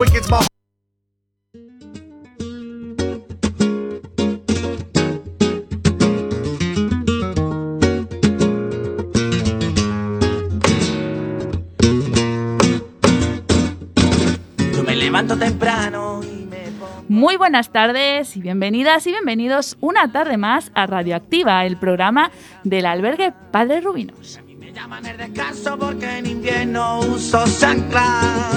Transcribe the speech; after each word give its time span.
Wickets 0.00 0.30
my 0.30 0.38
Yo 14.72 14.84
me 14.84 14.94
levanto 14.94 15.36
temprano 15.36 16.20
y 16.22 16.46
me 16.46 16.58
pongo... 16.78 17.04
Muy 17.08 17.36
buenas 17.36 17.72
tardes 17.72 18.36
y 18.36 18.40
bienvenidas 18.40 19.04
y 19.08 19.10
bienvenidos 19.10 19.76
una 19.80 20.12
tarde 20.12 20.36
más 20.36 20.70
a 20.76 20.86
Radioactiva, 20.86 21.66
el 21.66 21.76
programa 21.76 22.30
del 22.62 22.86
albergue 22.86 23.32
Padre 23.50 23.80
Rubinos. 23.80 24.38
Me 24.56 24.72
llaman 24.72 25.06
el 25.06 25.16
descanso 25.16 25.76
porque 25.76 26.18
en 26.18 26.26
invierno 26.26 27.00
uso 27.00 27.42
chancla 27.58 28.52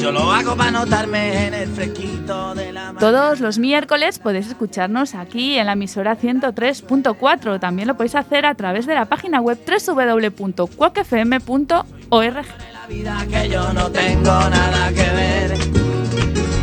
yo 0.00 0.12
lo 0.12 0.32
hago 0.32 0.56
para 0.56 0.70
notarme 0.70 1.46
en 1.46 1.54
el 1.54 1.68
fresquito 1.68 2.54
de 2.54 2.72
la. 2.72 2.94
Todos 2.98 3.40
los 3.40 3.58
miércoles 3.58 4.18
podéis 4.18 4.48
escucharnos 4.48 5.14
aquí 5.14 5.58
en 5.58 5.66
la 5.66 5.72
emisora 5.72 6.16
103.4. 6.16 7.60
También 7.60 7.88
lo 7.88 7.96
podéis 7.96 8.14
hacer 8.14 8.46
a 8.46 8.54
través 8.54 8.86
de 8.86 8.94
la 8.94 9.06
página 9.06 9.40
web 9.40 9.58
www.cuacfm.org. 9.66 11.82
la 12.12 12.86
vida 12.88 13.26
que 13.30 13.48
yo 13.48 13.72
no 13.72 13.90
tengo 13.90 14.24
nada 14.24 14.88
que 14.88 15.10
ver 15.10 15.56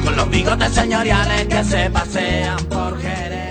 Con 0.03 0.15
los 0.15 0.29
bigotes 0.29 0.71
señoriales 0.71 1.47
que 1.47 1.63
se 1.63 1.89
pasean 1.89 2.63
por 2.65 3.01
Jerez 3.01 3.50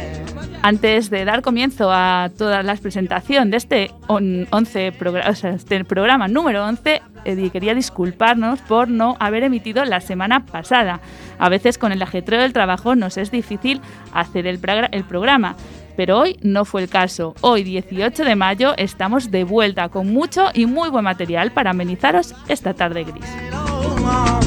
Antes 0.63 1.09
de 1.09 1.25
dar 1.25 1.41
comienzo 1.41 1.91
a 1.91 2.31
toda 2.37 2.63
la 2.63 2.77
presentación 2.77 3.51
de 3.51 3.57
este, 3.57 3.91
on- 4.09 4.47
11 4.51 4.93
progra- 4.93 5.31
o 5.31 5.35
sea, 5.35 5.53
este 5.53 5.83
programa 5.87 6.29
número 6.29 6.67
11, 6.67 7.01
eh, 7.25 7.51
quería 7.51 7.75
disculparnos 7.75 8.61
por 8.61 8.89
no 8.89 9.17
haber 9.21 9.43
emitido 9.45 9.85
la 9.87 10.01
semana 10.03 10.45
pasada. 10.45 11.01
A 11.39 11.49
veces 11.49 11.79
con 11.79 11.93
el 11.93 12.03
ajetreo 12.03 12.43
del 12.43 12.53
trabajo 12.53 12.95
nos 12.95 13.17
es 13.17 13.31
difícil 13.31 13.81
hacer 14.13 14.47
el, 14.47 14.61
el 14.93 15.05
programa. 15.05 15.57
Pero 15.97 16.19
hoy 16.19 16.39
no 16.43 16.65
fue 16.67 16.83
el 16.83 16.89
caso. 16.89 17.35
Hoy, 17.41 17.63
18 17.63 18.25
de 18.25 18.37
mayo, 18.37 18.75
estamos 18.77 19.31
de 19.31 19.45
vuelta 19.45 19.89
con 19.89 20.13
mucho 20.13 20.49
y 20.55 20.67
muy 20.67 20.89
buen 20.91 21.05
material 21.05 21.53
para 21.53 21.71
amenizaros 21.71 22.35
esta 22.49 22.75
tarde 22.75 23.05
gris. 23.05 23.25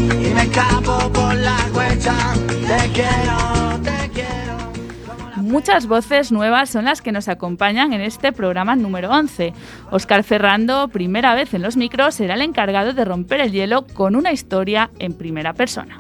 Y 0.10 0.34
me 0.34 0.48
por 1.12 1.36
la 1.36 1.58
Te 2.68 2.90
quiero, 2.92 3.80
te 3.84 4.10
quiero 4.12 4.33
Muchas 5.54 5.86
voces 5.86 6.32
nuevas 6.32 6.72
son 6.72 6.86
las 6.86 7.04
que 7.04 7.12
nos 7.12 7.28
acompañan 7.28 7.94
en 7.94 8.02
este 8.02 8.32
programa 8.32 8.76
número 8.76 9.12
11. 9.12 9.54
Oscar 9.92 10.24
Ferrando, 10.24 10.88
primera 10.88 11.36
vez 11.36 11.54
en 11.54 11.62
los 11.62 11.78
micros, 11.78 12.16
será 12.16 12.34
el 12.34 12.42
encargado 12.42 12.94
de 12.94 13.06
romper 13.06 13.40
el 13.40 13.52
hielo 13.52 13.86
con 13.86 14.16
una 14.16 14.32
historia 14.32 14.90
en 14.98 15.14
primera 15.14 15.54
persona. 15.54 16.00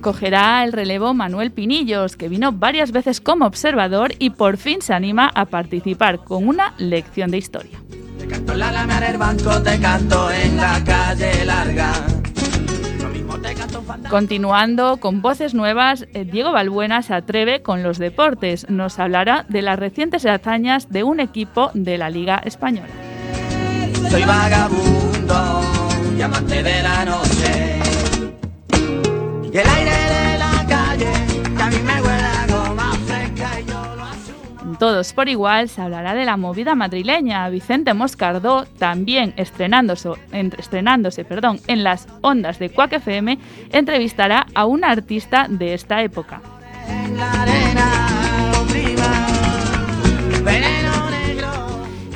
Cogerá 0.00 0.64
el 0.64 0.72
relevo 0.72 1.12
Manuel 1.12 1.52
Pinillos, 1.52 2.16
que 2.16 2.30
vino 2.30 2.52
varias 2.52 2.90
veces 2.90 3.20
como 3.20 3.44
observador 3.44 4.14
y 4.18 4.30
por 4.30 4.56
fin 4.56 4.80
se 4.80 4.94
anima 4.94 5.30
a 5.34 5.44
participar 5.44 6.24
con 6.24 6.48
una 6.48 6.72
lección 6.78 7.30
de 7.30 7.36
historia. 7.36 7.78
Te 8.18 8.26
canto 8.26 8.54
en 8.54 8.58
la 8.60 8.70
alameda 8.70 9.00
del 9.08 9.18
banco, 9.18 9.62
te 9.62 9.78
canto 9.78 10.30
en 10.30 10.56
la 10.56 10.82
calle 10.82 11.44
larga. 11.44 12.17
Continuando 14.10 14.98
con 14.98 15.22
voces 15.22 15.54
nuevas, 15.54 16.06
eh, 16.14 16.24
Diego 16.24 16.52
Balbuena 16.52 17.02
se 17.02 17.14
atreve 17.14 17.62
con 17.62 17.82
los 17.82 17.98
deportes. 17.98 18.68
Nos 18.68 18.98
hablará 18.98 19.46
de 19.48 19.62
las 19.62 19.78
recientes 19.78 20.26
hazañas 20.26 20.90
de 20.90 21.02
un 21.04 21.20
equipo 21.20 21.70
de 21.74 21.98
la 21.98 22.10
Liga 22.10 22.40
Española. 22.44 22.88
Soy 24.10 24.24
vagabundo 24.24 25.58
de 26.18 26.82
la 26.82 27.04
noche. 27.04 27.78
Y 29.52 29.56
el 29.56 29.68
aire 29.68 29.97
Todos 34.78 35.12
por 35.12 35.28
igual 35.28 35.68
se 35.68 35.82
hablará 35.82 36.14
de 36.14 36.24
la 36.24 36.36
movida 36.36 36.76
madrileña. 36.76 37.48
Vicente 37.48 37.94
Moscardó, 37.94 38.64
también 38.78 39.34
estrenándose, 39.36 40.10
en, 40.30 40.52
estrenándose 40.56 41.24
perdón, 41.24 41.58
en 41.66 41.82
las 41.82 42.06
ondas 42.20 42.60
de 42.60 42.70
Quack 42.70 42.92
FM, 42.94 43.38
entrevistará 43.72 44.46
a 44.54 44.66
un 44.66 44.84
artista 44.84 45.46
de 45.48 45.74
esta 45.74 46.02
época. 46.02 46.40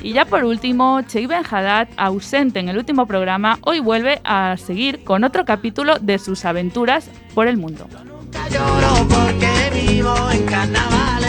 Y 0.02 0.12
ya 0.12 0.24
por 0.24 0.44
último, 0.44 1.00
Cheikh 1.02 1.28
Ben 1.28 1.42
Haddad, 1.48 1.88
ausente 1.96 2.60
en 2.60 2.68
el 2.68 2.76
último 2.76 3.06
programa, 3.06 3.58
hoy 3.62 3.80
vuelve 3.80 4.20
a 4.24 4.56
seguir 4.56 5.04
con 5.04 5.24
otro 5.24 5.44
capítulo 5.44 5.98
de 6.00 6.18
sus 6.18 6.44
aventuras 6.44 7.08
por 7.34 7.46
el 7.46 7.56
mundo. 7.56 7.86
Nunca 8.04 8.48
lloro 8.48 9.08
porque 9.08 9.86
vivo 9.86 10.14
en 10.30 10.44
carnavales. 10.46 11.21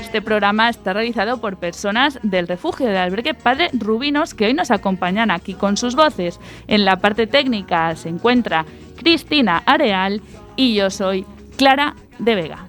Este 0.00 0.20
programa 0.20 0.68
está 0.68 0.92
realizado 0.92 1.40
por 1.40 1.56
personas 1.56 2.18
del 2.22 2.48
refugio 2.48 2.86
del 2.86 2.96
albergue 2.96 3.32
Padre 3.32 3.70
Rubinos 3.72 4.34
que 4.34 4.46
hoy 4.46 4.54
nos 4.54 4.70
acompañan 4.70 5.30
aquí 5.30 5.54
con 5.54 5.76
sus 5.76 5.94
voces. 5.94 6.38
En 6.66 6.84
la 6.84 6.96
parte 6.96 7.26
técnica 7.26 7.94
se 7.96 8.08
encuentra 8.08 8.66
Cristina 8.96 9.62
Areal 9.64 10.20
y 10.56 10.74
yo 10.74 10.90
soy 10.90 11.24
Clara 11.56 11.94
de 12.18 12.34
Vega. 12.34 12.66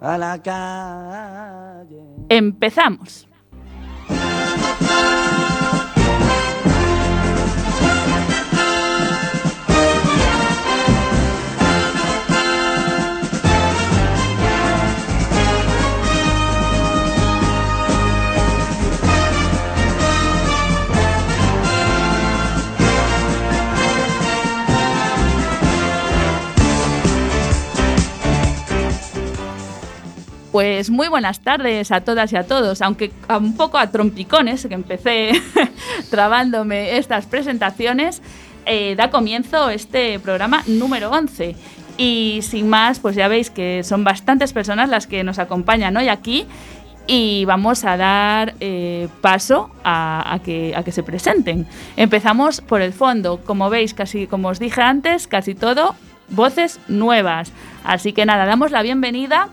a 0.00 0.16
la 0.18 0.40
calle. 0.40 2.00
Empezamos. 2.28 3.26
Pues 30.52 30.88
muy 30.88 31.08
buenas 31.08 31.40
tardes 31.40 31.92
a 31.92 32.00
todas 32.00 32.32
y 32.32 32.36
a 32.36 32.46
todos, 32.46 32.80
aunque 32.80 33.12
un 33.28 33.54
poco 33.54 33.76
a 33.76 33.90
trompicones, 33.90 34.66
que 34.66 34.74
empecé 34.74 35.32
trabándome 36.10 36.96
estas 36.96 37.26
presentaciones, 37.26 38.22
eh, 38.64 38.94
da 38.96 39.10
comienzo 39.10 39.68
este 39.68 40.18
programa 40.18 40.62
número 40.66 41.10
11. 41.10 41.54
Y 41.98 42.40
sin 42.42 42.68
más, 42.68 42.98
pues 42.98 43.14
ya 43.14 43.28
veis 43.28 43.50
que 43.50 43.82
son 43.84 44.04
bastantes 44.04 44.54
personas 44.54 44.88
las 44.88 45.06
que 45.06 45.22
nos 45.22 45.38
acompañan 45.38 45.96
hoy 45.96 46.08
aquí 46.08 46.46
y 47.06 47.44
vamos 47.44 47.84
a 47.84 47.98
dar 47.98 48.54
eh, 48.60 49.08
paso 49.20 49.70
a, 49.84 50.38
que, 50.44 50.74
a 50.74 50.82
que 50.82 50.92
se 50.92 51.02
presenten. 51.02 51.66
Empezamos 51.96 52.62
por 52.62 52.80
el 52.80 52.94
fondo. 52.94 53.40
Como 53.44 53.68
veis, 53.68 53.92
casi 53.92 54.26
como 54.26 54.48
os 54.48 54.58
dije 54.58 54.80
antes, 54.80 55.26
casi 55.26 55.54
todo 55.54 55.94
voces 56.30 56.80
nuevas. 56.88 57.52
Así 57.84 58.12
que 58.12 58.26
nada, 58.26 58.44
damos 58.46 58.70
la 58.70 58.82
bienvenida 58.82 59.48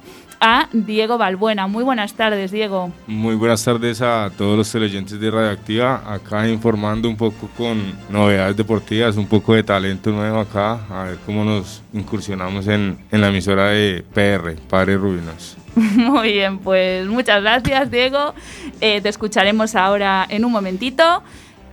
Diego 0.71 1.17
Balbuena. 1.17 1.67
Muy 1.67 1.83
buenas 1.83 2.13
tardes, 2.13 2.51
Diego. 2.51 2.91
Muy 3.07 3.35
buenas 3.35 3.63
tardes 3.63 4.01
a 4.01 4.29
todos 4.37 4.55
los 4.55 4.71
teleoyentes 4.71 5.19
de 5.19 5.31
Radioactiva, 5.31 6.03
acá 6.05 6.47
informando 6.47 7.09
un 7.09 7.17
poco 7.17 7.49
con 7.57 7.81
novedades 8.09 8.55
deportivas, 8.55 9.17
un 9.17 9.27
poco 9.27 9.55
de 9.55 9.63
talento 9.63 10.11
nuevo 10.11 10.39
acá, 10.39 10.85
a 10.89 11.05
ver 11.05 11.17
cómo 11.25 11.43
nos 11.43 11.81
incursionamos 11.93 12.67
en, 12.67 12.97
en 13.11 13.21
la 13.21 13.29
emisora 13.29 13.69
de 13.69 14.05
PR, 14.13 14.55
Padre 14.69 14.97
Rubinos. 14.97 15.57
Muy 15.75 16.33
bien, 16.33 16.59
pues 16.59 17.07
muchas 17.07 17.41
gracias, 17.41 17.89
Diego. 17.89 18.33
Eh, 18.81 19.01
te 19.01 19.09
escucharemos 19.09 19.75
ahora 19.75 20.25
en 20.29 20.45
un 20.45 20.51
momentito. 20.51 21.23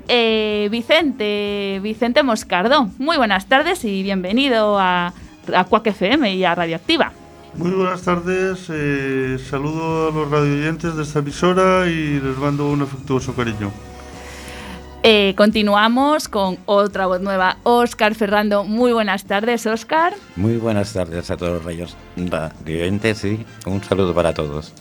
Eh, 0.08 0.68
Vicente, 0.70 1.78
Vicente 1.82 2.22
Moscardo, 2.24 2.88
muy 2.98 3.16
buenas 3.16 3.46
tardes 3.46 3.84
y 3.84 4.02
bienvenido 4.02 4.76
a, 4.78 5.12
a 5.54 5.64
Quack 5.64 5.88
FM 5.88 6.34
y 6.34 6.44
a 6.44 6.54
Radioactiva. 6.56 7.12
Muy 7.54 7.70
buenas 7.70 8.02
tardes, 8.02 8.66
eh, 8.70 9.38
saludo 9.50 10.08
a 10.08 10.10
los 10.10 10.30
radioyentes 10.30 10.96
de 10.96 11.02
esta 11.02 11.18
emisora 11.18 11.86
y 11.86 12.18
les 12.18 12.36
mando 12.38 12.70
un 12.70 12.80
afectuoso 12.80 13.34
cariño. 13.34 13.70
Eh, 15.02 15.34
continuamos 15.36 16.28
con 16.28 16.58
otra 16.64 17.06
voz 17.06 17.20
nueva, 17.20 17.58
Óscar 17.64 18.14
Ferrando. 18.14 18.64
Muy 18.64 18.92
buenas 18.92 19.24
tardes, 19.24 19.66
Óscar. 19.66 20.14
Muy 20.36 20.56
buenas 20.56 20.94
tardes 20.94 21.30
a 21.30 21.36
todos 21.36 21.54
los 21.54 21.64
rayos 21.64 21.96
radioyentes 22.16 23.22
y 23.24 23.44
un 23.66 23.82
saludo 23.84 24.14
para 24.14 24.32
todos. 24.32 24.72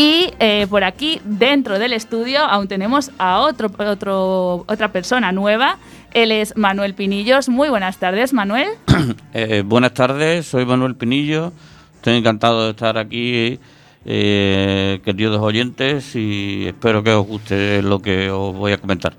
Y 0.00 0.32
eh, 0.38 0.66
por 0.70 0.82
aquí, 0.82 1.20
dentro 1.26 1.78
del 1.78 1.92
estudio, 1.92 2.40
aún 2.40 2.68
tenemos 2.68 3.10
a 3.18 3.40
otro, 3.40 3.70
otro, 3.76 4.64
otra 4.66 4.92
persona 4.92 5.30
nueva. 5.30 5.76
Él 6.14 6.32
es 6.32 6.56
Manuel 6.56 6.94
Pinillos. 6.94 7.50
Muy 7.50 7.68
buenas 7.68 7.98
tardes, 7.98 8.32
Manuel. 8.32 8.68
Eh, 9.34 9.62
buenas 9.62 9.92
tardes, 9.92 10.46
soy 10.46 10.64
Manuel 10.64 10.96
Pinillo, 10.96 11.52
estoy 11.96 12.16
encantado 12.16 12.64
de 12.64 12.70
estar 12.70 12.96
aquí, 12.96 13.60
eh, 14.06 15.00
queridos 15.04 15.38
oyentes, 15.38 16.16
y 16.16 16.66
espero 16.66 17.02
que 17.02 17.12
os 17.12 17.26
guste 17.26 17.82
lo 17.82 18.00
que 18.00 18.30
os 18.30 18.56
voy 18.56 18.72
a 18.72 18.78
comentar. 18.78 19.12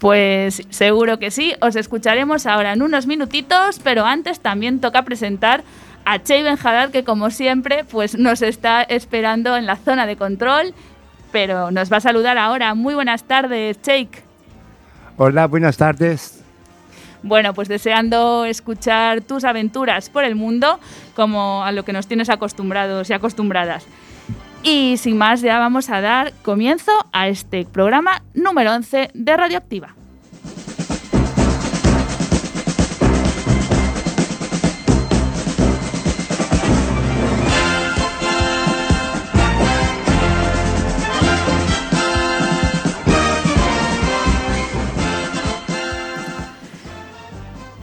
Pues 0.00 0.62
seguro 0.68 1.18
que 1.20 1.30
sí, 1.30 1.54
os 1.60 1.76
escucharemos 1.76 2.46
ahora 2.46 2.72
en 2.72 2.82
unos 2.82 3.06
minutitos, 3.06 3.80
pero 3.82 4.04
antes 4.04 4.40
también 4.40 4.80
toca 4.80 5.02
presentar 5.04 5.62
a 6.04 6.22
Chey 6.22 6.42
Benjadar, 6.42 6.90
que 6.90 7.04
como 7.04 7.30
siempre 7.30 7.84
pues 7.84 8.16
nos 8.16 8.42
está 8.42 8.82
esperando 8.82 9.56
en 9.56 9.66
la 9.66 9.76
zona 9.76 10.06
de 10.06 10.16
control, 10.16 10.74
pero 11.32 11.70
nos 11.70 11.92
va 11.92 11.98
a 11.98 12.00
saludar 12.00 12.38
ahora. 12.38 12.74
Muy 12.74 12.94
buenas 12.94 13.24
tardes, 13.24 13.80
Cheik. 13.82 14.22
Hola, 15.16 15.46
buenas 15.46 15.76
tardes. 15.76 16.42
Bueno, 17.22 17.54
pues 17.54 17.68
deseando 17.68 18.44
escuchar 18.44 19.22
tus 19.22 19.44
aventuras 19.44 20.10
por 20.10 20.24
el 20.24 20.34
mundo, 20.34 20.78
como 21.16 21.64
a 21.64 21.72
lo 21.72 21.84
que 21.84 21.92
nos 21.92 22.06
tienes 22.06 22.28
acostumbrados 22.28 23.08
y 23.08 23.14
acostumbradas. 23.14 23.86
Y 24.62 24.96
sin 24.98 25.16
más, 25.16 25.40
ya 25.40 25.58
vamos 25.58 25.88
a 25.90 26.00
dar 26.00 26.32
comienzo 26.42 26.92
a 27.12 27.28
este 27.28 27.64
programa 27.64 28.22
número 28.34 28.72
11 28.74 29.10
de 29.14 29.36
Radioactiva. 29.36 29.94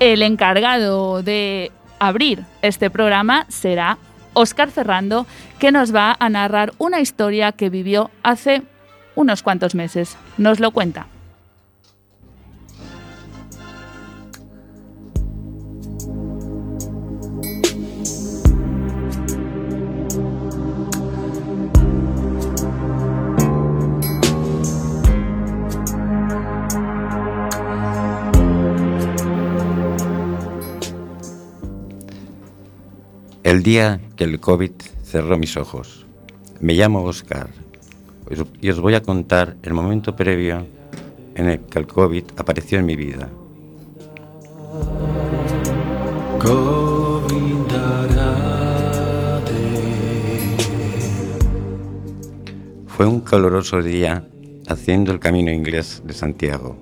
El 0.02 0.24
encargado 0.24 1.22
de 1.22 1.72
abrir 2.00 2.44
este 2.64 2.90
programa 2.90 3.46
será 3.50 4.00
Óscar 4.34 4.72
Ferrando, 4.72 5.28
que 5.60 5.72
nos 5.72 5.94
va 5.94 6.18
a 6.20 6.28
narrar 6.28 6.74
una 6.80 7.02
historia 7.02 7.52
que 7.52 7.70
vivió 7.70 8.10
hace 8.24 8.64
unos 9.14 9.44
cuantos 9.44 9.76
meses. 9.76 10.18
Nos 10.40 10.60
lo 10.60 10.72
cuenta. 10.72 11.06
El 33.52 33.64
día 33.64 34.00
que 34.16 34.24
el 34.24 34.40
COVID 34.40 34.72
cerró 35.04 35.38
mis 35.38 35.58
ojos. 35.58 36.06
Me 36.62 36.74
llamo 36.74 37.04
Oscar 37.04 37.50
y 38.62 38.70
os 38.70 38.80
voy 38.80 38.96
a 38.96 39.04
contar 39.04 39.58
el 39.62 39.74
momento 39.74 40.16
previo 40.16 40.66
en 41.36 41.50
el 41.50 41.60
que 41.60 41.80
el 41.80 41.86
COVID 41.86 42.24
apareció 42.38 42.80
en 42.80 42.86
mi 42.86 42.96
vida. 42.96 43.28
Fue 52.88 53.06
un 53.06 53.20
caluroso 53.20 53.82
día 53.82 54.26
haciendo 54.70 55.12
el 55.12 55.20
camino 55.20 55.52
inglés 55.52 56.02
de 56.06 56.14
Santiago. 56.14 56.78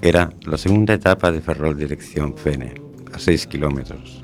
Era 0.00 0.32
la 0.46 0.58
segunda 0.58 0.94
etapa 0.94 1.30
de 1.30 1.40
Ferrol 1.40 1.78
dirección 1.78 2.36
Fene, 2.36 2.74
a 3.12 3.20
6 3.20 3.46
kilómetros. 3.46 4.21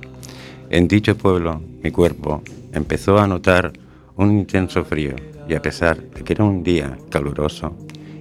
En 0.71 0.87
dicho 0.87 1.17
pueblo, 1.17 1.63
mi 1.83 1.91
cuerpo 1.91 2.43
empezó 2.73 3.19
a 3.19 3.27
notar 3.27 3.73
un 4.17 4.39
intenso 4.39 4.85
frío 4.85 5.15
y 5.49 5.55
a 5.55 5.63
pesar 5.63 5.99
de 6.11 6.23
que 6.23 6.35
era 6.35 6.45
un 6.45 6.63
día 6.63 6.99
caluroso, 7.09 7.75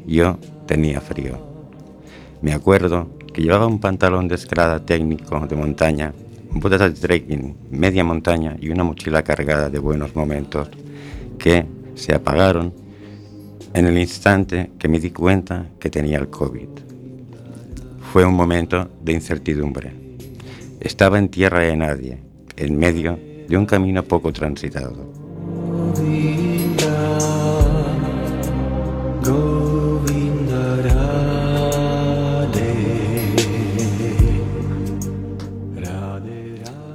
yo 0.06 0.40
tenía 0.66 1.02
frío. 1.02 1.38
Me 2.42 2.54
acuerdo 2.54 3.10
que 3.34 3.42
llevaba 3.42 3.68
un 3.68 3.80
pantalón 3.80 4.30
de 4.30 4.36
escalada 4.36 4.86
técnico 4.86 5.46
de 5.46 5.58
montaña, 5.58 6.14
botas 6.54 6.80
de 6.80 6.92
trekking, 6.92 7.58
media 7.70 8.06
montaña 8.06 8.56
y 8.62 8.70
una 8.70 8.86
mochila 8.86 9.24
cargada 9.24 9.70
de 9.70 9.80
buenos 9.80 10.16
momentos 10.16 10.70
que 11.38 11.66
se 11.96 12.16
apagaron 12.16 12.74
en 13.74 13.88
el 13.88 13.98
instante 13.98 14.72
que 14.80 14.88
me 14.88 15.02
di 15.02 15.12
cuenta 15.12 15.66
que 15.80 15.90
tenía 15.90 16.18
el 16.18 16.30
COVID. 16.30 16.70
Fue 18.14 18.24
un 18.24 18.36
momento 18.36 18.90
de 19.04 19.12
incertidumbre. 19.12 19.92
Estaba 20.80 21.20
en 21.20 21.28
tierra 21.28 21.60
de 21.60 21.76
nadie, 21.76 22.26
en 22.57 22.77
medio 22.77 23.18
de 23.48 23.57
un 23.57 23.65
camino 23.65 24.04
poco 24.04 24.33
transitado. 24.33 25.07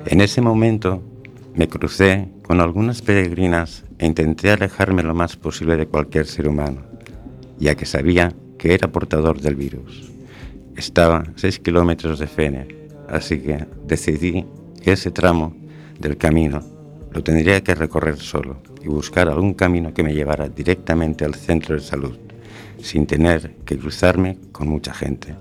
En 0.07 0.21
ese 0.21 0.43
momento 0.43 1.03
me 1.55 1.69
crucé 1.69 2.29
con 2.43 2.61
algunas 2.61 3.01
peregrinas 3.01 3.85
e 3.99 4.07
intenté 4.07 4.51
alejarme 4.51 5.03
lo 5.03 5.15
más 5.15 5.37
posible 5.37 5.77
de 5.77 5.87
cualquier 5.87 6.27
ser 6.27 6.49
humano, 6.49 6.83
ya 7.59 7.75
que 7.77 7.87
sabía 7.87 8.35
que 8.59 8.75
era 8.75 8.93
portador 8.93 9.41
del 9.41 9.57
virus. 9.57 10.13
Estaba 10.77 11.19
a 11.19 11.33
seis 11.37 11.59
kilómetros 11.59 12.19
de 12.19 12.27
Fene, 12.27 12.69
así 13.09 13.41
que 13.41 13.67
decidí 13.87 14.45
ese 14.91 15.11
tramo 15.11 15.55
del 15.99 16.17
camino 16.17 16.61
lo 17.13 17.23
tendría 17.23 17.63
que 17.63 17.75
recorrer 17.75 18.19
solo 18.19 18.57
y 18.83 18.89
buscar 18.89 19.29
algún 19.29 19.55
camino 19.55 19.95
que 19.95 20.03
me 20.03 20.15
llevara 20.15 20.49
directamente 20.49 21.25
al 21.25 21.35
centro 21.35 21.75
de 21.75 21.81
salud, 21.81 22.17
sin 22.81 23.07
tener 23.07 23.57
que 23.65 23.79
cruzarme 23.79 24.39
con 24.51 24.69
mucha 24.69 24.93
gente. 24.93 25.37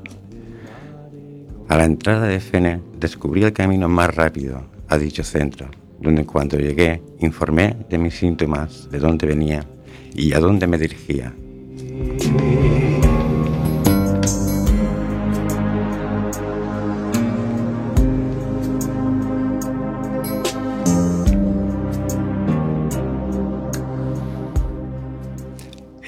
A 1.67 1.77
la 1.77 1.85
entrada 1.85 2.27
de 2.27 2.39
Fene 2.39 2.81
descubrí 2.99 3.43
el 3.43 3.53
camino 3.53 3.87
más 3.87 4.13
rápido 4.13 4.63
a 4.89 4.97
dicho 4.97 5.23
centro, 5.23 5.69
donde 5.99 6.25
cuando 6.25 6.57
llegué 6.57 7.01
informé 7.19 7.77
de 7.89 7.97
mis 7.97 8.15
síntomas, 8.15 8.89
de 8.91 8.99
dónde 8.99 9.25
venía 9.25 9.65
y 10.13 10.33
a 10.33 10.39
dónde 10.39 10.67
me 10.67 10.77
dirigía. 10.77 11.33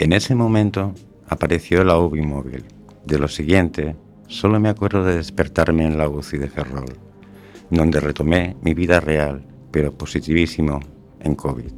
En 0.03 0.11
ese 0.11 0.35
momento 0.35 0.93
apareció 1.29 1.81
la 1.85 1.97
UBI 1.97 2.23
móvil. 2.23 2.65
De 3.05 3.17
lo 3.17 3.29
siguiente, 3.29 3.95
solo 4.27 4.59
me 4.59 4.67
acuerdo 4.67 5.05
de 5.05 5.15
despertarme 5.15 5.85
en 5.85 5.97
la 5.97 6.09
UCI 6.09 6.39
de 6.39 6.49
Ferrol, 6.49 6.97
donde 7.69 8.01
retomé 8.01 8.57
mi 8.61 8.73
vida 8.73 8.99
real, 8.99 9.45
pero 9.71 9.93
positivísimo 9.93 10.81
en 11.21 11.35
COVID. 11.35 11.71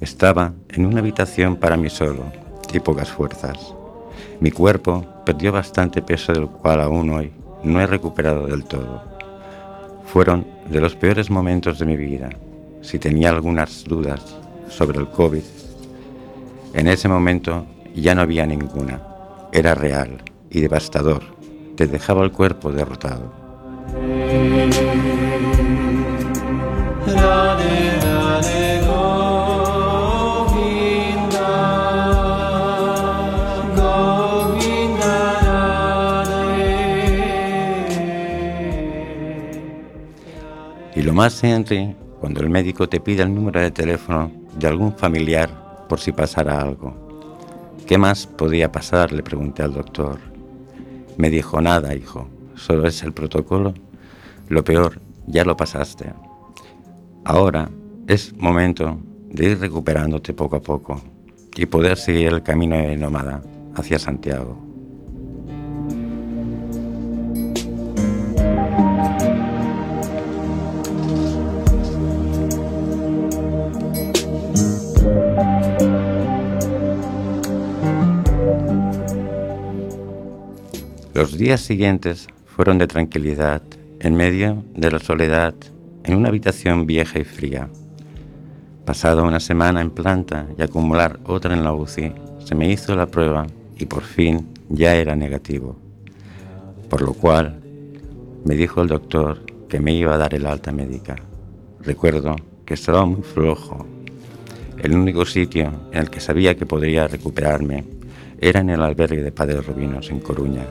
Estaba 0.00 0.52
en 0.70 0.84
una 0.84 0.98
habitación 0.98 1.54
para 1.54 1.76
mí 1.76 1.90
solo 1.90 2.24
y 2.72 2.80
pocas 2.80 3.12
fuerzas. 3.12 3.72
Mi 4.40 4.50
cuerpo 4.50 5.06
perdió 5.24 5.52
bastante 5.52 6.02
peso 6.02 6.32
del 6.32 6.48
cual 6.48 6.80
aún 6.80 7.08
hoy 7.10 7.30
no 7.62 7.80
he 7.80 7.86
recuperado 7.86 8.48
del 8.48 8.64
todo. 8.64 9.00
Fueron 10.06 10.44
de 10.68 10.80
los 10.80 10.96
peores 10.96 11.30
momentos 11.30 11.78
de 11.78 11.86
mi 11.86 11.96
vida. 11.96 12.30
Si 12.82 12.98
tenía 12.98 13.30
algunas 13.30 13.84
dudas 13.84 14.36
sobre 14.68 14.98
el 14.98 15.06
COVID, 15.06 15.44
en 16.74 16.88
ese 16.88 17.08
momento 17.08 17.66
ya 17.94 18.14
no 18.14 18.22
había 18.22 18.44
ninguna. 18.46 19.00
Era 19.52 19.74
real 19.74 20.22
y 20.50 20.60
devastador. 20.60 21.22
Te 21.76 21.86
dejaba 21.86 22.24
el 22.24 22.32
cuerpo 22.32 22.72
derrotado. 22.72 23.32
Y 40.96 41.02
lo 41.02 41.12
más 41.12 41.42
Henry, 41.42 41.94
cuando 42.20 42.40
el 42.40 42.50
médico 42.50 42.88
te 42.88 43.00
pide 43.00 43.22
el 43.22 43.32
número 43.32 43.60
de 43.60 43.70
teléfono 43.70 44.30
de 44.58 44.66
algún 44.66 44.96
familiar 44.96 45.63
por 45.88 46.00
si 46.00 46.12
pasara 46.12 46.60
algo. 46.60 46.94
¿Qué 47.86 47.98
más 47.98 48.26
podía 48.26 48.72
pasar? 48.72 49.12
Le 49.12 49.22
pregunté 49.22 49.62
al 49.62 49.74
doctor. 49.74 50.18
Me 51.16 51.30
dijo, 51.30 51.60
nada, 51.60 51.94
hijo, 51.94 52.28
solo 52.54 52.88
es 52.88 53.02
el 53.02 53.12
protocolo. 53.12 53.74
Lo 54.48 54.64
peor, 54.64 55.00
ya 55.26 55.44
lo 55.44 55.56
pasaste. 55.56 56.12
Ahora 57.24 57.70
es 58.06 58.34
momento 58.36 58.98
de 59.30 59.50
ir 59.50 59.58
recuperándote 59.58 60.32
poco 60.32 60.56
a 60.56 60.62
poco 60.62 61.00
y 61.56 61.66
poder 61.66 61.96
seguir 61.96 62.28
el 62.28 62.42
camino 62.42 62.76
de 62.76 62.96
nómada 62.96 63.42
hacia 63.74 63.98
Santiago. 63.98 64.63
Los 81.14 81.38
días 81.38 81.60
siguientes 81.60 82.26
fueron 82.44 82.78
de 82.78 82.88
tranquilidad, 82.88 83.62
en 84.00 84.16
medio 84.16 84.64
de 84.74 84.90
la 84.90 84.98
soledad, 84.98 85.54
en 86.02 86.16
una 86.16 86.28
habitación 86.28 86.86
vieja 86.86 87.20
y 87.20 87.24
fría. 87.24 87.68
Pasada 88.84 89.22
una 89.22 89.38
semana 89.38 89.80
en 89.80 89.92
planta 89.92 90.48
y 90.58 90.62
acumular 90.62 91.20
otra 91.24 91.54
en 91.54 91.62
la 91.62 91.72
UCI, 91.72 92.12
se 92.44 92.56
me 92.56 92.68
hizo 92.68 92.96
la 92.96 93.06
prueba 93.06 93.46
y 93.78 93.86
por 93.86 94.02
fin 94.02 94.48
ya 94.68 94.96
era 94.96 95.14
negativo. 95.14 95.76
Por 96.90 97.02
lo 97.02 97.12
cual 97.12 97.62
me 98.44 98.56
dijo 98.56 98.82
el 98.82 98.88
doctor 98.88 99.46
que 99.68 99.78
me 99.78 99.94
iba 99.94 100.16
a 100.16 100.18
dar 100.18 100.34
el 100.34 100.46
alta 100.46 100.72
médica. 100.72 101.14
Recuerdo 101.78 102.34
que 102.66 102.74
estaba 102.74 103.06
muy 103.06 103.22
flojo. 103.22 103.86
El 104.82 104.96
único 104.96 105.24
sitio 105.24 105.70
en 105.92 106.00
el 106.00 106.10
que 106.10 106.18
sabía 106.18 106.56
que 106.56 106.66
podría 106.66 107.06
recuperarme 107.06 107.84
era 108.40 108.58
en 108.58 108.70
el 108.70 108.82
albergue 108.82 109.22
de 109.22 109.30
Padre 109.30 109.60
Rubinos 109.60 110.10
en 110.10 110.18
Coruña. 110.18 110.66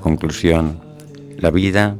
Conclusión. 0.00 0.80
La 1.38 1.50
vida 1.50 1.96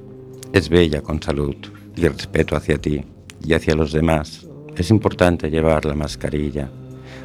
es 0.52 0.68
bella 0.68 1.02
con 1.02 1.22
salud 1.22 1.56
y 1.96 2.06
respeto 2.06 2.56
hacia 2.56 2.78
ti 2.78 3.04
y 3.42 3.54
hacia 3.54 3.74
los 3.74 3.92
demás. 3.92 4.46
Es 4.76 4.90
importante 4.90 5.50
llevar 5.50 5.84
la 5.84 5.94
mascarilla, 5.94 6.70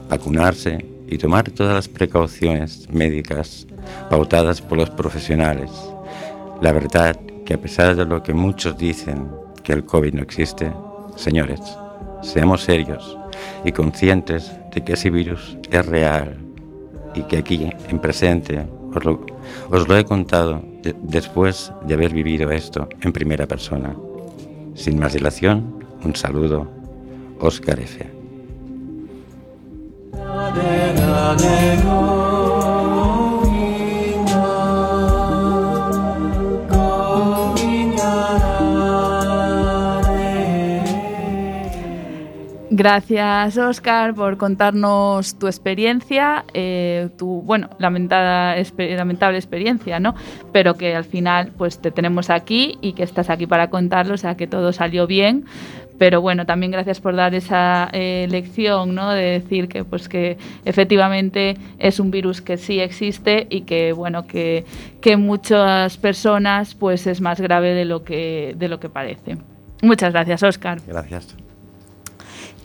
vacunarse 0.09 0.85
y 1.07 1.17
tomar 1.17 1.51
todas 1.51 1.73
las 1.73 1.87
precauciones 1.87 2.87
médicas 2.91 3.67
pautadas 4.09 4.61
por 4.61 4.77
los 4.77 4.89
profesionales. 4.89 5.69
La 6.61 6.71
verdad 6.71 7.19
que 7.45 7.53
a 7.53 7.61
pesar 7.61 7.95
de 7.95 8.05
lo 8.05 8.21
que 8.21 8.33
muchos 8.33 8.77
dicen 8.77 9.29
que 9.69 9.73
el 9.73 9.85
COVID 9.85 10.15
no 10.15 10.23
existe, 10.23 10.71
señores, 11.15 11.59
seamos 12.23 12.63
serios 12.63 13.15
y 13.63 13.71
conscientes 13.71 14.51
de 14.73 14.83
que 14.83 14.93
ese 14.93 15.11
virus 15.11 15.59
es 15.69 15.85
real 15.85 16.39
y 17.13 17.21
que 17.21 17.37
aquí, 17.37 17.69
en 17.87 17.99
presente, 17.99 18.65
os 18.95 19.05
lo, 19.05 19.23
os 19.69 19.87
lo 19.87 19.95
he 19.95 20.03
contado 20.05 20.63
de- 20.81 20.95
después 21.03 21.71
de 21.85 21.93
haber 21.93 22.11
vivido 22.13 22.49
esto 22.49 22.89
en 23.01 23.13
primera 23.13 23.45
persona. 23.45 23.95
Sin 24.73 24.97
más 24.99 25.13
dilación, 25.13 25.85
un 26.03 26.15
saludo, 26.15 26.67
Oscar 27.39 27.79
F. 27.79 28.09
Gracias, 42.79 43.57
Oscar, 43.57 44.15
por 44.15 44.37
contarnos 44.37 45.37
tu 45.37 45.47
experiencia, 45.47 46.45
eh, 46.53 47.09
tu, 47.17 47.41
bueno, 47.41 47.71
lamentada, 47.77 48.55
lamentable 48.77 49.37
experiencia, 49.37 49.99
¿no? 49.99 50.15
Pero 50.53 50.75
que 50.75 50.95
al 50.95 51.03
final, 51.03 51.51
pues 51.57 51.79
te 51.79 51.91
tenemos 51.91 52.29
aquí 52.29 52.77
y 52.79 52.93
que 52.93 53.03
estás 53.03 53.29
aquí 53.29 53.47
para 53.47 53.69
contarlo, 53.69 54.13
o 54.13 54.17
sea, 54.17 54.37
que 54.37 54.47
todo 54.47 54.71
salió 54.71 55.07
bien. 55.07 55.43
Pero 55.97 56.21
bueno, 56.21 56.45
también 56.45 56.71
gracias 56.71 57.01
por 57.01 57.17
dar 57.17 57.35
esa 57.35 57.89
eh, 57.91 58.27
lección, 58.29 58.95
¿no? 58.95 59.09
De 59.09 59.23
decir 59.23 59.67
que, 59.67 59.83
pues 59.83 60.07
que 60.07 60.37
efectivamente 60.63 61.57
es 61.79 61.99
un 61.99 62.11
virus 62.11 62.41
que 62.41 62.55
sí 62.55 62.79
existe 62.79 63.45
y 63.49 63.63
que, 63.63 63.91
bueno, 63.91 64.25
que, 64.25 64.63
que 65.01 65.17
muchas 65.17 65.97
personas, 65.97 66.75
pues 66.75 67.07
es 67.07 67.19
más 67.19 67.41
grave 67.41 67.73
de 67.73 67.83
lo 67.83 68.05
que, 68.05 68.55
de 68.57 68.69
lo 68.69 68.79
que 68.79 68.87
parece. 68.87 69.35
Muchas 69.81 70.13
gracias, 70.13 70.43
Oscar. 70.43 70.79
Gracias. 70.87 71.35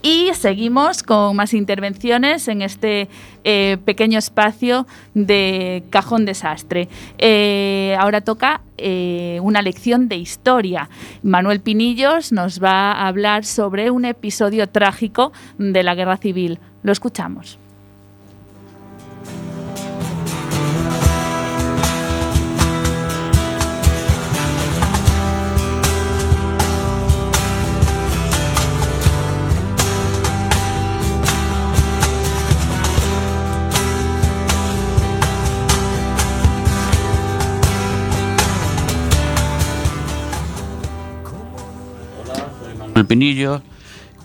Y 0.05 0.35
seguimos 0.35 1.03
con 1.03 1.35
más 1.35 1.55
intervenciones 1.55 2.47
en 2.49 2.61
este 2.61 3.09
eh, 3.43 3.79
pequeño 3.87 4.19
espacio 4.19 4.87
de 5.15 5.83
cajón 5.89 6.27
desastre. 6.27 6.91
Eh, 7.17 7.97
ahora 7.99 8.21
toca 8.21 8.61
eh, 8.77 9.39
una 9.43 9.63
lección 9.63 10.11
de 10.11 10.17
historia. 10.17 10.91
Manuel 11.23 11.61
Pinillos 11.61 12.33
nos 12.33 12.63
va 12.63 12.93
a 12.93 13.09
hablar 13.09 13.47
sobre 13.47 13.91
un 13.91 14.05
episodio 14.05 14.69
trágico 14.69 15.33
de 15.57 15.83
la 15.83 15.95
Guerra 15.95 16.19
Civil. 16.19 16.59
Lo 16.83 16.93
escuchamos. 16.93 17.59
El 42.95 43.07
Pinillo 43.07 43.63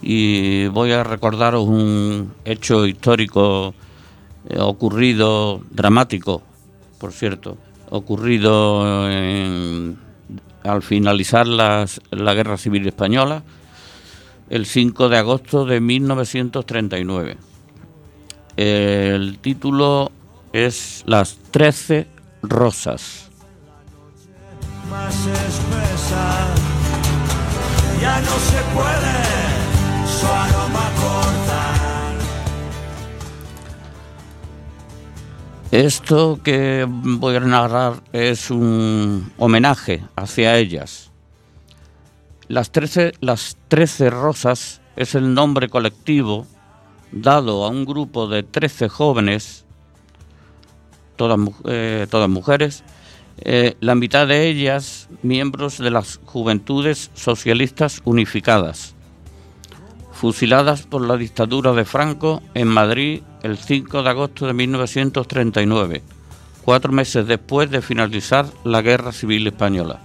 y 0.01 0.67
voy 0.67 0.91
a 0.91 1.03
recordaros 1.03 1.67
un 1.67 2.33
hecho 2.45 2.85
histórico 2.85 3.73
eh, 4.49 4.57
ocurrido, 4.59 5.61
dramático, 5.71 6.41
por 6.99 7.11
cierto, 7.11 7.57
ocurrido 7.89 8.83
al 10.63 10.81
finalizar 10.81 11.47
las- 11.47 11.99
la 12.11 12.33
Guerra 12.33 12.57
Civil 12.57 12.87
Española, 12.87 13.43
el 14.49 14.65
5 14.65 15.09
de 15.09 15.17
agosto 15.17 15.65
de 15.65 15.79
1939. 15.81 17.37
El 18.57 19.37
título 19.39 20.11
es 20.53 21.03
Las 21.05 21.37
Trece 21.51 22.07
Rosas. 22.41 23.29
Ya 28.01 28.21
no 28.21 28.31
se 28.39 28.61
puede 28.73 30.07
su 30.07 30.25
aroma 30.25 30.89
cortar. 30.95 32.15
Esto 35.71 36.39
que 36.41 36.85
voy 36.87 37.35
a 37.35 37.39
narrar 37.41 38.01
es 38.13 38.49
un 38.51 39.31
homenaje 39.37 40.03
hacia 40.15 40.57
ellas. 40.57 41.11
Las 42.47 42.71
trece, 42.71 43.11
las 43.19 43.57
trece 43.67 44.09
rosas 44.09 44.81
es 44.95 45.13
el 45.15 45.33
nombre 45.33 45.69
colectivo 45.69 46.47
dado 47.11 47.65
a 47.65 47.69
un 47.69 47.85
grupo 47.85 48.27
de 48.27 48.43
13 48.43 48.87
jóvenes, 48.89 49.65
todas, 51.15 51.37
eh, 51.65 52.07
todas 52.09 52.29
mujeres, 52.29 52.83
eh, 53.41 53.75
la 53.79 53.95
mitad 53.95 54.27
de 54.27 54.47
ellas 54.47 55.07
miembros 55.21 55.77
de 55.77 55.91
las 55.91 56.19
Juventudes 56.25 57.11
Socialistas 57.13 58.01
Unificadas, 58.03 58.95
fusiladas 60.11 60.83
por 60.83 61.05
la 61.07 61.15
dictadura 61.15 61.71
de 61.73 61.85
Franco 61.85 62.41
en 62.53 62.67
Madrid 62.67 63.21
el 63.41 63.57
5 63.57 64.03
de 64.03 64.09
agosto 64.09 64.47
de 64.47 64.53
1939, 64.53 66.03
cuatro 66.65 66.91
meses 66.91 67.25
después 67.25 67.71
de 67.71 67.81
finalizar 67.81 68.45
la 68.65 68.81
Guerra 68.81 69.11
Civil 69.11 69.47
Española. 69.47 70.01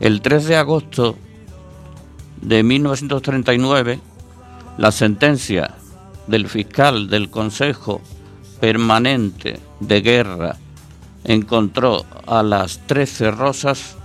El 0.00 0.20
3 0.20 0.46
de 0.46 0.56
agosto 0.56 1.16
de 2.42 2.62
1939, 2.62 4.00
la 4.78 4.90
sentencia 4.90 5.76
del 6.26 6.48
fiscal 6.48 7.08
del 7.08 7.30
Consejo 7.30 8.00
Permanente 8.60 9.60
de 9.78 10.00
Guerra 10.00 10.56
encontró 11.24 12.04
a 12.26 12.42
las 12.42 12.78
13 12.86 13.30
rosas 13.30 13.96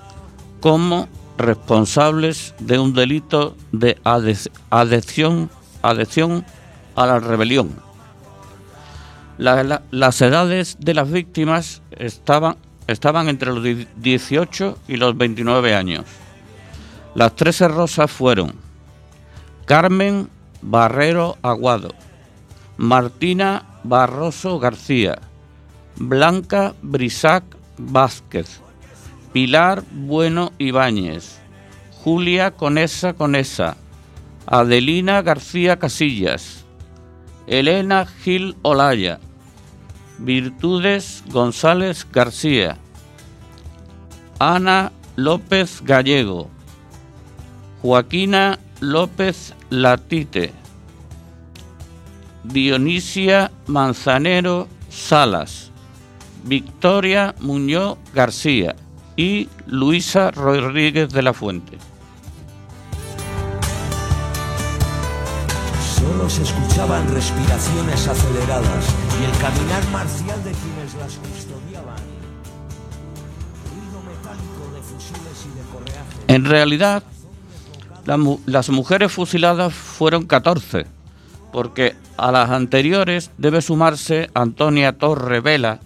como 0.59 1.07
responsables 1.38 2.53
de 2.59 2.79
un 2.79 2.93
delito 2.93 3.55
de 3.71 3.97
adhesión, 4.71 5.49
a 6.95 7.05
la 7.05 7.19
rebelión. 7.19 7.71
La- 9.38 9.63
la- 9.63 9.81
las 9.91 10.21
edades 10.21 10.75
de 10.79 10.93
las 10.93 11.09
víctimas 11.09 11.81
estaban, 11.91 12.57
estaban 12.88 13.29
entre 13.29 13.53
los 13.53 13.63
die- 13.63 13.88
18 13.95 14.77
y 14.88 14.97
los 14.97 15.17
29 15.17 15.75
años. 15.75 16.03
Las 17.15 17.35
13 17.35 17.69
rosas 17.69 18.11
fueron 18.11 18.53
Carmen 19.65 20.29
Barrero 20.61 21.38
Aguado, 21.41 21.93
Martina 22.75 23.63
Barroso 23.83 24.59
García, 24.59 25.19
Blanca 26.00 26.75
Brisac 26.82 27.44
Vázquez, 27.77 28.62
Pilar 29.34 29.84
Bueno 29.91 30.53
Ibáñez, 30.58 31.39
Julia 32.03 32.51
Conesa 32.51 33.13
Conesa, 33.13 33.75
Adelina 34.46 35.22
García 35.22 35.77
Casillas, 35.77 36.63
Elena 37.48 38.06
Gil 38.06 38.56
Olaya, 38.62 39.20
Virtudes 40.20 41.22
González 41.32 42.08
García, 42.12 42.77
Ana 44.39 44.94
López 45.18 45.82
Gallego, 45.84 46.50
Joaquina 47.82 48.58
López 48.79 49.53
Latite, 49.70 50.53
Dionisia 52.46 53.51
Manzanero 53.68 54.70
Salas, 54.89 55.68
Victoria 56.43 57.36
Muñoz 57.39 57.98
García 58.13 58.75
y 59.15 59.50
Luisa 59.67 60.31
Rodríguez 60.31 61.10
de 61.10 61.22
la 61.22 61.34
Fuente. 61.34 61.77
Solo 65.96 66.29
se 66.29 66.43
escuchaban 66.43 67.13
respiraciones 67.13 68.08
aceleradas 68.08 68.86
y 69.19 69.25
el 69.25 69.31
caminar 69.39 69.86
marcial 69.91 70.43
de 70.43 70.51
quienes 70.51 70.93
las 70.96 71.15
custodiaban. 71.15 71.98
Ruido 73.69 74.01
metálico 74.08 74.72
de 74.74 74.81
fusiles 74.81 75.46
y 75.46 75.58
de 75.58 75.63
correaje. 75.72 76.34
En 76.34 76.46
realidad, 76.46 77.03
la 78.05 78.17
las 78.46 78.69
mujeres 78.69 79.12
fusiladas 79.12 79.74
fueron 79.74 80.25
14, 80.25 80.86
porque 81.51 81.96
a 82.17 82.31
las 82.31 82.50
anteriores 82.50 83.31
debe 83.38 83.62
sumarse 83.62 84.29
Antonia 84.34 84.98
Torre 84.98 85.41
Vela, 85.41 85.79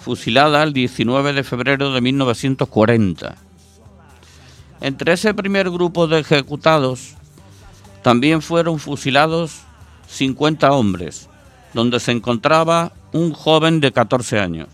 fusilada 0.00 0.62
el 0.62 0.72
19 0.72 1.34
de 1.34 1.44
febrero 1.44 1.92
de 1.92 2.00
1940. 2.00 3.36
Entre 4.80 5.12
ese 5.12 5.34
primer 5.34 5.70
grupo 5.70 6.06
de 6.06 6.20
ejecutados 6.20 7.14
también 8.02 8.40
fueron 8.40 8.78
fusilados 8.78 9.60
50 10.08 10.72
hombres, 10.72 11.28
donde 11.74 12.00
se 12.00 12.12
encontraba 12.12 12.92
un 13.12 13.32
joven 13.32 13.80
de 13.80 13.92
14 13.92 14.40
años. 14.40 14.68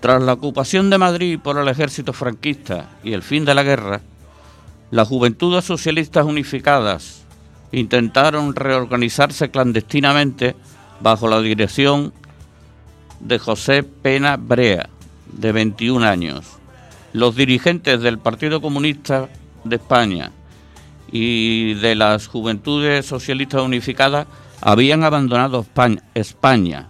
Tras 0.00 0.20
la 0.20 0.34
ocupación 0.34 0.90
de 0.90 0.98
Madrid 0.98 1.38
por 1.42 1.56
el 1.56 1.68
ejército 1.68 2.12
franquista 2.12 2.90
y 3.02 3.14
el 3.14 3.22
fin 3.22 3.44
de 3.44 3.54
la 3.54 3.62
guerra, 3.62 4.02
las 4.90 5.08
Juventudes 5.08 5.64
Socialistas 5.64 6.26
Unificadas 6.26 7.22
intentaron 7.70 8.54
reorganizarse 8.54 9.50
clandestinamente 9.50 10.54
bajo 11.02 11.28
la 11.28 11.40
dirección 11.40 12.12
de 13.20 13.38
José 13.38 13.82
Pena 13.82 14.36
Brea, 14.36 14.88
de 15.32 15.52
21 15.52 16.04
años. 16.06 16.46
Los 17.12 17.34
dirigentes 17.36 18.00
del 18.00 18.18
Partido 18.18 18.60
Comunista 18.60 19.28
de 19.64 19.76
España 19.76 20.30
y 21.10 21.74
de 21.74 21.94
las 21.94 22.26
Juventudes 22.26 23.06
Socialistas 23.06 23.62
Unificadas 23.62 24.26
habían 24.60 25.04
abandonado 25.04 25.66
España, 26.14 26.88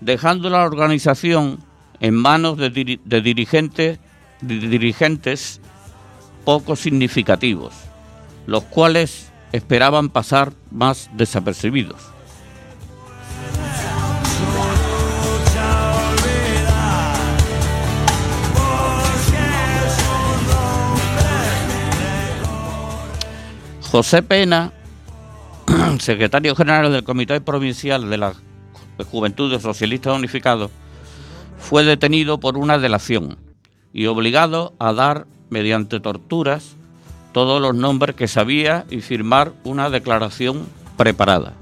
dejando 0.00 0.48
la 0.50 0.62
organización 0.64 1.58
en 2.00 2.14
manos 2.14 2.56
de, 2.58 2.72
diri- 2.72 3.00
de 3.04 3.20
dirigentes, 3.20 3.98
de 4.40 4.58
dirigentes 4.58 5.60
poco 6.44 6.76
significativos, 6.76 7.74
los 8.46 8.64
cuales 8.64 9.30
esperaban 9.52 10.08
pasar 10.08 10.52
más 10.70 11.10
desapercibidos. 11.14 12.11
José 23.92 24.22
Pena, 24.22 24.72
secretario 25.98 26.56
general 26.56 26.90
del 26.90 27.04
Comité 27.04 27.42
Provincial 27.42 28.08
de 28.08 28.16
las 28.16 28.38
Juventudes 29.10 29.60
Socialistas 29.60 30.16
Unificados, 30.16 30.70
fue 31.58 31.84
detenido 31.84 32.40
por 32.40 32.56
una 32.56 32.78
delación 32.78 33.36
y 33.92 34.06
obligado 34.06 34.72
a 34.78 34.94
dar, 34.94 35.26
mediante 35.50 36.00
torturas, 36.00 36.76
todos 37.32 37.60
los 37.60 37.74
nombres 37.74 38.16
que 38.16 38.28
sabía 38.28 38.86
y 38.88 39.02
firmar 39.02 39.52
una 39.62 39.90
declaración 39.90 40.66
preparada. 40.96 41.52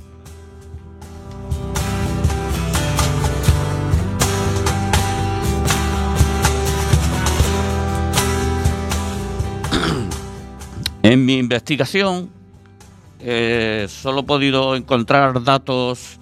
En 11.03 11.25
mi 11.25 11.39
investigación 11.39 12.31
eh, 13.21 13.87
solo 13.89 14.21
he 14.21 14.25
podido 14.25 14.77
encontrar 14.77 15.43
datos 15.43 16.19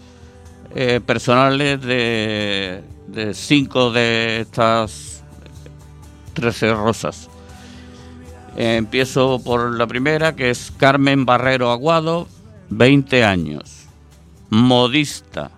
eh, 0.75 1.01
personales 1.05 1.81
de, 1.83 2.83
de 3.07 3.35
cinco 3.35 3.91
de 3.91 4.41
estas 4.41 5.25
13 6.35 6.75
rosas. 6.75 7.29
Empiezo 8.57 9.41
por 9.45 9.77
la 9.77 9.87
primera, 9.87 10.35
que 10.35 10.51
es 10.51 10.73
Carmen 10.77 11.25
Barrero 11.25 11.71
Aguado, 11.71 12.27
20 12.71 13.25
años, 13.25 13.87
modista. 14.51 15.51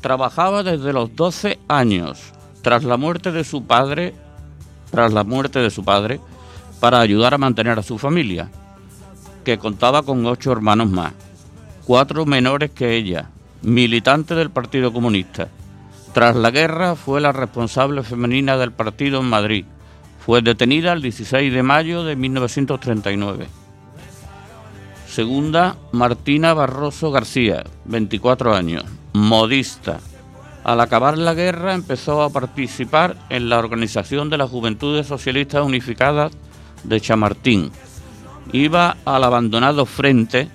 Trabajaba 0.00 0.62
desde 0.62 0.92
los 0.92 1.14
12 1.16 1.58
años, 1.66 2.32
tras 2.62 2.84
la 2.84 2.96
muerte 2.96 3.32
de 3.32 3.42
su 3.42 3.64
padre, 3.64 4.14
tras 4.90 5.12
la 5.12 5.24
muerte 5.24 5.58
de 5.58 5.70
su 5.70 5.84
padre, 5.84 6.20
para 6.80 7.00
ayudar 7.00 7.34
a 7.34 7.38
mantener 7.38 7.78
a 7.78 7.82
su 7.82 7.98
familia, 7.98 8.50
que 9.44 9.58
contaba 9.58 10.02
con 10.02 10.24
ocho 10.26 10.52
hermanos 10.52 10.90
más, 10.90 11.12
cuatro 11.84 12.26
menores 12.26 12.70
que 12.70 12.96
ella, 12.96 13.30
militante 13.62 14.34
del 14.34 14.50
Partido 14.50 14.92
Comunista. 14.92 15.48
Tras 16.12 16.36
la 16.36 16.50
guerra 16.50 16.96
fue 16.96 17.20
la 17.20 17.32
responsable 17.32 18.02
femenina 18.02 18.56
del 18.56 18.72
partido 18.72 19.20
en 19.20 19.26
Madrid. 19.26 19.64
Fue 20.24 20.42
detenida 20.42 20.92
el 20.92 21.02
16 21.02 21.52
de 21.52 21.62
mayo 21.62 22.04
de 22.04 22.16
1939. 22.16 23.48
Segunda, 25.06 25.76
Martina 25.92 26.54
Barroso 26.54 27.10
García, 27.10 27.64
24 27.86 28.54
años, 28.54 28.84
modista. 29.12 30.00
Al 30.64 30.80
acabar 30.80 31.16
la 31.16 31.34
guerra 31.34 31.74
empezó 31.74 32.22
a 32.22 32.30
participar 32.30 33.16
en 33.30 33.48
la 33.48 33.58
organización 33.58 34.28
de 34.28 34.38
las 34.38 34.50
Juventudes 34.50 35.06
Socialistas 35.06 35.64
Unificadas 35.64 36.32
de 36.84 37.00
Chamartín. 37.00 37.70
Iba 38.52 38.96
al 39.04 39.24
abandonado 39.24 39.86
frente 39.86 40.48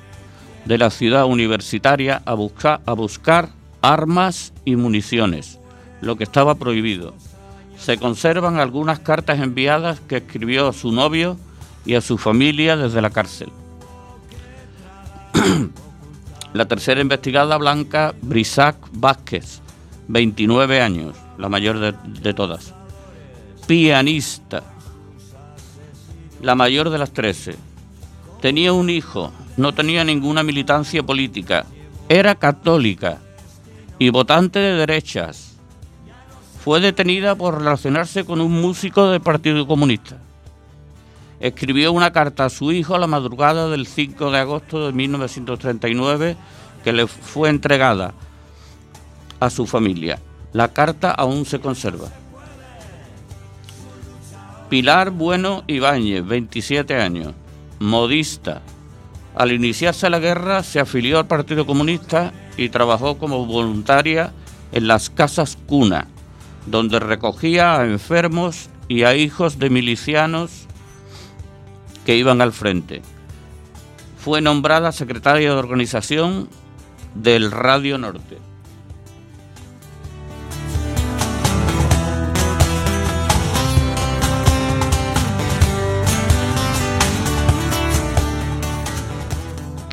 de 0.65 0.77
la 0.77 0.89
ciudad 0.89 1.25
universitaria 1.25 2.21
a, 2.25 2.33
buscar 2.33 2.81
a 2.85 2.93
buscar 2.93 3.49
armas 3.81 4.53
y 4.65 4.75
municiones, 4.75 5.59
lo 6.01 6.15
que 6.15 6.23
estaba 6.23 6.55
prohibido. 6.55 7.13
Se 7.77 7.97
conservan 7.97 8.59
algunas 8.59 8.99
cartas 8.99 9.39
enviadas 9.39 9.99
que 9.99 10.17
escribió 10.17 10.69
a 10.69 10.73
su 10.73 10.91
novio 10.91 11.37
y 11.85 11.95
a 11.95 12.01
su 12.01 12.17
familia 12.17 12.77
desde 12.77 13.01
la 13.01 13.09
cárcel. 13.09 13.51
la 16.53 16.65
tercera 16.65 17.01
investigada, 17.01 17.57
Blanca 17.57 18.15
Brisac 18.21 18.77
Vázquez, 18.93 19.61
29 20.07 20.81
años, 20.81 21.17
la 21.37 21.49
mayor 21.49 21.79
de, 21.79 21.93
de 22.21 22.33
todas. 22.33 22.73
Pianista, 23.67 24.63
la 26.43 26.55
mayor 26.55 26.89
de 26.89 26.97
las 26.97 27.11
13. 27.11 27.55
Tenía 28.41 28.73
un 28.73 28.89
hijo, 28.89 29.31
no 29.55 29.73
tenía 29.73 30.03
ninguna 30.03 30.43
militancia 30.43 31.01
política, 31.01 31.65
era 32.09 32.35
católica 32.35 33.19
y 33.97 34.09
votante 34.09 34.59
de 34.59 34.73
derechas. 34.73 35.55
Fue 36.61 36.81
detenida 36.81 37.35
por 37.35 37.57
relacionarse 37.59 38.25
con 38.25 38.41
un 38.41 38.51
músico 38.51 39.09
del 39.09 39.21
Partido 39.21 39.65
Comunista. 39.65 40.17
Escribió 41.39 41.93
una 41.93 42.11
carta 42.11 42.45
a 42.45 42.49
su 42.49 42.73
hijo 42.73 42.93
a 42.93 42.99
la 42.99 43.07
madrugada 43.07 43.69
del 43.69 43.87
5 43.87 44.29
de 44.29 44.37
agosto 44.37 44.85
de 44.85 44.91
1939 44.91 46.35
que 46.83 46.91
le 46.91 47.07
fue 47.07 47.49
entregada 47.49 48.13
a 49.39 49.49
su 49.49 49.65
familia. 49.65 50.19
La 50.51 50.73
carta 50.73 51.11
aún 51.11 51.45
se 51.45 51.59
conserva. 51.59 52.09
Pilar 54.73 55.11
Bueno 55.11 55.63
Ibáñez, 55.67 56.25
27 56.25 56.99
años, 56.99 57.35
modista. 57.77 58.63
Al 59.35 59.51
iniciarse 59.51 60.09
la 60.09 60.17
guerra 60.17 60.63
se 60.63 60.79
afilió 60.79 61.19
al 61.19 61.27
Partido 61.27 61.67
Comunista 61.67 62.33
y 62.57 62.69
trabajó 62.69 63.19
como 63.19 63.45
voluntaria 63.45 64.33
en 64.71 64.87
las 64.87 65.11
casas 65.11 65.59
cuna, 65.67 66.07
donde 66.65 66.99
recogía 66.99 67.79
a 67.79 67.85
enfermos 67.85 68.71
y 68.87 69.03
a 69.03 69.13
hijos 69.13 69.59
de 69.59 69.69
milicianos 69.69 70.65
que 72.03 72.17
iban 72.17 72.41
al 72.41 72.51
frente. 72.51 73.03
Fue 74.17 74.41
nombrada 74.41 74.91
secretaria 74.91 75.51
de 75.51 75.55
organización 75.55 76.49
del 77.13 77.51
Radio 77.51 77.99
Norte. 77.99 78.39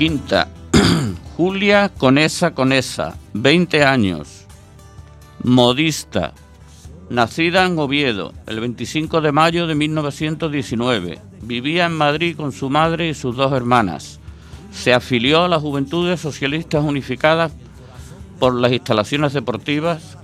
Quinta, 0.01 0.49
Julia 1.37 1.91
Conesa 1.91 2.55
Conesa, 2.55 3.19
20 3.35 3.85
años, 3.85 4.47
modista. 5.45 6.33
Nacida 7.11 7.67
en 7.67 7.79
Oviedo 7.79 8.33
el 8.47 8.61
25 8.61 9.21
de 9.21 9.31
mayo 9.31 9.67
de 9.67 9.75
1919, 9.75 11.19
vivía 11.43 11.85
en 11.85 11.93
Madrid 11.93 12.35
con 12.35 12.53
su 12.53 12.71
madre 12.71 13.11
y 13.11 13.15
sus 13.15 13.37
dos 13.37 13.53
hermanas. 13.53 14.21
Se 14.73 14.95
afilió 14.95 15.45
a 15.45 15.49
las 15.49 15.61
Juventudes 15.61 16.19
Socialistas 16.19 16.83
Unificadas 16.83 17.53
por 18.39 18.55
las 18.55 18.73
instalaciones 18.73 19.35
deportivas 19.35 20.17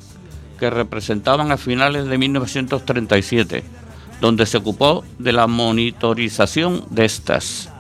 que 0.59 0.71
representaban 0.71 1.53
a 1.53 1.59
finales 1.59 2.07
de 2.07 2.17
1937, 2.17 3.63
donde 4.23 4.47
se 4.47 4.57
ocupó 4.57 5.05
de 5.19 5.33
la 5.35 5.47
monitorización 5.47 6.83
de 6.89 7.05
estas. 7.05 7.76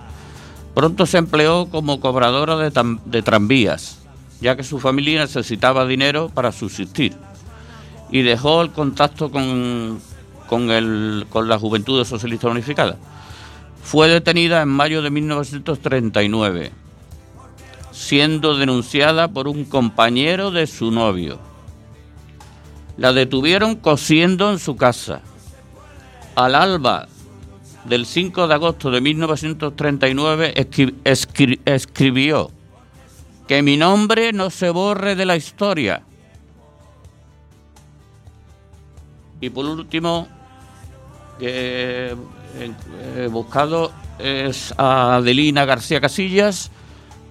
Pronto 0.76 1.06
se 1.06 1.16
empleó 1.16 1.68
como 1.70 2.00
cobradora 2.00 2.54
de, 2.58 3.22
tranvías, 3.22 3.96
ya 4.42 4.56
que 4.56 4.62
su 4.62 4.78
familia 4.78 5.22
necesitaba 5.22 5.86
dinero 5.86 6.28
para 6.28 6.52
subsistir, 6.52 7.14
y 8.10 8.20
dejó 8.20 8.60
el 8.60 8.72
contacto 8.72 9.30
con, 9.30 9.98
con, 10.46 10.70
el- 10.70 11.24
con 11.30 11.48
la 11.48 11.58
Juventud 11.58 12.04
Socialista 12.04 12.48
Unificada. 12.48 12.98
Fue 13.82 14.06
detenida 14.10 14.60
en 14.60 14.68
mayo 14.68 15.00
de 15.00 15.08
1939, 15.08 16.72
siendo 17.90 18.58
denunciada 18.58 19.28
por 19.28 19.48
un 19.48 19.64
compañero 19.64 20.50
de 20.50 20.66
su 20.66 20.90
novio. 20.90 21.38
La 22.98 23.14
detuvieron 23.14 23.76
cosiendo 23.76 24.50
en 24.52 24.58
su 24.58 24.76
casa. 24.76 25.22
Al 26.34 26.54
alba 26.54 27.08
del 27.88 28.06
5 28.06 28.48
de 28.48 28.54
agosto 28.54 28.90
de 28.90 29.00
1939 29.00 30.54
escri- 30.56 30.94
escri- 31.04 31.60
escribió 31.64 32.50
que 33.46 33.62
mi 33.62 33.76
nombre 33.76 34.32
no 34.32 34.50
se 34.50 34.70
borre 34.70 35.14
de 35.14 35.24
la 35.26 35.36
historia. 35.36 36.02
Y 39.40 39.50
por 39.50 39.66
último, 39.66 40.26
he 41.40 42.14
buscado 43.30 43.92
es 44.18 44.74
a 44.78 45.16
Adelina 45.16 45.64
García 45.66 46.00
Casillas, 46.00 46.70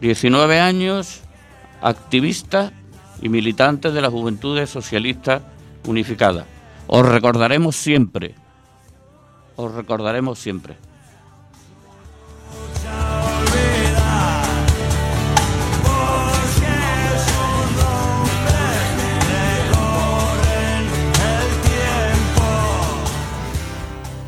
19 0.01 0.59
años, 0.59 1.21
activista 1.81 2.71
y 3.21 3.29
militante 3.29 3.91
de 3.91 4.01
las 4.01 4.11
Juventudes 4.11 4.69
Socialistas 4.69 5.41
Unificadas. 5.87 6.45
Os 6.87 7.03
recordaremos 7.05 7.75
siempre, 7.75 8.35
os 9.55 9.73
recordaremos 9.73 10.39
siempre. 10.39 10.77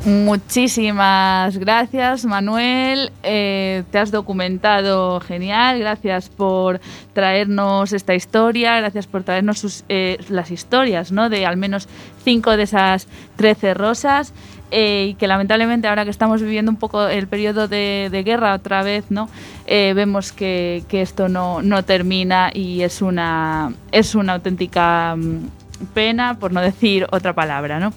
Muchísimas 0.08 1.58
gracias, 1.58 2.24
Manuel. 2.24 3.12
Eh, 3.22 3.84
te 3.90 3.98
has 3.98 4.10
documentado 4.10 5.20
genial. 5.20 5.78
Gracias 5.80 6.30
por 6.30 6.80
traernos 7.12 7.92
esta 7.92 8.14
historia. 8.14 8.78
Gracias 8.78 9.06
por 9.06 9.22
traernos 9.22 9.58
sus, 9.58 9.84
eh, 9.90 10.16
las 10.30 10.50
historias 10.50 11.12
¿no? 11.12 11.28
de 11.28 11.44
al 11.44 11.58
menos 11.58 11.88
cinco 12.24 12.56
de 12.56 12.62
esas 12.62 13.06
trece 13.36 13.74
rosas. 13.74 14.32
Eh, 14.70 15.08
y 15.10 15.14
que 15.14 15.26
lamentablemente 15.26 15.88
ahora 15.88 16.04
que 16.04 16.10
estamos 16.10 16.42
viviendo 16.42 16.70
un 16.70 16.76
poco 16.76 17.06
el 17.08 17.26
periodo 17.26 17.68
de, 17.68 18.22
guerra 18.24 18.54
otra 18.54 18.82
vez, 18.82 19.04
¿no? 19.10 19.28
Eh, 19.66 19.92
vemos 19.94 20.32
que, 20.32 20.82
que 20.88 21.02
esto 21.02 21.28
no, 21.28 21.62
no 21.62 21.84
termina 21.84 22.50
y 22.52 22.82
es 22.82 23.00
una, 23.00 23.72
es 23.92 24.14
una 24.14 24.34
auténtica 24.34 25.16
mm, 25.16 25.86
pena, 25.94 26.38
por 26.38 26.52
no 26.52 26.60
decir 26.60 27.06
otra 27.10 27.34
palabra, 27.34 27.80
¿no? 27.80 27.92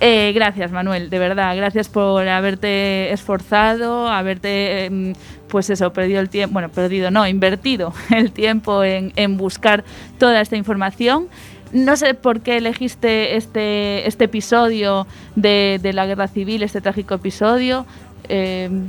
Eh, 0.00 0.32
gracias, 0.34 0.70
Manuel, 0.70 1.10
de 1.10 1.18
verdad, 1.18 1.56
gracias 1.56 1.88
por 1.88 2.26
haberte 2.28 3.12
esforzado, 3.12 4.08
haberte, 4.08 4.86
em, 4.86 5.14
pues 5.48 5.70
eso, 5.70 5.92
perdido 5.92 6.20
el 6.20 6.28
tiempo, 6.28 6.54
bueno, 6.54 6.68
perdido 6.68 7.10
no, 7.10 7.26
invertido 7.26 7.92
el 8.10 8.32
tiempo 8.32 8.82
en, 8.84 9.12
en 9.16 9.36
buscar 9.36 9.84
toda 10.18 10.40
esta 10.40 10.56
información. 10.56 11.28
No 11.74 11.96
sé 11.96 12.14
por 12.14 12.40
qué 12.40 12.56
elegiste 12.58 13.36
este, 13.36 14.06
este 14.08 14.24
episodio 14.24 15.06
de, 15.36 15.78
de 15.82 15.92
la 15.92 16.06
guerra 16.06 16.28
civil, 16.28 16.62
este 16.62 16.80
trágico 16.80 17.14
episodio. 17.14 17.84
Em, 18.28 18.86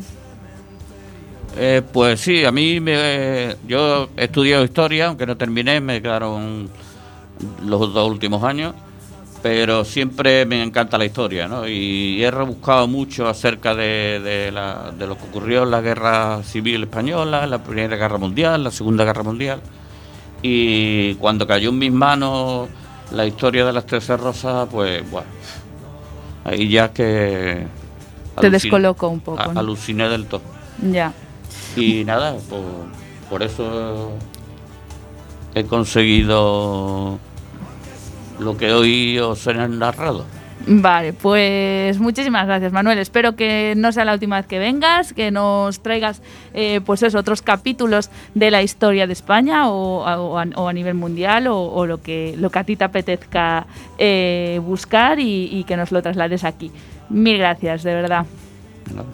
Eh, 1.58 1.82
pues 1.94 2.20
sí, 2.20 2.44
a 2.46 2.52
mí 2.52 2.80
me, 2.82 3.56
yo 3.68 4.10
he 4.18 4.26
estudiado 4.26 4.64
historia, 4.66 5.08
aunque 5.08 5.26
no 5.26 5.38
terminé, 5.38 5.80
me 5.80 6.02
quedaron 6.02 6.70
los 7.66 7.94
dos 7.94 8.10
últimos 8.10 8.44
años, 8.44 8.74
pero 9.42 9.86
siempre 9.86 10.46
me 10.46 10.62
encanta 10.62 10.98
la 10.98 11.06
historia, 11.06 11.48
¿no? 11.48 11.68
Y 11.68 12.22
he 12.24 12.30
rebuscado 12.30 12.88
mucho 12.88 13.28
acerca 13.30 13.74
de, 13.74 14.20
de 14.22 14.52
la- 14.52 14.92
de 14.98 15.08
lo 15.08 15.18
que 15.18 15.24
ocurrió 15.24 15.64
en 15.64 15.72
la 15.72 15.82
Guerra 15.82 16.44
Civil 16.44 16.84
Española, 16.84 17.48
la 17.48 17.64
Primera 17.64 17.96
Guerra 17.96 18.18
Mundial, 18.18 18.64
la 18.64 18.72
Segunda 18.72 19.06
Guerra 19.06 19.24
Mundial, 19.24 19.62
y 20.48 21.16
cuando 21.16 21.48
cayó 21.48 21.70
en 21.70 21.80
mis 21.80 21.92
manos 21.92 22.70
la 23.12 23.26
historia 23.26 23.66
de 23.66 23.74
las 23.74 23.88
Trece 23.88 24.16
Rosas, 24.16 24.68
pues, 24.72 25.10
bueno, 25.10 25.28
ahí 26.44 26.70
ya 26.70 26.94
que... 26.94 27.66
Te 28.40 28.50
descolocó 28.52 29.08
un 29.10 29.22
poco. 29.22 29.42
Aluciné 29.42 30.08
del 30.08 30.28
todo. 30.28 30.42
ya. 30.92 31.14
Y 31.76 32.04
nada, 32.04 32.36
por, 32.48 32.62
por 33.28 33.42
eso 33.42 34.12
he 35.56 35.64
conseguido 35.64 37.18
lo 38.38 38.58
que 38.58 38.72
hoy 38.72 39.18
os 39.18 39.48
he 39.48 39.54
narrado. 39.54 40.26
Vale, 40.68 41.14
pues 41.14 42.00
muchísimas 42.00 42.48
gracias, 42.48 42.72
Manuel. 42.72 42.98
Espero 42.98 43.36
que 43.36 43.74
no 43.78 43.92
sea 43.92 44.04
la 44.04 44.14
última 44.14 44.38
vez 44.38 44.48
que 44.48 44.58
vengas, 44.58 45.14
que 45.14 45.30
nos 45.30 45.82
traigas, 45.82 46.24
eh, 46.54 46.82
pues 46.84 47.04
otros 47.14 47.44
capítulos 47.44 48.10
de 48.34 48.50
la 48.50 48.64
historia 48.64 49.06
de 49.06 49.14
España 49.14 49.70
o, 49.70 50.06
a, 50.38 50.74
nivel 50.74 50.96
mundial 50.96 51.48
o, 51.48 51.86
lo 51.86 52.02
que 52.02 52.36
lo 52.38 52.50
que 52.50 52.60
a 52.60 52.64
ti 52.64 52.76
te 52.76 52.84
apetezca 52.84 53.68
eh, 54.00 54.60
buscar 54.64 55.20
y, 55.20 55.50
y 55.52 55.66
que 55.66 55.78
nos 55.78 55.92
lo 55.92 56.02
traslades 56.02 56.44
aquí. 56.44 56.72
Mil 57.10 57.38
gracias, 57.38 57.84
de 57.84 57.94
verdad. 57.94 58.26
¿no? 58.96 59.06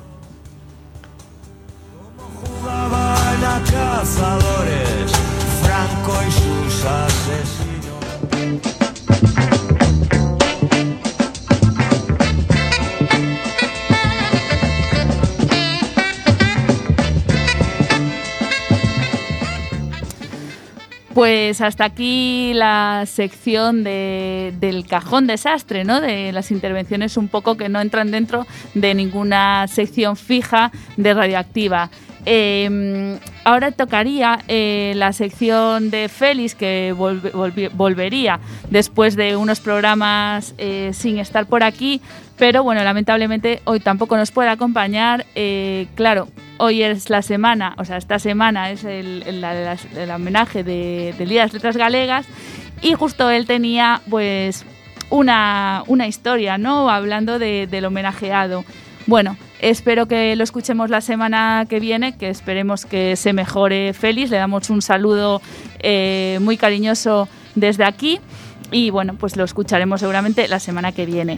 Jugaban 2.62 3.44
a 3.44 3.62
cazadores, 3.70 5.12
Franco 5.62 6.14
y 6.28 6.32
sus 6.32 6.86
asesinos. 6.86 7.70
Pues 21.13 21.60
hasta 21.60 21.86
aquí 21.86 22.54
la 22.54 23.04
sección 23.06 23.84
de- 23.84 24.54
del 24.60 24.86
cajón 24.88 25.28
desastre, 25.28 25.84
¿no? 25.84 26.00
De 26.00 26.32
las 26.32 26.52
intervenciones 26.52 27.17
un 27.17 27.28
poco 27.28 27.58
que 27.58 27.67
no 27.67 27.82
entran 27.82 28.12
dentro 28.12 28.47
de 28.74 28.93
ninguna 28.93 29.67
sección 29.67 30.15
fija 30.15 30.71
de 30.95 31.13
radioactiva. 31.13 31.89
Eh, 32.26 33.17
ahora 33.43 33.71
tocaría 33.71 34.39
eh, 34.47 34.93
la 34.95 35.12
sección 35.12 35.89
de 35.89 36.08
Félix, 36.08 36.54
que 36.56 36.93
volvería 37.74 38.39
después 38.69 39.15
de 39.15 39.36
unos 39.36 39.60
programas 39.60 40.54
eh, 40.60 40.91
sin 40.93 41.17
estar 41.17 41.47
por 41.47 41.63
aquí, 41.63 42.00
pero 42.41 42.63
bueno, 42.63 42.84
lamentablemente 42.84 43.62
hoy 43.65 43.80
tampoco 43.80 44.17
nos 44.17 44.32
puede 44.32 44.49
acompañar. 44.49 45.27
Eh, 45.36 45.86
claro, 45.93 46.27
hoy 46.58 46.82
es 46.82 47.12
la 47.12 47.21
semana, 47.21 47.75
o 47.77 47.86
sea, 47.86 47.97
esta 47.97 48.17
semana 48.17 48.71
es 48.71 48.84
el, 48.84 49.21
el- 49.27 50.10
homenaje 50.10 50.63
de, 50.63 51.13
del 51.19 51.30
Día 51.30 51.41
de 51.41 51.45
las 51.45 51.54
Letras 51.54 51.77
Galegas 51.77 52.25
y 52.82 52.93
justo 52.93 53.30
él 53.30 53.45
tenía 53.45 54.01
pues 54.10 54.65
una, 55.12 55.84
una 55.86 56.08
historia, 56.08 56.58
¿no? 56.58 56.89
Hablando 56.89 57.38
de- 57.38 57.67
del 57.67 57.86
homenajeado. 57.86 58.65
Bueno, 59.06 59.38
espero 59.60 60.08
que 60.08 60.36
lo 60.36 60.43
escuchemos 60.43 60.89
la 60.89 61.01
semana 61.01 61.67
que 61.69 61.80
viene, 61.80 62.17
que 62.17 62.30
esperemos 62.30 62.88
que 62.88 63.17
se 63.17 63.34
mejore 63.34 63.93
Félix. 63.93 64.32
Le 64.32 64.38
damos 64.38 64.71
un 64.71 64.82
saludo 64.82 65.43
eh, 65.77 66.39
muy 66.41 66.58
cariñoso 66.58 67.30
desde 67.54 67.84
aquí 67.86 68.19
y 68.71 68.89
bueno, 68.89 69.15
pues 69.15 69.36
lo 69.36 69.43
escucharemos 69.43 69.99
seguramente 69.99 70.47
la 70.47 70.60
semana 70.60 70.91
que 70.93 71.06
viene. 71.06 71.38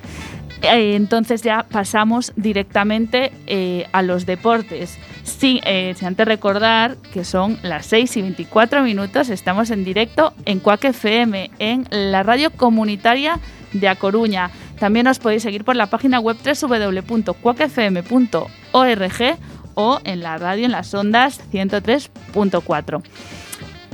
Eh, 0.64 0.96
entonces 0.96 1.42
ya 1.42 1.66
pasamos 1.70 2.32
directamente 2.38 3.34
eh, 3.48 3.86
a 3.92 4.02
los 4.02 4.26
deportes. 4.26 4.98
Sí, 5.24 5.60
eh, 5.66 5.94
sin 5.98 6.08
antes 6.08 6.26
recordar 6.26 6.96
que 7.14 7.26
son 7.26 7.60
las 7.64 7.86
6 7.88 8.18
y 8.18 8.22
24 8.22 8.82
minutos, 8.82 9.30
estamos 9.30 9.72
en 9.72 9.84
directo 9.84 10.34
en 10.46 10.60
Cuac 10.60 10.86
FM, 10.86 11.52
en 11.60 11.86
la 11.90 12.24
radio 12.24 12.50
comunitaria 12.50 13.42
de 13.74 13.90
A 13.90 13.96
Coruña. 13.96 14.52
También 14.80 15.08
os 15.08 15.20
podéis 15.20 15.44
seguir 15.44 15.66
por 15.66 15.76
la 15.76 15.88
página 15.88 16.22
web 16.22 16.38
www.cuacfm.org 16.38 19.38
o 19.76 20.00
en 20.04 20.22
la 20.22 20.38
radio 20.38 20.66
en 20.66 20.72
las 20.72 20.94
ondas 20.94 21.42
103.4. 21.52 23.04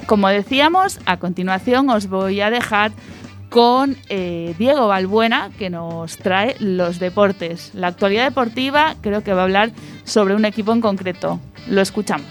Como 0.06 0.28
decíamos, 0.28 1.00
a 1.06 1.18
continuación 1.18 1.90
os 1.90 2.08
voy 2.08 2.42
a 2.42 2.52
dejar 2.52 2.92
con 3.50 3.98
eh, 4.10 4.54
Diego 4.58 4.88
Balbuena, 4.88 5.50
que 5.58 5.70
nos 5.70 6.18
trae 6.18 6.56
los 6.60 7.00
deportes. 7.00 7.72
La 7.74 7.88
actualidad 7.88 8.26
deportiva 8.26 8.96
creo 9.02 9.24
que 9.24 9.34
va 9.34 9.42
a 9.42 9.44
hablar 9.46 9.72
sobre 10.04 10.36
un 10.36 10.46
equipo 10.46 10.72
en 10.74 10.82
concreto. 10.82 11.40
Lo 11.70 11.82
escuchamos. 11.82 12.28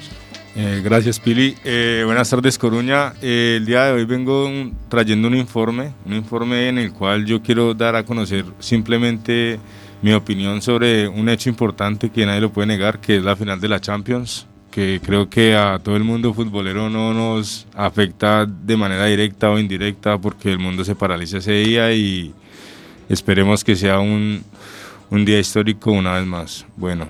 Eh, 0.56 0.80
gracias, 0.82 1.20
Pili. 1.20 1.54
Eh, 1.64 2.02
buenas 2.04 2.28
tardes, 2.30 2.58
Coruña. 2.58 3.12
Eh, 3.22 3.54
el 3.58 3.66
día 3.66 3.84
de 3.84 3.92
hoy 3.92 4.04
vengo 4.06 4.46
un- 4.46 4.76
trayendo 4.88 5.28
un 5.28 5.36
informe, 5.36 5.92
un 6.04 6.14
informe 6.14 6.68
en 6.68 6.78
el 6.78 6.92
cual 6.92 7.24
yo 7.26 7.40
quiero 7.42 7.74
dar 7.74 7.94
a 7.94 8.04
conocer 8.04 8.44
simplemente 8.58 9.60
mi 10.02 10.12
opinión 10.12 10.60
sobre 10.62 11.06
un 11.06 11.28
hecho 11.28 11.48
importante 11.48 12.10
que 12.10 12.26
nadie 12.26 12.40
lo 12.40 12.50
puede 12.52 12.66
negar, 12.66 12.98
que 13.00 13.18
es 13.18 13.22
la 13.22 13.36
final 13.36 13.60
de 13.60 13.68
la 13.68 13.80
Champions, 13.80 14.47
que 14.78 15.00
creo 15.04 15.28
que 15.28 15.56
a 15.56 15.80
todo 15.80 15.96
el 15.96 16.04
mundo 16.04 16.32
futbolero 16.32 16.88
no 16.88 17.12
nos 17.12 17.66
afecta 17.74 18.46
de 18.46 18.76
manera 18.76 19.06
directa 19.06 19.50
o 19.50 19.58
indirecta 19.58 20.18
porque 20.18 20.52
el 20.52 20.60
mundo 20.60 20.84
se 20.84 20.94
paraliza 20.94 21.38
ese 21.38 21.50
día 21.50 21.92
y 21.92 22.32
esperemos 23.08 23.64
que 23.64 23.74
sea 23.74 23.98
un, 23.98 24.44
un 25.10 25.24
día 25.24 25.40
histórico 25.40 25.90
una 25.90 26.12
vez 26.12 26.26
más. 26.26 26.64
Bueno, 26.76 27.08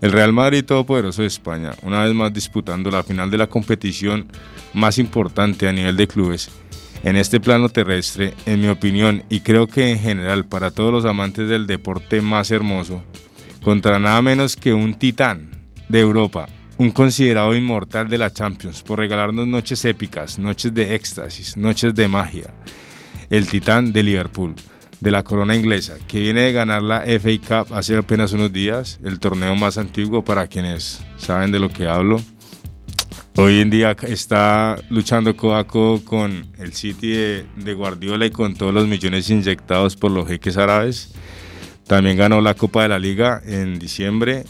el 0.00 0.12
Real 0.12 0.32
Madrid 0.32 0.64
Todopoderoso 0.64 1.22
de 1.22 1.26
España, 1.26 1.72
una 1.82 2.04
vez 2.04 2.14
más 2.14 2.32
disputando 2.32 2.88
la 2.88 3.02
final 3.02 3.32
de 3.32 3.38
la 3.38 3.48
competición 3.48 4.28
más 4.72 4.96
importante 4.98 5.66
a 5.66 5.72
nivel 5.72 5.96
de 5.96 6.06
clubes. 6.06 6.52
En 7.02 7.16
este 7.16 7.40
plano 7.40 7.68
terrestre, 7.68 8.32
en 8.46 8.60
mi 8.60 8.68
opinión, 8.68 9.24
y 9.28 9.40
creo 9.40 9.66
que 9.66 9.90
en 9.90 9.98
general 9.98 10.44
para 10.44 10.70
todos 10.70 10.92
los 10.92 11.04
amantes 11.04 11.48
del 11.48 11.66
deporte 11.66 12.20
más 12.20 12.52
hermoso, 12.52 13.02
contra 13.60 13.98
nada 13.98 14.22
menos 14.22 14.54
que 14.54 14.72
un 14.72 14.94
titán 14.94 15.50
de 15.88 15.98
Europa, 15.98 16.46
un 16.82 16.90
considerado 16.90 17.54
inmortal 17.54 18.08
de 18.08 18.18
la 18.18 18.32
Champions, 18.32 18.82
por 18.82 18.98
regalarnos 18.98 19.46
noches 19.46 19.84
épicas, 19.84 20.40
noches 20.40 20.74
de 20.74 20.96
éxtasis, 20.96 21.56
noches 21.56 21.94
de 21.94 22.08
magia, 22.08 22.52
el 23.30 23.46
titán 23.46 23.92
de 23.92 24.02
Liverpool, 24.02 24.56
de 24.98 25.10
la 25.12 25.22
corona 25.22 25.54
inglesa, 25.54 25.94
que 26.08 26.18
viene 26.18 26.40
de 26.40 26.52
ganar 26.52 26.82
la 26.82 27.04
FA 27.06 27.64
Cup 27.64 27.72
hace 27.72 27.96
apenas 27.96 28.32
unos 28.32 28.52
días, 28.52 28.98
el 29.04 29.20
torneo 29.20 29.54
más 29.54 29.78
antiguo 29.78 30.24
para 30.24 30.48
quienes 30.48 31.04
saben 31.18 31.52
de 31.52 31.60
lo 31.60 31.68
que 31.68 31.86
hablo. 31.86 32.20
Hoy 33.36 33.60
en 33.60 33.70
día 33.70 33.96
está 34.02 34.76
luchando 34.90 35.36
codo 35.36 36.04
con 36.04 36.48
el 36.58 36.72
City 36.72 37.12
de, 37.12 37.46
de 37.58 37.74
Guardiola 37.74 38.26
y 38.26 38.30
con 38.30 38.54
todos 38.54 38.74
los 38.74 38.88
millones 38.88 39.30
inyectados 39.30 39.94
por 39.94 40.10
los 40.10 40.26
jeques 40.26 40.56
árabes. 40.56 41.14
También 41.86 42.16
ganó 42.16 42.40
la 42.40 42.54
Copa 42.54 42.82
de 42.82 42.88
la 42.88 42.98
Liga 42.98 43.40
en 43.46 43.78
diciembre. 43.78 44.42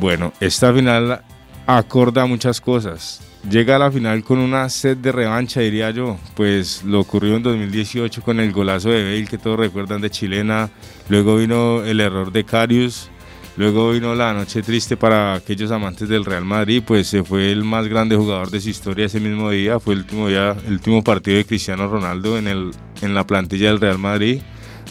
Bueno, 0.00 0.32
esta 0.40 0.72
final 0.72 1.22
acorda 1.66 2.26
muchas 2.26 2.60
cosas. 2.60 3.20
Llega 3.48 3.74
a 3.74 3.78
la 3.78 3.90
final 3.90 4.22
con 4.22 4.38
una 4.38 4.68
sed 4.68 4.96
de 4.98 5.10
revancha, 5.10 5.60
diría 5.60 5.90
yo. 5.90 6.16
Pues 6.36 6.84
lo 6.84 7.00
ocurrió 7.00 7.36
en 7.36 7.42
2018 7.42 8.22
con 8.22 8.38
el 8.38 8.52
golazo 8.52 8.90
de 8.90 9.02
Bale, 9.02 9.26
que 9.26 9.38
todos 9.38 9.58
recuerdan 9.58 10.00
de 10.00 10.10
chilena. 10.10 10.70
Luego 11.08 11.36
vino 11.36 11.82
el 11.82 12.00
error 12.00 12.30
de 12.30 12.44
Carius. 12.44 13.10
Luego 13.56 13.90
vino 13.90 14.14
la 14.14 14.32
noche 14.32 14.62
triste 14.62 14.96
para 14.96 15.34
aquellos 15.34 15.70
amantes 15.72 16.08
del 16.08 16.24
Real 16.24 16.44
Madrid, 16.44 16.82
pues 16.86 17.06
se 17.08 17.22
fue 17.22 17.52
el 17.52 17.64
más 17.64 17.86
grande 17.86 18.16
jugador 18.16 18.50
de 18.50 18.62
su 18.62 18.70
historia 18.70 19.06
ese 19.06 19.20
mismo 19.20 19.50
día. 19.50 19.78
Fue 19.78 19.92
el 19.92 20.00
último, 20.00 20.28
día, 20.28 20.56
último 20.68 21.04
partido 21.04 21.36
de 21.36 21.44
Cristiano 21.44 21.86
Ronaldo 21.86 22.38
en, 22.38 22.48
el, 22.48 22.70
en 23.02 23.14
la 23.14 23.26
plantilla 23.26 23.68
del 23.68 23.80
Real 23.80 23.98
Madrid. 23.98 24.40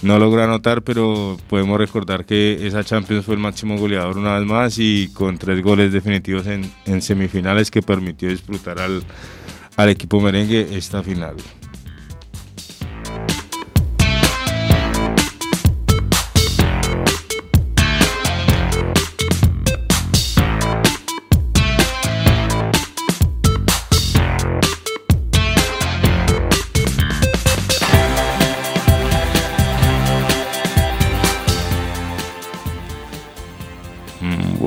No 0.01 0.17
logró 0.17 0.43
anotar, 0.43 0.81
pero 0.81 1.37
podemos 1.47 1.77
recordar 1.77 2.25
que 2.25 2.65
esa 2.65 2.83
Champions 2.83 3.23
fue 3.23 3.35
el 3.35 3.41
máximo 3.41 3.77
goleador 3.77 4.17
una 4.17 4.39
vez 4.39 4.47
más 4.47 4.79
y 4.79 5.09
con 5.13 5.37
tres 5.37 5.61
goles 5.61 5.93
definitivos 5.93 6.47
en, 6.47 7.01
semifinales 7.01 7.69
que 7.69 7.83
permitió 7.83 8.29
disfrutar 8.29 8.77
al 8.79 9.89
equipo 9.89 10.19
merengue 10.19 10.75
esta 10.75 11.03
final. 11.03 11.35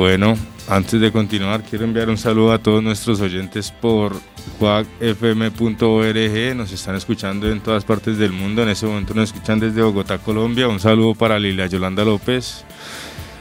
Bueno, 0.05 0.37
antes 0.69 1.01
de 1.01 1.11
continuar, 1.11 1.62
quiero 1.62 1.87
enviar 1.87 2.11
un 2.11 2.19
saludo 2.19 2.53
a 2.53 2.59
todos 2.59 2.83
nuestros 2.83 3.23
oyentes 3.23 3.71
por 3.71 4.12
cuacfm.org. 4.59 6.55
Nos 6.55 6.73
están 6.73 6.97
escuchando 6.97 7.51
en 7.51 7.61
todas 7.61 7.87
partes 7.87 8.19
del 8.19 8.33
mundo. 8.33 8.62
En 8.62 8.69
ese 8.69 8.85
momento 8.85 9.14
nos 9.14 9.33
escuchan 9.33 9.61
desde 9.61 9.81
Bogotá, 9.81 10.19
Colombia. 10.19 10.69
Un 10.69 10.79
saludo 10.79 11.14
para 11.14 11.38
Lilia 11.38 11.69
Yolanda 11.69 12.05
López. 12.05 12.67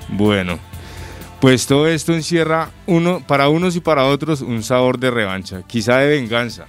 Bueno, 0.07 0.57
pues 1.41 1.67
todo 1.67 1.85
esto 1.85 2.13
encierra 2.13 2.69
uno, 2.85 3.21
para 3.27 3.49
unos 3.49 3.75
y 3.75 3.81
para 3.81 4.05
otros 4.05 4.39
un 4.39 4.63
sabor 4.63 4.97
de 4.99 5.11
revancha, 5.11 5.63
quizá 5.67 5.97
de 5.97 6.07
venganza. 6.17 6.67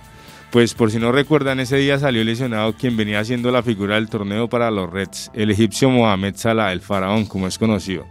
Pues 0.50 0.74
por 0.74 0.90
si 0.90 0.98
no 0.98 1.12
recuerdan, 1.12 1.61
ese 1.61 1.76
día 1.76 2.00
salió 2.00 2.24
lesionado 2.24 2.72
quien 2.72 2.96
venía 2.96 3.24
siendo 3.24 3.52
la 3.52 3.62
figura 3.62 3.94
del 3.94 4.09
torneo 4.09 4.48
para 4.48 4.72
los 4.72 4.92
Reds, 4.92 5.30
el 5.35 5.52
egipcio 5.52 5.88
Mohamed 5.88 6.35
Salah, 6.35 6.72
el 6.72 6.80
faraón, 6.80 7.26
como 7.26 7.46
es 7.46 7.59
conocido 7.59 8.09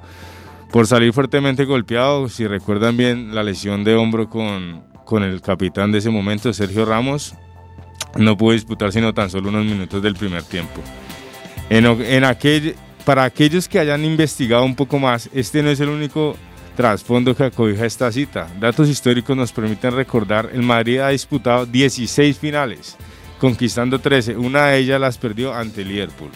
por 0.73 0.87
salir 0.87 1.13
fuertemente 1.13 1.65
golpeado. 1.65 2.27
Si 2.27 2.47
recuerdan 2.47 2.97
bien 2.97 3.35
la 3.35 3.43
lesión 3.43 3.83
de 3.83 3.93
hombro 3.93 4.27
con, 4.27 4.83
con 5.05 5.21
el 5.21 5.39
capitán 5.39 5.91
de 5.91 5.99
ese 5.99 6.09
momento, 6.09 6.51
Sergio 6.51 6.83
Ramos, 6.83 7.35
no 8.17 8.35
pudo 8.35 8.53
disputar 8.53 8.91
sino 8.91 9.13
tan 9.13 9.29
solo 9.29 9.49
unos 9.49 9.65
minutos 9.65 10.01
del 10.01 10.15
primer 10.15 10.41
tiempo. 10.41 10.81
En, 11.69 11.85
en 11.85 12.23
aquel, 12.23 12.75
para 13.05 13.23
aquellos 13.23 13.67
que 13.67 13.77
hayan 13.77 14.03
investigado 14.03 14.65
un 14.65 14.75
poco 14.75 14.97
más, 14.97 15.29
este 15.31 15.61
no 15.61 15.69
es 15.69 15.79
el 15.79 15.89
único 15.89 16.35
trasfondo 16.75 17.35
que 17.35 17.43
acobija 17.43 17.85
esta 17.85 18.11
cita. 18.11 18.47
Datos 18.59 18.89
históricos 18.89 19.37
nos 19.37 19.53
permiten 19.53 19.95
recordar, 19.95 20.49
el 20.53 20.63
Madrid 20.63 20.97
ha 21.01 21.09
disputado 21.09 21.67
16 21.67 22.39
finales, 22.39 22.97
conquistando 23.39 23.99
13, 23.99 24.37
una 24.37 24.69
de 24.69 24.79
ellas 24.79 24.99
las 24.99 25.19
perdió 25.19 25.53
ante 25.53 25.85
Liverpool. 25.85 26.31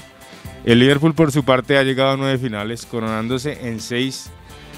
El 0.68 0.80
Liverpool 0.80 1.14
por 1.14 1.32
su 1.32 1.46
parte 1.46 1.78
ha 1.78 1.84
llegado 1.84 2.12
a 2.12 2.18
nueve 2.18 2.38
finales, 2.38 2.86
coronándose 2.86 3.70
en 3.70 3.80
seis 3.80 4.30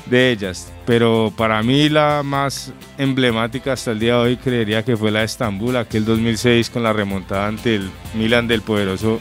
de 0.05 0.29
ellas, 0.29 0.71
pero 0.85 1.33
para 1.35 1.63
mí 1.63 1.89
la 1.89 2.21
más 2.23 2.71
emblemática 2.99 3.73
hasta 3.73 3.89
el 3.89 3.97
día 3.97 4.13
de 4.13 4.19
hoy 4.19 4.37
creería 4.37 4.85
que 4.85 4.95
fue 4.95 5.09
la 5.09 5.21
de 5.21 5.25
Estambul, 5.25 5.75
aquel 5.77 6.05
2006 6.05 6.69
con 6.69 6.83
la 6.83 6.93
remontada 6.93 7.47
ante 7.47 7.77
el 7.77 7.89
Milan 8.13 8.47
del 8.47 8.61
poderoso 8.61 9.19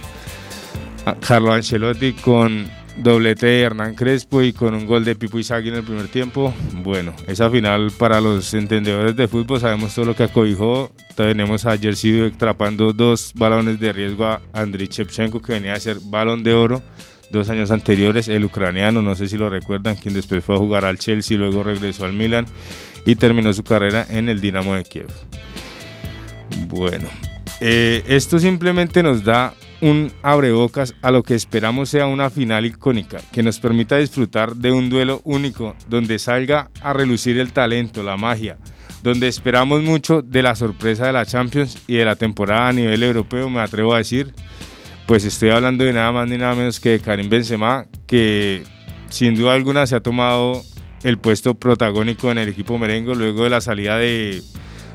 Carlo 1.27 1.55
Ancelotti 1.55 2.13
con 2.13 2.71
doblete 2.99 3.47
de 3.47 3.61
Hernán 3.63 3.95
Crespo 3.95 4.43
y 4.43 4.53
con 4.53 4.75
un 4.75 4.87
gol 4.87 5.05
de 5.05 5.15
Pipo 5.15 5.39
Izagui 5.39 5.69
en 5.69 5.77
el 5.77 5.85
primer 5.85 6.09
tiempo. 6.09 6.53
Bueno, 6.83 7.15
esa 7.27 7.51
final 7.51 7.91
para 7.97 8.21
los 8.21 8.53
entendedores 8.55 9.17
de 9.17 9.29
fútbol 9.29 9.61
sabemos 9.61 9.95
todo 9.95 10.07
lo 10.07 10.17
que 10.17 10.25
acobijó. 10.25 10.91
Tenemos 11.17 11.67
a 11.67 11.77
Jersey 11.77 12.27
atrapando 12.27 12.93
dos 12.93 13.33
balones 13.35 13.81
de 13.81 13.93
riesgo 13.93 14.27
a 14.27 14.41
Andriy 14.53 14.89
Shevchenko 14.89 15.41
que 15.41 15.53
venía 15.55 15.75
a 15.75 15.81
ser 15.81 15.99
balón 16.01 16.43
de 16.43 16.55
oro 16.55 16.83
dos 17.31 17.51
años 17.51 17.71
anteriores, 17.71 18.29
el 18.29 18.45
ucraniano, 18.45 19.03
no 19.03 19.15
sé 19.15 19.29
si 19.29 19.37
lo 19.37 19.51
recuerdan, 19.51 19.97
quien 19.97 20.15
después 20.15 20.43
fue 20.43 20.55
a 20.55 20.59
jugar 20.59 20.85
al 20.85 20.99
Chelsea, 20.99 21.37
luego 21.37 21.63
regresó 21.63 22.05
al 22.05 22.13
Milan 22.13 22.47
y 23.05 23.17
terminó 23.17 23.53
su 23.53 23.65
carrera 23.65 24.07
en 24.09 24.29
el 24.29 24.41
Dinamo 24.41 24.75
de 24.75 24.85
Kiev. 24.85 25.09
Bueno, 26.69 27.09
eh, 27.61 28.03
esto 28.07 28.39
simplemente 28.39 29.03
nos 29.03 29.25
da 29.25 29.55
un 29.81 30.13
abrebocas 30.23 30.95
a 31.03 31.11
lo 31.11 31.23
que 31.23 31.35
esperamos 31.35 31.89
sea 31.89 32.07
una 32.07 32.31
final 32.31 32.67
icónica, 32.67 33.21
que 33.33 33.43
nos 33.43 33.61
permita 33.61 33.97
disfrutar 33.97 34.57
de 34.57 34.73
un 34.73 34.91
duelo 34.91 35.21
único, 35.25 35.77
donde 35.89 36.19
salga 36.19 36.71
a 36.81 36.93
relucir 36.93 37.39
el 37.39 37.53
talento, 37.53 38.03
la 38.03 38.17
magia, 38.17 38.59
donde 39.03 39.29
esperamos 39.29 39.83
mucho 39.83 40.23
de 40.23 40.43
la 40.43 40.55
sorpresa 40.55 41.07
de 41.07 41.13
la 41.13 41.27
Champions 41.27 41.79
y 41.87 41.97
de 41.97 42.05
la 42.05 42.17
temporada 42.17 42.69
a 42.69 42.73
nivel 42.73 43.03
europeo, 43.03 43.49
me 43.49 43.61
atrevo 43.61 43.95
a 43.95 43.99
decir, 43.99 44.35
pues 45.07 45.25
estoy 45.25 45.51
hablando 45.51 45.85
de 45.85 45.93
nada 45.93 46.13
más 46.13 46.29
ni 46.29 46.37
nada 46.37 46.55
menos 46.55 46.81
que 46.81 46.91
de 46.91 47.01
Karim 47.01 47.29
Benzema, 47.29 47.87
que 48.07 48.65
sin 49.09 49.35
duda 49.35 49.55
alguna 49.55 49.87
se 49.87 49.97
ha 49.97 50.01
tomado 50.01 50.63
el 51.05 51.19
puesto 51.19 51.55
protagónico 51.55 52.31
en 52.31 52.39
el 52.39 52.49
equipo 52.49 52.77
merengue 52.79 53.15
luego 53.15 53.45
de 53.45 53.51
la 53.51 53.61
salida 53.61 53.97
de, 53.97 54.43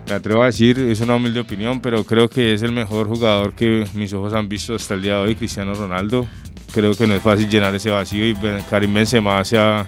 me 0.08 0.14
atrevo 0.16 0.44
a 0.44 0.48
decir, 0.48 0.78
es 0.80 1.00
una 1.02 1.16
humilde 1.16 1.40
opinión, 1.40 1.80
pero 1.80 2.04
creo 2.04 2.30
que 2.30 2.54
es 2.54 2.62
el 2.62 2.72
mejor 2.72 3.08
jugador 3.08 3.54
que 3.54 3.86
mis 3.94 4.14
ojos 4.14 4.34
han 4.34 4.50
visto 4.50 4.76
hasta 4.76 4.94
el 4.96 5.02
día 5.02 5.16
de 5.16 5.20
hoy, 5.22 5.36
Cristiano 5.36 5.74
Ronaldo. 5.74 6.28
Creo 6.74 6.96
que 6.96 7.08
no 7.08 7.14
es 7.14 7.22
fácil 7.22 7.48
llenar 7.50 7.74
ese 7.76 7.90
vacío 7.90 8.28
y 8.28 8.36
Karim 8.70 8.94
Benzema 8.94 9.44
se 9.46 9.58
ha, 9.58 9.88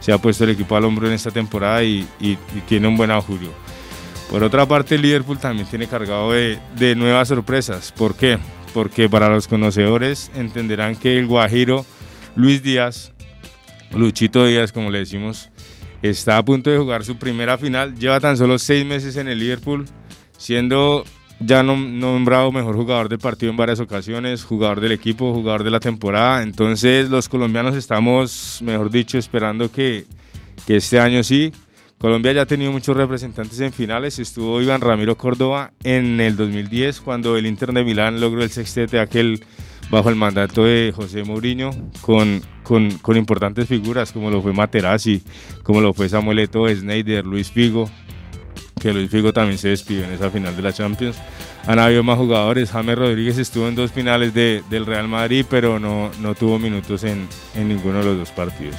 se 0.00 0.12
ha 0.12 0.18
puesto 0.18 0.44
el 0.44 0.50
equipo 0.50 0.76
al 0.76 0.84
hombro 0.84 1.06
en 1.06 1.14
esta 1.14 1.30
temporada 1.30 1.82
y, 1.82 2.06
y- 2.20 2.32
y 2.32 2.60
tiene 2.68 2.88
un 2.88 2.96
buen 2.96 3.10
augurio. 3.10 3.50
Por 4.30 4.42
otra 4.42 4.66
parte, 4.66 4.98
Liverpool 4.98 5.38
también 5.38 5.68
tiene 5.68 5.86
cargado 5.86 6.32
de, 6.32 6.58
de 6.76 6.96
nuevas 6.96 7.28
sorpresas. 7.28 7.92
¿Por 7.92 8.16
qué? 8.16 8.38
Porque 8.72 9.08
para 9.08 9.28
los 9.28 9.46
conocedores 9.46 10.30
entenderán 10.34 10.96
que 10.96 11.18
el 11.18 11.26
Guajiro 11.26 11.86
Luis 12.34 12.62
Díaz, 12.62 13.12
Luchito 13.92 14.44
Díaz, 14.44 14.72
como 14.72 14.90
le 14.90 14.98
decimos, 14.98 15.50
está 16.10 16.36
a 16.38 16.44
punto 16.44 16.70
de 16.70 16.78
jugar 16.78 17.04
su 17.04 17.16
primera 17.16 17.56
final. 17.58 17.94
Lleva 17.98 18.20
tan 18.20 18.36
solo 18.36 18.58
seis 18.58 18.84
meses 18.84 19.16
en 19.16 19.28
el 19.28 19.38
Liverpool, 19.38 19.86
siendo 20.36 21.04
ya 21.40 21.62
nom- 21.62 21.92
nombrado 21.98 22.52
mejor 22.52 22.76
jugador 22.76 23.08
del 23.08 23.18
partido 23.18 23.50
en 23.50 23.56
varias 23.56 23.80
ocasiones, 23.80 24.44
jugador 24.44 24.80
del 24.80 24.92
equipo, 24.92 25.32
jugador 25.32 25.64
de 25.64 25.70
la 25.70 25.80
temporada. 25.80 26.42
Entonces 26.42 27.10
los 27.10 27.28
colombianos 27.28 27.74
estamos, 27.74 28.60
mejor 28.62 28.90
dicho, 28.90 29.18
esperando 29.18 29.70
que, 29.72 30.04
que 30.66 30.76
este 30.76 31.00
año 31.00 31.22
sí. 31.22 31.52
Colombia 31.98 32.32
ya 32.32 32.42
ha 32.42 32.46
tenido 32.46 32.70
muchos 32.70 32.94
representantes 32.96 33.58
en 33.60 33.72
finales. 33.72 34.18
Estuvo 34.18 34.60
Iván 34.60 34.82
Ramiro 34.82 35.16
Córdoba 35.16 35.72
en 35.84 36.20
el 36.20 36.36
2010 36.36 37.00
cuando 37.00 37.36
el 37.38 37.46
Inter 37.46 37.72
de 37.72 37.82
Milán 37.82 38.20
logró 38.20 38.42
el 38.42 38.50
sextete 38.50 39.00
aquel 39.00 39.42
bajo 39.90 40.10
el 40.10 40.16
mandato 40.16 40.64
de 40.64 40.92
José 40.94 41.24
Mourinho 41.24 41.70
con, 42.02 42.42
con, 42.64 42.90
con 42.98 43.16
importantes 43.16 43.68
figuras 43.68 44.10
como 44.10 44.28
lo 44.30 44.42
fue 44.42 44.52
Materazzi, 44.52 45.22
como 45.62 45.80
lo 45.80 45.94
fue 45.94 46.08
Samuel 46.08 46.40
Eto'o, 46.40 46.68
Snyder, 46.68 47.24
Luis 47.24 47.52
Figo, 47.52 47.88
que 48.80 48.92
Luis 48.92 49.08
Figo 49.10 49.32
también 49.32 49.58
se 49.58 49.68
despidió 49.68 50.04
en 50.04 50.10
esa 50.12 50.30
final 50.30 50.56
de 50.56 50.62
la 50.62 50.72
Champions. 50.72 51.16
Han 51.66 51.78
habido 51.78 52.02
más 52.02 52.18
jugadores. 52.18 52.70
James 52.72 52.98
Rodríguez 52.98 53.38
estuvo 53.38 53.68
en 53.68 53.74
dos 53.74 53.92
finales 53.92 54.34
de- 54.34 54.62
del 54.68 54.84
Real 54.84 55.08
Madrid, 55.08 55.46
pero 55.48 55.78
no, 55.78 56.10
no 56.20 56.34
tuvo 56.34 56.58
minutos 56.58 57.04
en, 57.04 57.26
en 57.54 57.68
ninguno 57.68 58.00
de 58.00 58.04
los 58.04 58.18
dos 58.18 58.30
partidos. 58.32 58.76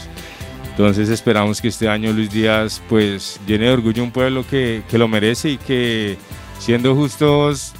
Entonces 0.69 1.09
esperamos 1.09 1.61
que 1.61 1.69
este 1.69 1.87
año 1.87 2.11
Luis 2.11 2.29
Díaz 2.29 2.81
pues 2.89 3.39
llene 3.47 3.65
de 3.67 3.71
orgullo 3.71 4.03
un 4.03 4.11
pueblo 4.11 4.45
que, 4.47 4.83
que 4.89 4.97
lo 4.97 5.07
merece 5.07 5.51
y 5.51 5.57
que 5.57 6.17
siendo 6.59 6.93
justos 6.93 7.73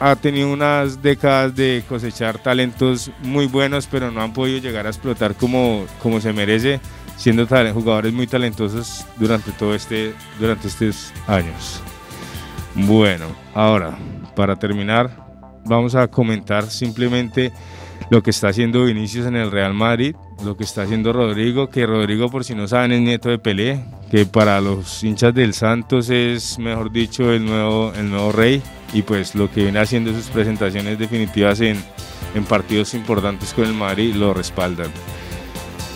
ha 0.00 0.16
tenido 0.16 0.50
unas 0.50 1.02
décadas 1.02 1.54
de 1.54 1.84
cosechar 1.86 2.38
talentos 2.38 3.12
muy 3.22 3.46
buenos, 3.46 3.86
pero 3.86 4.10
no 4.10 4.22
han 4.22 4.32
podido 4.32 4.58
llegar 4.58 4.86
a 4.86 4.88
explotar 4.88 5.34
como, 5.34 5.84
como 6.02 6.20
se 6.20 6.32
merece, 6.32 6.80
siendo 7.16 7.46
jugadores 7.46 8.12
muy 8.12 8.26
talentosos 8.26 9.04
durante 9.18 9.52
todo 9.52 9.74
este, 9.74 10.14
durante 10.38 10.68
estos 10.68 11.12
años. 11.26 11.82
Bueno, 12.74 13.26
ahora, 13.54 13.98
para 14.34 14.56
terminar, 14.56 15.28
vamos 15.66 15.94
a 15.94 16.08
comentar 16.08 16.70
simplemente 16.70 17.52
lo 18.08 18.22
que 18.22 18.30
está 18.30 18.48
haciendo 18.48 18.86
Vinicius 18.86 19.26
en 19.26 19.36
el 19.36 19.50
Real 19.50 19.74
Madrid, 19.74 20.16
lo 20.42 20.56
que 20.56 20.64
está 20.64 20.82
haciendo 20.82 21.12
Rodrigo, 21.12 21.68
que 21.68 21.84
Rodrigo 21.84 22.30
por 22.30 22.44
si 22.44 22.54
no 22.54 22.66
saben 22.66 22.92
es 22.92 23.00
nieto 23.02 23.28
de 23.28 23.38
Pelé, 23.38 23.84
que 24.10 24.24
para 24.24 24.58
los 24.62 25.04
hinchas 25.04 25.34
del 25.34 25.52
Santos 25.52 26.08
es, 26.08 26.58
mejor 26.58 26.90
dicho, 26.90 27.30
el 27.32 27.44
nuevo, 27.44 27.92
el 27.94 28.08
nuevo 28.08 28.32
rey, 28.32 28.62
y 28.92 29.02
pues 29.02 29.34
lo 29.34 29.50
que 29.50 29.64
viene 29.64 29.78
haciendo 29.78 30.12
sus 30.12 30.26
presentaciones 30.26 30.98
definitivas 30.98 31.60
en, 31.60 31.82
en 32.34 32.44
partidos 32.44 32.94
importantes 32.94 33.52
con 33.52 33.64
el 33.64 33.74
Madrid 33.74 34.14
lo 34.14 34.34
respaldan. 34.34 34.90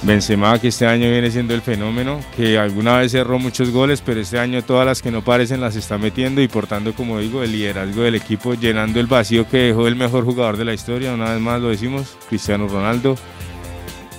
Benzema 0.05 0.59
que 0.59 0.69
este 0.69 0.87
año 0.87 1.11
viene 1.11 1.31
siendo 1.31 1.55
el 1.55 1.63
fenómeno, 1.63 2.21
que 2.37 2.59
alguna 2.59 2.99
vez 2.99 3.13
cerró 3.13 3.39
muchos 3.39 3.71
goles, 3.71 4.03
pero 4.03 4.21
este 4.21 4.39
año 4.39 4.63
todas 4.63 4.85
las 4.85 5.01
que 5.01 5.11
no 5.11 5.25
parecen 5.25 5.63
las 5.63 5.77
está 5.77 5.97
metiendo 5.97 6.43
y 6.43 6.49
portando, 6.49 6.93
como 6.95 7.19
digo, 7.21 7.43
el 7.43 7.53
liderazgo 7.53 8.03
del 8.03 8.15
equipo, 8.15 8.53
llenando 8.53 9.01
el 9.01 9.07
vacío 9.07 9.49
que 9.49 9.57
dejó 9.57 9.89
el 9.89 9.97
mejor 9.97 10.25
jugador 10.25 10.59
de 10.59 10.67
la 10.67 10.75
historia, 10.75 11.15
una 11.15 11.33
vez 11.33 11.41
más 11.41 11.61
lo 11.61 11.69
decimos, 11.69 12.19
Cristiano 12.29 12.69
Ronaldo. 12.69 13.17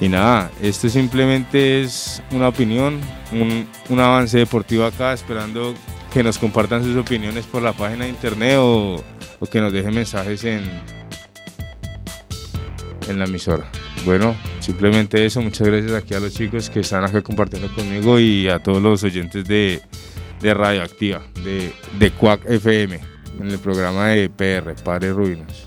Y 0.01 0.09
nada, 0.09 0.49
esto 0.59 0.89
simplemente 0.89 1.83
es 1.83 2.21
una 2.31 2.47
opinión, 2.47 2.99
un, 3.31 3.67
un 3.87 3.99
avance 3.99 4.39
deportivo 4.39 4.85
acá, 4.85 5.13
esperando 5.13 5.75
que 6.15 6.23
nos 6.23 6.37
compartan 6.37 6.81
sus 6.81 6.95
opiniones 6.95 7.45
por 7.45 7.61
la 7.61 7.73
página 7.73 8.05
de 8.05 8.11
internet 8.11 8.55
o, 8.57 9.03
que 9.51 9.59
nos 9.59 9.73
dejen 9.73 9.93
mensajes 9.93 10.45
en, 10.45 10.63
en 13.09 13.19
la 13.19 13.25
emisora. 13.25 13.69
Bueno, 14.05 14.33
simplemente 14.61 15.25
eso. 15.25 15.41
Muchas 15.41 15.67
gracias 15.67 15.91
aquí 15.91 16.13
a 16.13 16.21
los 16.21 16.33
chicos 16.33 16.69
que 16.69 16.79
están 16.79 17.03
acá 17.03 17.21
compartiendo 17.21 17.67
conmigo 17.75 18.17
y 18.17 18.47
a 18.47 18.59
todos 18.59 18.81
los 18.81 19.03
oyentes 19.03 19.43
de, 19.45 19.81
de 20.39 20.53
Radioactiva, 20.53 21.21
de, 21.43 21.73
de 21.99 22.11
Quack 22.11 22.49
FM, 22.49 22.97
en 23.41 23.47
el 23.49 23.59
programa 23.59 24.07
de 24.07 24.29
PR, 24.29 24.73
Padres 24.85 25.11
Ruinas. 25.11 25.64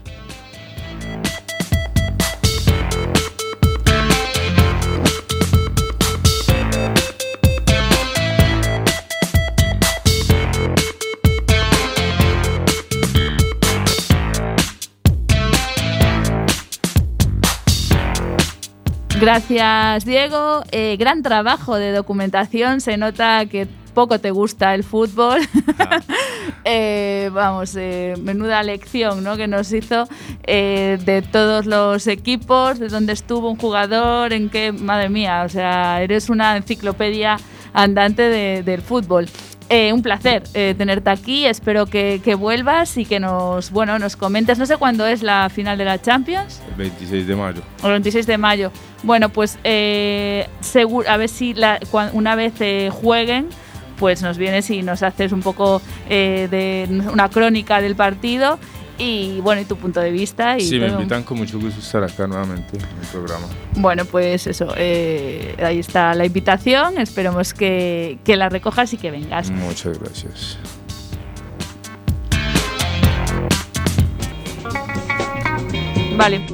Gracias, 19.21 20.05
Diego. 20.05 20.63
Eh, 20.71 20.97
gran 20.99 21.23
trabajo 21.23 21.77
de 21.77 21.93
documentación. 21.93 22.81
Se 22.81 22.97
nota 22.97 23.47
que 23.47 23.67
poco 23.95 24.21
te 24.21 24.31
gusta 24.31 24.75
el 24.75 24.85
fútbol. 24.85 25.41
Eh, 26.65 27.31
vamos, 27.33 27.75
eh, 27.77 28.15
menuda 28.21 28.63
lección 28.63 29.23
¿no? 29.25 29.37
que 29.39 29.47
nos 29.47 29.73
hizo 29.73 30.07
eh, 30.47 30.99
de 31.03 31.23
todos 31.23 31.65
los 31.65 32.07
equipos, 32.07 32.79
de 32.79 32.89
dónde 32.89 33.13
estuvo 33.15 33.51
un 33.51 33.57
jugador, 33.57 34.33
en 34.35 34.51
qué, 34.51 34.73
madre 34.73 35.09
mía, 35.09 35.45
o 35.47 35.49
sea, 35.49 36.03
eres 36.03 36.29
una 36.29 36.57
enciclopedia 36.59 37.37
andante 37.73 38.23
de- 38.23 38.63
del 38.63 38.83
fútbol. 38.83 39.29
Eh, 39.71 39.93
un 39.93 40.01
placer 40.01 40.43
eh, 40.55 40.75
tenerte 40.79 41.11
aquí, 41.11 41.45
espero 41.45 41.85
que, 41.85 42.23
que 42.25 42.35
vuelvas 42.35 42.97
y 42.97 43.05
que 43.05 43.21
nos, 43.21 43.71
bueno, 43.71 43.99
nos 43.99 44.17
comentes, 44.17 44.59
no 44.59 44.65
sé 44.65 44.79
cuándo 44.79 45.07
es 45.07 45.23
la 45.23 45.51
final 45.51 45.77
de 45.77 45.85
la 45.85 46.01
Champions. 46.01 46.63
El 46.71 46.75
26 46.77 47.27
de 47.27 47.37
mayo. 47.37 47.63
El 47.85 47.91
26 47.91 48.27
de 48.27 48.39
mayo. 48.39 48.73
Bueno, 49.03 49.29
pues 49.29 49.59
eh, 49.65 50.49
segur- 50.63 51.07
a 51.07 51.19
ver 51.19 51.29
si 51.29 51.53
la- 51.53 51.79
una 52.15 52.35
vez 52.35 52.55
jueguen, 52.91 53.49
pues 53.99 54.23
nos 54.23 54.39
vienes 54.39 54.71
y 54.71 54.81
nos 54.83 55.03
haces 55.03 55.33
un 55.33 55.43
poco 55.43 55.83
de 56.09 56.87
una 57.13 57.29
crónica 57.29 57.83
del 57.83 57.95
partido 57.95 58.59
y 58.99 59.41
bueno, 59.41 59.61
y 59.61 59.65
tu 59.65 59.77
punto 59.77 60.01
de 60.01 60.11
vista. 60.11 60.59
Y 60.59 60.63
Si 60.63 60.79
me 60.79 60.89
invitan, 60.89 61.23
con 61.23 61.39
mucho 61.39 61.59
gusto 61.59 61.81
estar 61.81 62.03
acá 62.03 62.27
nuevamente 62.27 62.77
en 62.77 62.83
el 62.83 63.07
programa. 63.13 63.47
Bueno, 63.77 64.05
pues 64.05 64.47
eso, 64.47 64.75
eh, 64.77 65.55
ahí 65.63 65.79
está 65.79 66.15
la 66.15 66.27
invitación. 66.27 66.99
Esperemos 66.99 67.55
que, 67.55 68.19
que 68.25 68.37
la 68.37 68.49
recojas 68.49 68.93
y 68.93 68.97
que 68.97 69.11
vengas. 69.11 69.51
Muchas 69.51 69.99
gracias. 69.99 70.59
Vale. 76.17 76.45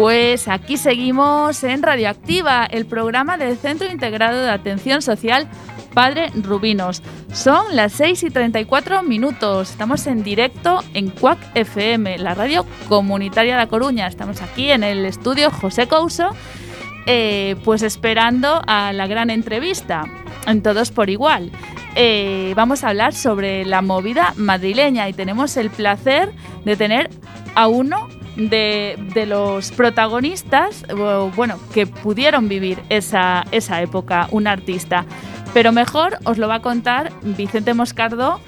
Pues 0.00 0.48
aquí 0.48 0.78
seguimos 0.78 1.62
en 1.62 1.82
Radioactiva, 1.82 2.64
el 2.64 2.86
programa 2.86 3.36
del 3.36 3.58
Centro 3.58 3.86
Integrado 3.86 4.40
de 4.40 4.48
Atención 4.48 5.02
Social 5.02 5.46
Padre 5.92 6.30
Rubinos. 6.42 7.02
Son 7.34 7.76
las 7.76 7.92
6 7.92 8.22
y 8.22 8.30
34 8.30 9.02
minutos. 9.02 9.72
Estamos 9.72 10.06
en 10.06 10.22
directo 10.22 10.82
en 10.94 11.10
Cuac 11.10 11.38
FM, 11.54 12.16
la 12.16 12.34
radio 12.34 12.64
comunitaria 12.88 13.52
de 13.52 13.58
La 13.58 13.66
Coruña. 13.66 14.06
Estamos 14.06 14.40
aquí 14.40 14.70
en 14.70 14.84
el 14.84 15.04
estudio 15.04 15.50
José 15.50 15.86
Couso, 15.86 16.30
eh, 17.04 17.56
pues 17.62 17.82
esperando 17.82 18.62
a 18.66 18.94
la 18.94 19.06
gran 19.06 19.28
entrevista 19.28 20.04
en 20.46 20.62
Todos 20.62 20.92
por 20.92 21.10
Igual. 21.10 21.52
Eh, 21.94 22.54
vamos 22.56 22.84
a 22.84 22.88
hablar 22.88 23.12
sobre 23.12 23.66
la 23.66 23.82
movida 23.82 24.32
madrileña 24.38 25.10
y 25.10 25.12
tenemos 25.12 25.58
el 25.58 25.68
placer 25.68 26.32
de 26.64 26.76
tener 26.76 27.10
a 27.54 27.68
uno 27.68 28.08
de, 28.48 29.24
los 29.26 29.70
protagonistas, 29.72 30.84
bueno, 31.36 31.58
que 31.72 31.86
pudieron 31.86 32.48
vivir 32.48 32.78
esa, 32.88 33.44
esa 33.50 33.82
época, 33.82 34.28
un 34.30 34.46
artista. 34.46 35.04
Pero 35.52 35.72
mejor 35.72 36.18
os 36.24 36.38
lo 36.38 36.48
va 36.48 36.56
a 36.56 36.62
contar 36.62 37.12
Vicente 37.22 37.74
Moscardo 37.74 38.40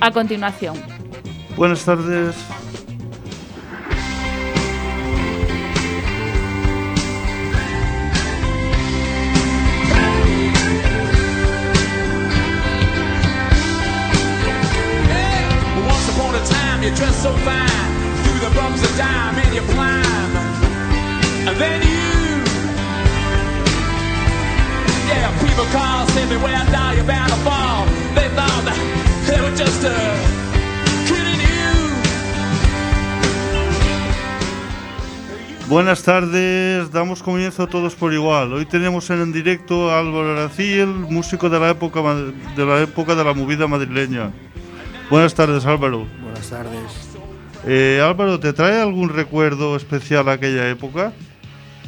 a 0.00 0.10
continuación. 0.10 0.76
Buenas 1.56 1.84
tardes. 1.84 2.34
Me 26.32 26.42
where 26.42 26.64
now 26.70 26.92
you're 26.92 27.04
bound 27.04 27.30
to 27.30 27.38
fall. 27.44 27.86
They 28.14 28.28
thought 28.36 28.64
that 28.64 28.78
they 29.26 29.40
were 29.40 29.54
just 29.56 29.84
uh, 29.84 29.92
kidding 31.08 31.40
you. 31.40 31.72
Buenas 35.68 36.02
tardes, 36.02 36.90
damos 36.90 37.22
comienzo 37.22 37.66
todos 37.66 37.94
por 37.94 38.12
igual. 38.12 38.52
Hoy 38.52 38.66
tenemos 38.66 39.08
en 39.10 39.32
directo 39.32 39.90
a 39.90 39.98
Álvaro 40.00 40.32
Aracil, 40.32 40.86
músico 40.86 41.48
de 41.48 41.58
la 41.58 41.70
época 41.70 42.00
de 42.56 42.66
la 42.66 42.80
época 42.80 43.14
de 43.14 43.24
la 43.24 43.34
movida 43.34 43.66
madrileña. 43.66 44.30
Buenas 45.10 45.34
tardes, 45.34 45.64
Álvaro. 45.66 46.06
Buenas 46.22 46.48
tardes. 46.48 47.08
Eh, 47.64 48.02
Álvaro, 48.04 48.40
¿te 48.40 48.52
trae 48.52 48.80
algún 48.80 49.08
recuerdo 49.08 49.76
especial 49.76 50.28
a 50.28 50.32
aquella 50.32 50.68
época? 50.68 51.12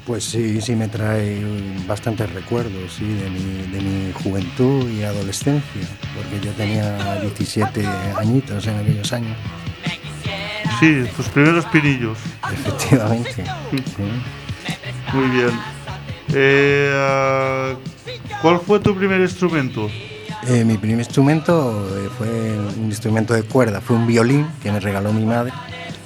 Pues 0.07 0.25
sí, 0.25 0.61
sí 0.61 0.77
me 0.77 0.89
trae 0.89 1.43
bastantes 1.87 2.31
recuerdos 2.33 2.93
sí, 2.99 3.07
de, 3.07 3.31
mi, 3.31 3.73
de 3.73 3.81
mi 3.81 4.13
juventud 4.13 4.89
y 4.91 5.03
adolescencia, 5.03 5.81
porque 6.15 6.45
yo 6.45 6.53
tenía 6.53 7.17
17 7.23 7.87
añitos 8.19 8.67
en 8.67 8.77
aquellos 8.79 9.13
años, 9.13 9.37
Sí, 10.81 11.05
tus 11.17 11.27
primeros 11.29 11.65
pinillos. 11.67 12.19
efectivamente. 12.53 13.45
sí. 13.77 14.03
Muy 15.15 15.29
bien. 15.29 15.51
Eh, 16.35 16.91
ah, 16.95 17.75
¿Cuál 18.43 18.61
fue 18.61 18.81
tu 18.81 18.95
primer 18.95 19.21
instrumento? 19.21 19.89
Eh, 20.49 20.65
mi 20.65 20.77
primer 20.77 20.99
instrumento 20.99 21.89
eh, 21.97 22.09
fue 22.19 22.29
un 22.77 22.87
instrumento 22.87 23.33
de 23.33 23.45
cuerda, 23.45 23.81
fue 23.81 23.97
un 23.97 24.07
violín 24.07 24.47
que 24.63 24.71
me 24.71 24.81
regaló 24.81 25.13
mi 25.13 25.25
madre, 25.25 25.53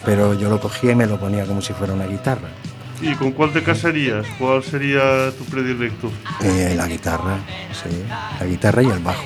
pero 0.04 0.34
yo 0.38 0.48
lo 0.50 0.60
cogía 0.60 0.92
y 0.92 0.94
me 0.94 1.06
lo 1.06 1.18
ponía 1.18 1.44
como 1.46 1.60
si 1.62 1.72
fuera 1.72 1.94
una 1.94 2.06
guitarra. 2.06 2.48
¿Y 3.00 3.14
con 3.14 3.32
cuál 3.32 3.52
te 3.52 3.62
casarías? 3.62 4.26
¿Cuál 4.38 4.62
sería 4.62 5.30
tu 5.36 5.44
predilecto? 5.44 6.10
Eh, 6.42 6.74
la 6.76 6.86
guitarra, 6.88 7.38
sí, 7.72 8.02
la 8.40 8.46
guitarra 8.46 8.82
y 8.82 8.86
el 8.86 8.98
bajo. 8.98 9.24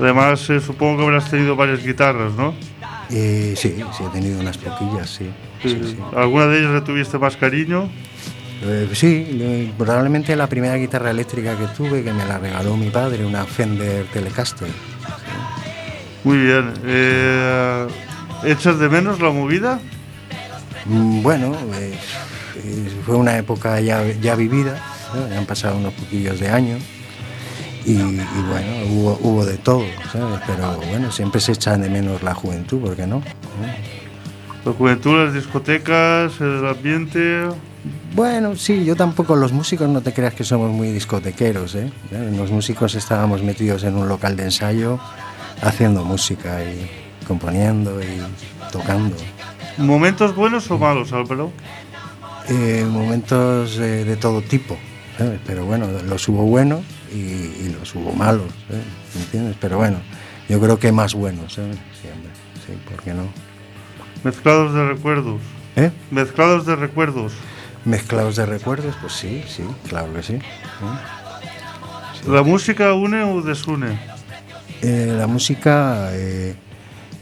Además, 0.00 0.48
eh, 0.50 0.60
supongo 0.60 0.98
que 0.98 1.02
habrás 1.04 1.30
tenido 1.30 1.54
varias 1.56 1.84
guitarras, 1.84 2.32
¿no? 2.34 2.54
Eh, 3.10 3.54
sí, 3.56 3.76
sí, 3.96 4.04
he 4.04 4.08
tenido 4.12 4.40
unas 4.40 4.56
poquillas, 4.58 5.10
sí. 5.10 5.30
sí, 5.62 5.80
sí. 5.82 5.98
¿Alguna 6.16 6.46
de 6.46 6.60
ellas 6.60 6.72
le 6.72 6.80
tuviste 6.82 7.18
más 7.18 7.36
cariño? 7.36 7.90
Eh, 8.62 8.88
sí, 8.92 9.26
eh, 9.32 9.72
probablemente 9.76 10.34
la 10.34 10.46
primera 10.46 10.76
guitarra 10.76 11.10
eléctrica 11.10 11.56
que 11.56 11.66
tuve, 11.68 12.02
que 12.02 12.12
me 12.12 12.24
la 12.24 12.38
regaló 12.38 12.76
mi 12.76 12.90
padre, 12.90 13.24
una 13.24 13.44
Fender 13.44 14.04
Telecaster. 14.06 14.68
Muy 16.24 16.38
bien. 16.38 16.72
Eh, 16.84 17.86
¿Echas 18.44 18.78
de 18.78 18.88
menos 18.88 19.20
la 19.20 19.30
movida? 19.30 19.80
Mm, 20.86 21.22
Bueno, 21.22 21.54
eh, 21.74 21.92
eh, 21.92 21.98
fue 23.04 23.16
una 23.16 23.36
época 23.38 23.80
ya, 23.80 24.04
ya 24.20 24.34
vivida, 24.34 24.82
han 25.36 25.46
pasado 25.46 25.76
unos 25.78 25.94
poquillos 25.94 26.40
de 26.40 26.48
años 26.48 26.82
y, 27.84 27.92
y 27.92 28.44
bueno, 28.50 28.92
hubo, 28.92 29.18
hubo 29.22 29.44
de 29.44 29.56
todo, 29.56 29.84
¿sabes? 30.12 30.40
Pero 30.46 30.76
bueno, 30.90 31.10
siempre 31.10 31.40
se 31.40 31.52
echa 31.52 31.76
de 31.76 31.88
menos 31.88 32.22
la 32.22 32.34
juventud, 32.34 32.80
¿por 32.80 32.96
qué 32.96 33.06
no? 33.06 33.22
La 34.64 34.72
juventud, 34.72 35.24
las 35.24 35.34
discotecas, 35.34 36.40
el 36.40 36.66
ambiente. 36.66 37.48
Bueno, 38.14 38.56
sí, 38.56 38.84
yo 38.84 38.96
tampoco, 38.96 39.36
los 39.36 39.52
músicos 39.52 39.88
no 39.88 40.00
te 40.00 40.12
creas 40.12 40.34
que 40.34 40.44
somos 40.44 40.70
muy 40.70 40.90
discotequeros, 40.90 41.74
¿eh? 41.74 41.90
Los 42.36 42.50
músicos 42.50 42.94
estábamos 42.94 43.42
metidos 43.42 43.84
en 43.84 43.96
un 43.96 44.08
local 44.08 44.36
de 44.36 44.44
ensayo 44.44 44.98
haciendo 45.62 46.04
música 46.04 46.62
y 46.62 46.90
componiendo 47.26 48.00
y 48.02 48.20
tocando. 48.70 49.16
¿Momentos 49.78 50.34
buenos 50.34 50.70
o 50.70 50.78
malos, 50.78 51.12
Álvaro? 51.12 51.52
Eh, 52.50 52.86
momentos 52.88 53.78
eh, 53.78 54.04
de 54.04 54.16
todo 54.16 54.40
tipo, 54.40 54.78
¿sabes? 55.18 55.38
Pero 55.46 55.66
bueno, 55.66 55.88
los 56.06 56.26
hubo 56.28 56.44
buenos 56.44 56.82
y, 57.12 57.18
y 57.18 57.76
los 57.78 57.94
hubo 57.94 58.12
malos, 58.12 58.50
¿sabes? 58.66 58.84
¿entiendes? 59.16 59.56
Pero 59.60 59.76
bueno, 59.76 59.98
yo 60.48 60.58
creo 60.60 60.78
que 60.78 60.90
más 60.90 61.14
buenos, 61.14 61.54
¿sabes? 61.54 61.76
Siempre, 62.00 62.30
sí, 62.66 62.72
¿por 62.88 63.02
qué 63.02 63.12
no? 63.12 63.24
Mezclados 64.24 64.72
de 64.74 64.88
recuerdos. 64.88 65.40
¿Eh? 65.76 65.90
Mezclados 66.10 66.66
de 66.66 66.76
recuerdos. 66.76 67.32
Mezclados 67.84 68.36
de 68.36 68.46
recuerdos, 68.46 68.96
pues 69.00 69.12
sí, 69.12 69.44
sí, 69.46 69.62
claro 69.88 70.12
que 70.14 70.22
sí. 70.22 70.34
¿eh? 70.34 70.42
¿La 72.26 72.42
música 72.42 72.94
une 72.94 73.22
o 73.22 73.42
desune? 73.42 73.98
Eh, 74.82 75.14
la 75.16 75.26
música 75.26 76.10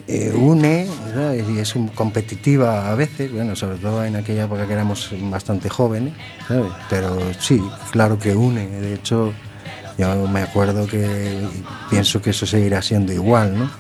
eh, 0.09 0.33
une 0.35 0.87
¿sabes? 1.15 1.45
y 1.49 1.59
es 1.59 1.75
un- 1.75 1.89
competitiva 1.89 2.91
a 2.91 2.95
veces, 2.95 3.33
bueno, 3.33 3.57
sobre 3.57 3.79
todo 3.79 4.05
en 4.05 4.17
aquella 4.17 4.45
época 4.45 4.67
que 4.67 4.73
éramos 4.73 5.11
bastante 5.31 5.69
jóvenes, 5.69 6.15
¿sabes? 6.47 6.73
pero 6.89 7.19
sí, 7.39 7.61
claro 7.91 8.19
que 8.19 8.35
une. 8.37 8.67
De 8.69 8.95
hecho, 8.95 9.33
yo 9.99 10.29
me 10.29 10.43
acuerdo 10.43 10.87
que 10.87 11.41
pienso 11.91 12.21
que 12.23 12.31
eso 12.31 12.47
seguirá 12.47 12.83
siendo 12.83 13.13
igual, 13.13 13.59
¿no? 13.59 13.71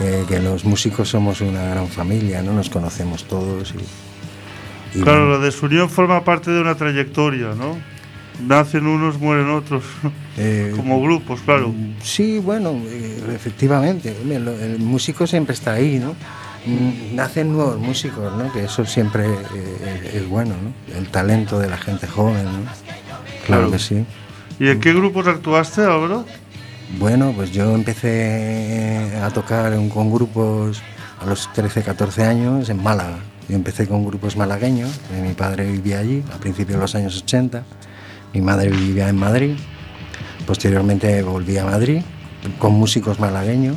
Eh, 0.00 0.24
que 0.28 0.40
los 0.40 0.64
músicos 0.64 1.08
somos 1.10 1.40
una 1.42 1.62
gran 1.64 1.86
familia, 1.88 2.42
¿no? 2.42 2.52
Nos 2.52 2.70
conocemos 2.70 3.24
todos 3.24 3.72
y, 3.74 4.98
y 4.98 5.02
Claro, 5.02 5.26
bueno, 5.26 5.38
la 5.38 5.44
desunión 5.44 5.88
forma 5.90 6.24
parte 6.24 6.50
de 6.50 6.60
una 6.60 6.74
trayectoria, 6.74 7.54
¿no? 7.54 7.76
Nacen 8.46 8.86
unos, 8.86 9.18
mueren 9.18 9.50
otros. 9.50 9.84
eh, 10.36 10.72
Como 10.76 11.00
grupos, 11.02 11.40
claro. 11.44 11.72
Sí, 12.02 12.38
bueno, 12.38 12.72
eh, 12.86 13.22
efectivamente. 13.34 14.14
El 14.28 14.78
músico 14.78 15.26
siempre 15.26 15.54
está 15.54 15.72
ahí, 15.74 15.98
¿no? 15.98 16.14
Mm, 16.66 17.14
Nacen 17.16 17.52
nuevos 17.52 17.78
músicos, 17.78 18.32
¿no? 18.36 18.52
Que 18.52 18.64
eso 18.64 18.84
siempre 18.84 19.24
eh, 19.26 20.10
es 20.14 20.28
bueno, 20.28 20.54
¿no? 20.62 20.96
El 20.96 21.08
talento 21.08 21.58
de 21.58 21.68
la 21.70 21.76
gente 21.78 22.06
joven, 22.06 22.44
¿no? 22.44 22.50
Claro, 23.46 23.62
Claro. 23.68 23.70
que 23.70 23.78
sí. 23.78 24.04
¿Y 24.58 24.68
en 24.68 24.80
qué 24.80 24.92
grupos 24.92 25.26
actuaste, 25.26 25.80
Álvaro? 25.82 26.26
Bueno, 26.98 27.32
pues 27.34 27.50
yo 27.52 27.74
empecé 27.74 29.12
a 29.22 29.30
tocar 29.30 29.72
con 29.88 30.12
grupos 30.12 30.82
a 31.20 31.26
los 31.26 31.50
13, 31.52 31.82
14 31.82 32.24
años 32.24 32.68
en 32.68 32.82
Málaga. 32.82 33.18
Yo 33.48 33.56
empecé 33.56 33.86
con 33.88 34.04
grupos 34.06 34.36
malagueños, 34.36 34.90
mi 35.22 35.32
padre 35.34 35.70
vivía 35.70 35.98
allí 36.00 36.22
a 36.34 36.38
principios 36.38 36.76
de 36.76 36.82
los 36.82 36.94
años 36.94 37.16
80, 37.22 37.64
mi 38.32 38.40
madre 38.40 38.70
vivía 38.70 39.08
en 39.08 39.16
Madrid, 39.16 39.56
posteriormente 40.46 41.22
volví 41.22 41.58
a 41.58 41.64
Madrid 41.64 42.02
con 42.58 42.72
músicos 42.72 43.20
malagueños, 43.20 43.76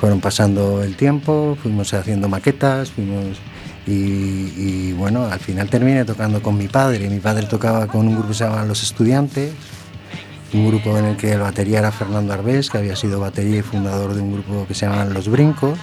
fueron 0.00 0.20
pasando 0.20 0.82
el 0.82 0.96
tiempo, 0.96 1.56
fuimos 1.62 1.94
haciendo 1.94 2.28
maquetas, 2.28 2.90
fuimos 2.90 3.38
y, 3.86 4.92
bueno, 4.94 5.26
al 5.26 5.38
final 5.38 5.70
terminé 5.70 6.04
tocando 6.04 6.42
con 6.42 6.58
mi 6.58 6.66
padre. 6.66 7.08
Mi 7.08 7.20
padre 7.20 7.46
tocaba 7.46 7.86
con 7.86 8.08
un 8.08 8.14
grupo 8.14 8.28
que 8.28 8.34
se 8.34 8.44
llamaba 8.44 8.64
Los 8.64 8.82
Estudiantes, 8.82 9.52
un 10.52 10.68
grupo 10.68 10.98
en 10.98 11.04
el 11.04 11.16
que 11.16 11.32
el 11.32 11.40
batería 11.40 11.78
era 11.78 11.92
Fernando 11.92 12.32
Arbés, 12.32 12.68
que 12.68 12.78
había 12.78 12.96
sido 12.96 13.20
batería 13.20 13.58
y 13.58 13.62
fundador 13.62 14.14
de 14.14 14.22
un 14.22 14.32
grupo 14.32 14.66
que 14.66 14.74
se 14.74 14.86
llamaban 14.86 15.14
Los 15.14 15.28
Brincos. 15.28 15.78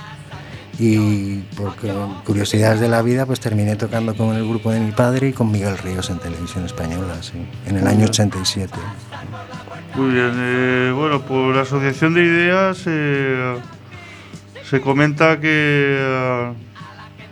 Y 0.80 1.38
por 1.56 1.76
cu- 1.76 1.88
curiosidades 2.26 2.80
de 2.80 2.90
la 2.90 3.02
vida, 3.04 3.26
pues 3.26 3.40
terminé 3.40 3.76
tocando 3.76 4.16
con 4.16 4.36
el 4.36 4.48
grupo 4.48 4.72
de 4.72 4.80
mi 4.80 4.92
padre 4.92 5.30
y 5.30 5.34
con 5.34 5.52
Miguel 5.52 5.78
Ríos 5.78 6.10
en 6.10 6.18
televisión 6.20 6.66
española, 6.66 7.16
sí, 7.22 7.34
en 7.68 7.78
el 7.78 7.88
año 7.88 8.06
87. 8.06 8.74
Muy 9.96 10.14
bien. 10.14 10.32
eh, 10.36 10.92
bueno, 10.96 11.22
por 11.22 11.56
asociación 11.58 12.16
de 12.16 12.24
ideas 12.24 12.82
eh, 12.88 13.56
se 14.68 14.82
comenta 14.82 15.40
que, 15.40 15.98
eh, 16.00 16.54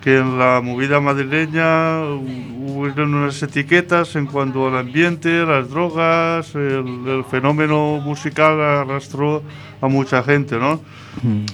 que 0.01 0.17
en 0.17 0.39
la 0.39 0.61
movida 0.63 0.99
madrileña 0.99 2.01
hubo 2.01 2.81
unas 2.81 3.41
etiquetas 3.43 4.15
en 4.15 4.25
cuanto 4.25 4.67
al 4.67 4.77
ambiente, 4.77 5.45
las 5.45 5.69
drogas, 5.69 6.55
el, 6.55 7.07
el 7.07 7.23
fenómeno 7.29 8.01
musical 8.03 8.59
arrastró 8.59 9.43
a 9.79 9.87
mucha 9.87 10.23
gente, 10.23 10.57
¿no? 10.57 10.81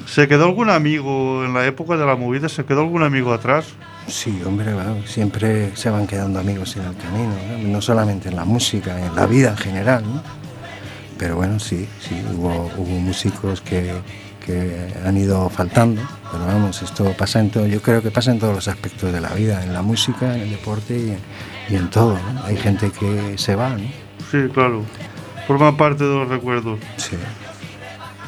¿Se 0.05 0.27
quedó 0.27 0.45
algún 0.45 0.69
amigo 0.69 1.43
en 1.43 1.53
la 1.53 1.65
época 1.65 1.97
de 1.97 2.05
la 2.05 2.15
movida? 2.15 2.47
¿Se 2.47 2.63
quedó 2.63 2.81
algún 2.81 3.03
amigo 3.03 3.33
atrás? 3.33 3.73
Sí, 4.07 4.41
hombre, 4.45 4.73
bueno, 4.73 4.97
siempre 5.05 5.75
se 5.75 5.89
van 5.89 6.07
quedando 6.07 6.39
amigos 6.39 6.77
en 6.77 6.83
el 6.83 6.95
camino, 6.95 7.33
¿no? 7.51 7.67
No 7.67 7.81
solamente 7.81 8.29
en 8.29 8.35
la 8.35 8.45
música, 8.45 9.05
en 9.05 9.15
la 9.15 9.25
vida 9.25 9.49
en 9.49 9.57
general, 9.57 10.03
¿no? 10.03 10.23
Pero 11.17 11.35
bueno, 11.35 11.59
sí, 11.59 11.87
sí, 11.99 12.15
hubo, 12.35 12.71
hubo 12.77 12.99
músicos 12.99 13.59
que, 13.61 13.91
que 14.47 14.93
han 15.05 15.17
ido 15.17 15.49
faltando, 15.49 16.01
pero 16.31 16.45
vamos, 16.45 16.81
esto 16.81 17.13
pasa 17.17 17.41
en 17.41 17.51
todo, 17.51 17.67
yo 17.67 17.81
creo 17.81 18.01
que 18.01 18.11
pasa 18.11 18.31
en 18.31 18.39
todos 18.39 18.55
los 18.55 18.67
aspectos 18.69 19.11
de 19.11 19.19
la 19.19 19.33
vida, 19.33 19.61
en 19.61 19.73
la 19.73 19.81
música, 19.81 20.33
en 20.33 20.41
el 20.41 20.51
deporte 20.51 20.97
y 20.97 21.09
en, 21.11 21.19
y 21.69 21.75
en 21.75 21.89
todo, 21.89 22.13
¿no? 22.13 22.43
Hay 22.45 22.55
gente 22.55 22.89
que 22.97 23.37
se 23.37 23.55
va, 23.55 23.71
¿no? 23.71 23.89
Sí, 24.31 24.47
claro. 24.53 24.83
Forma 25.47 25.75
parte 25.75 26.05
de 26.05 26.15
los 26.15 26.29
recuerdos. 26.29 26.79
Sí. 26.95 27.17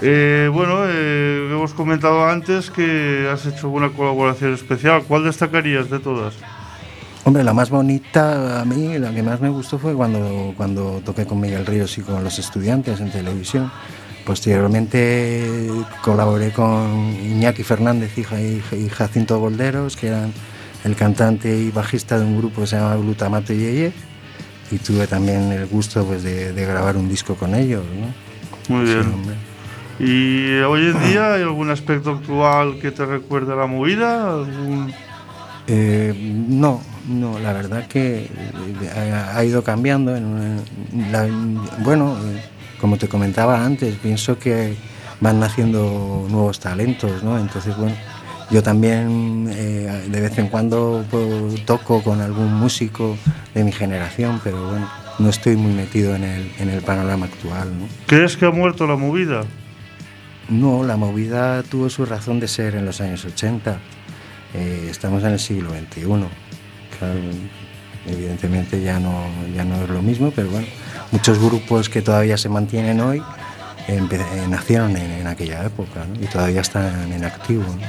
Eh, 0.02 0.50
bueno, 0.54 0.82
eh, 0.88 1.50
hemos 1.52 1.74
comentado 1.74 2.26
antes 2.26 2.70
que 2.70 3.30
has 3.32 3.46
hecho 3.46 3.70
una 3.70 3.90
colaboración 3.90 4.54
especial. 4.54 5.04
¿Cuál 5.08 5.26
destacarías 5.26 5.90
de 5.90 6.00
todas? 6.00 6.36
Hombre, 7.26 7.44
la 7.44 7.54
más 7.54 7.70
bonita 7.70 8.62
a 8.62 8.66
mí, 8.66 8.98
la 8.98 9.14
que 9.14 9.22
más 9.22 9.42
me 9.42 9.50
gustó 9.50 9.78
fue 9.78 9.94
cuando, 9.94 10.54
cuando 10.56 11.02
toqué 11.04 11.26
con 11.26 11.40
Miguel 11.40 11.66
Ríos 11.66 11.98
y 11.98 12.02
con 12.02 12.24
los 12.24 12.40
estudiantes 12.40 13.02
en 13.02 13.12
televisión. 13.12 13.72
Posteriormente 14.30 15.68
colaboré 16.04 16.52
con 16.52 17.10
Iñaki 17.20 17.64
Fernández 17.64 18.16
y, 18.16 18.24
Ja- 18.24 18.40
y 18.40 18.62
Ja- 18.62 18.76
y 18.76 18.88
Jacinto 18.88 19.40
Bolderos, 19.40 19.96
que 19.98 20.10
eran 20.10 20.32
el 20.84 20.96
cantante 20.96 21.58
y 21.58 21.72
bajista 21.72 22.20
de 22.20 22.26
un 22.26 22.38
grupo 22.38 22.62
que 22.62 22.68
se 22.68 22.76
llama 22.76 22.96
Glutamato 22.98 23.54
Yeye. 23.54 23.92
y 24.72 24.78
tuve 24.78 25.08
también 25.08 25.52
el 25.52 25.66
gusto 25.66 26.06
pues, 26.06 26.22
de, 26.22 26.54
de 26.54 26.64
grabar 26.66 26.96
un 26.96 27.10
disco 27.10 27.34
con 27.34 27.56
ellos. 27.56 27.84
¿no? 28.70 28.76
Muy 28.76 28.86
bien. 28.86 29.14
¿Y 30.00 30.60
hoy 30.62 30.92
en 30.96 31.10
día 31.10 31.34
hay 31.34 31.42
algún 31.42 31.72
aspecto 31.72 32.12
actual 32.12 32.78
que 32.80 32.92
te 32.92 33.04
recuerde 33.08 33.54
a 33.54 33.56
la 33.56 33.66
movida? 33.66 34.32
¿Algún- 34.32 34.94
Eh, 35.68 36.14
no, 36.48 36.82
no, 37.08 37.40
la 37.40 37.52
verdad 37.54 37.88
que 37.88 38.26
eh, 38.26 39.12
ha, 39.12 39.38
ha 39.38 39.44
ido 39.44 39.64
cambiando. 39.64 40.16
en- 40.16 40.62
en 40.94 41.12
la- 41.12 41.28
bueno, 41.84 42.16
eh, 42.26 42.44
como 42.80 42.98
te 42.98 43.08
comentaba 43.08 43.64
antes, 43.64 43.96
pienso 43.96 44.40
que 44.40 44.76
van 45.20 45.40
naciendo 45.40 46.26
nuevos 46.30 46.60
talentos, 46.60 47.24
¿no? 47.24 47.38
Entonces, 47.38 47.76
bueno, 47.78 47.96
yo 48.50 48.64
también 48.64 49.50
eh, 49.52 50.08
de 50.10 50.22
vez 50.22 50.38
en 50.38 50.48
cuando 50.48 51.06
pues, 51.12 51.66
toco 51.66 52.02
con 52.02 52.22
algún 52.22 52.54
músico 52.54 53.18
de 53.54 53.64
mi 53.64 53.72
generación, 53.72 54.42
pero 54.44 54.70
bueno, 54.70 54.90
no 55.20 55.30
estoy 55.30 55.56
muy 55.56 55.74
metido 55.74 56.16
en 56.16 56.24
el, 56.24 56.52
en 56.60 56.70
el 56.70 56.82
panorama 56.82 57.26
actual, 57.26 57.78
¿no? 57.78 57.88
¿Crees 58.08 58.38
que 58.38 58.46
ha 58.46 58.52
muerto 58.52 58.88
la 58.88 58.96
movida? 58.96 59.44
No, 60.50 60.84
la 60.84 60.98
movida 60.98 61.62
tuvo 61.64 61.90
su 61.90 62.06
razón 62.06 62.40
de 62.40 62.48
ser 62.48 62.76
en 62.76 62.86
los 62.86 63.02
años 63.02 63.24
80. 63.24 63.78
Eh, 64.56 64.88
estamos 64.90 65.24
en 65.24 65.34
el 65.34 65.40
siglo 65.40 65.70
XXI. 65.70 66.02
Claro, 66.98 67.20
evidentemente 68.08 68.82
ya 68.82 69.00
no, 69.00 69.26
ya 69.56 69.64
no 69.64 69.84
es 69.84 69.90
lo 69.90 70.02
mismo, 70.02 70.32
pero 70.36 70.50
bueno, 70.50 70.68
muchos 71.12 71.40
grupos 71.40 71.90
que 71.90 72.02
todavía 72.02 72.38
se 72.38 72.50
mantienen 72.50 73.02
hoy 73.02 73.22
eh, 73.88 74.48
nacieron 74.48 74.96
en, 74.96 75.12
en 75.12 75.28
aquella 75.28 75.66
época 75.66 76.06
¿no? 76.06 76.24
y 76.24 76.28
todavía 76.28 76.62
están 76.62 77.12
en 77.12 77.26
activo. 77.26 77.64
¿no? 77.64 77.88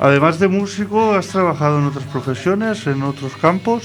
Además 0.00 0.38
de 0.38 0.48
músico, 0.48 1.14
¿has 1.14 1.28
trabajado 1.28 1.78
en 1.78 1.86
otras 1.86 2.04
profesiones, 2.06 2.86
en 2.86 3.02
otros 3.02 3.36
campos? 3.36 3.84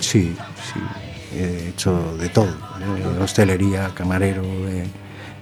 Sí, 0.00 0.34
sí, 0.72 1.36
he 1.36 1.70
hecho 1.70 2.16
de 2.16 2.28
todo. 2.28 2.54
hostelería, 3.20 3.90
camarero, 3.94 4.42
eh, 4.44 4.86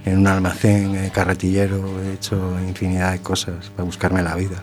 en 0.05 0.19
un 0.19 0.27
almacén, 0.27 0.97
eh, 0.97 1.11
carretillero, 1.13 2.03
he 2.03 2.15
hecho 2.15 2.59
infinidad 2.67 3.13
de 3.13 3.21
cosas 3.21 3.71
para 3.71 3.85
buscarme 3.85 4.23
la 4.23 4.35
vida. 4.35 4.63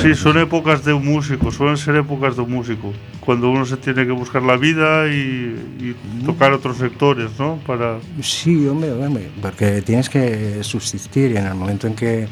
Sí, 0.00 0.14
son 0.14 0.38
épocas 0.38 0.84
de 0.84 0.92
un 0.92 1.04
músico, 1.04 1.50
suelen 1.50 1.76
ser 1.76 1.96
épocas 1.96 2.36
de 2.36 2.42
un 2.42 2.52
músico, 2.52 2.92
cuando 3.20 3.50
uno 3.50 3.66
se 3.66 3.76
tiene 3.76 4.06
que 4.06 4.12
buscar 4.12 4.42
la 4.42 4.56
vida 4.56 5.08
y, 5.08 5.56
y 5.78 5.96
tocar 6.24 6.52
otros 6.52 6.78
sectores, 6.78 7.30
¿no? 7.38 7.58
Para... 7.66 7.98
Sí, 8.22 8.66
hombre, 8.66 8.92
hombre, 8.92 9.28
porque 9.42 9.82
tienes 9.82 10.08
que 10.08 10.62
subsistir 10.62 11.32
y 11.32 11.36
en 11.36 11.46
el 11.46 11.54
momento 11.54 11.86
en 11.86 11.94
que 11.94 12.28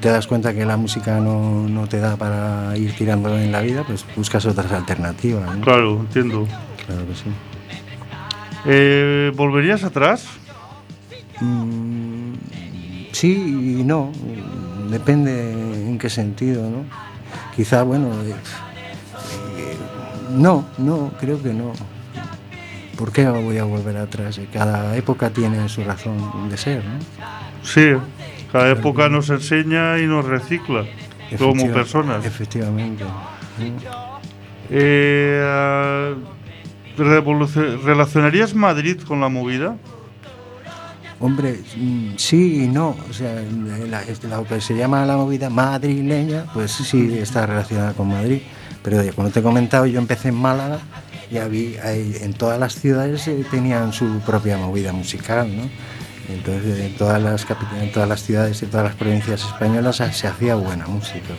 te 0.00 0.08
das 0.08 0.26
cuenta 0.26 0.54
que 0.54 0.64
la 0.64 0.76
música 0.76 1.20
no, 1.20 1.68
no 1.68 1.86
te 1.86 1.98
da 1.98 2.16
para 2.16 2.76
ir 2.76 2.94
tirando 2.94 3.36
en 3.38 3.52
la 3.52 3.60
vida, 3.60 3.84
pues 3.86 4.04
buscas 4.16 4.44
otras 4.46 4.72
alternativas. 4.72 5.56
¿no? 5.56 5.64
Claro, 5.64 6.00
entiendo. 6.00 6.46
Claro 6.86 7.06
que 7.06 7.14
sí. 7.14 7.24
Eh, 8.66 9.32
¿Volverías 9.34 9.84
atrás? 9.84 10.26
Mm, 11.40 12.34
sí 13.12 13.78
y 13.80 13.84
no, 13.84 14.12
depende 14.90 15.52
en 15.52 15.98
qué 15.98 16.10
sentido, 16.10 16.68
¿no? 16.68 16.84
Quizá, 17.54 17.82
bueno, 17.82 18.08
eh, 18.24 18.34
eh, 19.56 19.76
no, 20.30 20.66
no, 20.78 21.12
creo 21.18 21.42
que 21.42 21.52
no. 21.52 21.72
¿Por 22.96 23.12
qué 23.12 23.26
voy 23.28 23.56
a 23.58 23.64
volver 23.64 23.96
atrás? 23.96 24.40
Cada 24.52 24.96
época 24.96 25.30
tiene 25.30 25.68
su 25.68 25.82
razón 25.82 26.50
de 26.50 26.56
ser, 26.56 26.84
¿no? 26.84 26.98
Sí, 27.62 27.92
cada 28.52 28.70
época 28.70 29.08
nos 29.08 29.30
enseña 29.30 29.98
y 29.98 30.06
nos 30.06 30.24
recicla 30.24 30.84
como 31.38 31.70
personas. 31.72 32.24
Efectivamente. 32.26 33.04
Eh, 34.70 35.42
ah, 35.44 36.14
¿Relacionarías 36.96 38.54
Madrid 38.54 39.00
con 39.00 39.20
la 39.20 39.28
movida? 39.28 39.76
Hombre, 41.20 41.60
mm, 41.76 42.16
sí 42.16 42.64
y 42.64 42.66
no. 42.66 42.96
O 43.08 43.12
sea, 43.12 43.42
la, 43.88 44.02
lo 44.28 44.44
que 44.44 44.60
se 44.60 44.74
llama 44.74 45.04
la 45.04 45.16
movida 45.16 45.50
madrileña, 45.50 46.46
pues 46.54 46.72
sí 46.72 47.18
está 47.18 47.46
relacionada 47.46 47.92
con 47.92 48.08
Madrid. 48.08 48.40
Pero 48.82 49.02
como 49.14 49.28
te 49.28 49.40
he 49.40 49.42
comentado, 49.42 49.84
yo 49.86 49.98
empecé 49.98 50.28
en 50.28 50.36
Málaga 50.36 50.80
y 51.30 51.36
había, 51.36 51.92
en 51.92 52.32
todas 52.32 52.58
las 52.58 52.74
ciudades 52.74 53.28
eh, 53.28 53.44
tenían 53.50 53.92
su 53.92 54.20
propia 54.20 54.56
movida 54.56 54.92
musical, 54.92 55.54
¿no? 55.54 55.68
Entonces, 56.28 56.80
en 56.80 56.96
todas 56.96 57.20
las 57.22 57.44
capitales, 57.44 57.82
en 57.82 57.92
todas 57.92 58.08
las 58.08 58.22
ciudades 58.22 58.62
y 58.62 58.66
todas 58.66 58.86
las 58.86 58.94
provincias 58.94 59.44
españolas 59.44 59.96
se, 59.96 60.04
hacía 60.04 60.54
buena 60.54 60.86
música. 60.86 61.34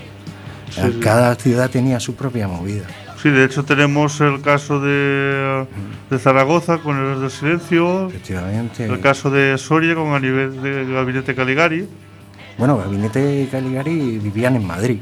Sí. 0.69 0.99
Cada 1.01 1.35
ciudad 1.35 1.69
tenía 1.69 1.99
su 1.99 2.15
propia 2.15 2.47
movida. 2.47 2.85
Sí, 3.21 3.29
de 3.29 3.45
hecho 3.45 3.63
tenemos 3.63 4.19
el 4.21 4.41
caso 4.41 4.79
de, 4.79 5.65
de 6.09 6.19
Zaragoza 6.19 6.79
con 6.79 6.97
el 6.97 7.21
del 7.21 7.29
silencio, 7.29 8.07
Efectivamente. 8.07 8.85
el 8.85 8.99
caso 8.99 9.29
de 9.29 9.57
Soria 9.57 9.93
con 9.95 10.13
el 10.13 10.21
nivel 10.21 10.61
de 10.61 10.91
Gabinete 10.91 11.35
Caligari. 11.35 11.87
Bueno, 12.57 12.77
Gabinete 12.77 13.47
Caligari 13.51 14.17
vivían 14.19 14.55
en 14.55 14.65
Madrid. 14.65 14.97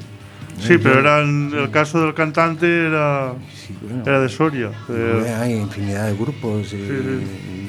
Sí, 0.60 0.78
pero 0.78 1.00
eran, 1.00 1.52
el 1.54 1.72
caso 1.72 2.02
del 2.02 2.14
cantante 2.14 2.88
era, 2.88 3.34
bueno. 3.82 4.04
era 4.06 4.20
de 4.20 4.28
Soria. 4.28 4.72
Eh, 4.90 5.36
Hay 5.40 5.54
infinidad 5.54 6.08
de 6.08 6.16
grupos 6.16 6.74
eh, 6.74 7.22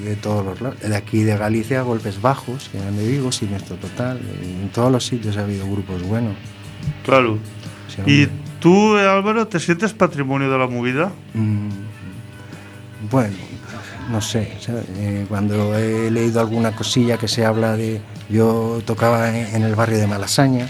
de 0.05 0.17
todos 0.17 0.45
los 0.45 0.61
lados. 0.61 0.81
De 0.81 0.97
aquí 0.97 1.23
de 1.23 1.37
Galicia, 1.37 1.83
Golpes 1.83 2.21
Bajos, 2.21 2.69
que 2.71 2.79
eran 2.79 2.97
de 2.97 3.07
Vigo, 3.07 3.31
Siniestro 3.31 3.77
Total. 3.77 4.21
En 4.43 4.69
todos 4.71 4.91
los 4.91 5.07
sitios 5.07 5.37
ha 5.37 5.43
habido 5.43 5.65
grupos 5.71 6.03
buenos. 6.03 6.35
claro. 7.05 7.39
Sí, 7.95 8.03
¿Y 8.07 8.29
tú, 8.61 8.97
Álvaro, 8.97 9.47
te 9.49 9.59
sientes 9.61 9.93
patrimonio 9.93 10.51
de 10.51 10.59
la 10.59 10.67
movida? 10.67 11.11
Mm, 11.35 11.69
bueno, 13.11 13.35
no 14.11 14.21
sé. 14.21 14.53
Eh, 14.97 15.27
cuando 15.29 15.77
he 15.77 16.11
leído 16.11 16.41
alguna 16.41 16.73
cosilla 16.73 17.17
que 17.19 17.29
se 17.29 17.45
habla 17.45 17.77
de. 17.77 18.01
Yo 18.29 18.81
tocaba 18.85 19.29
en, 19.37 19.57
en 19.57 19.63
el 19.63 19.75
barrio 19.75 19.99
de 19.99 20.07
Malasaña 20.07 20.69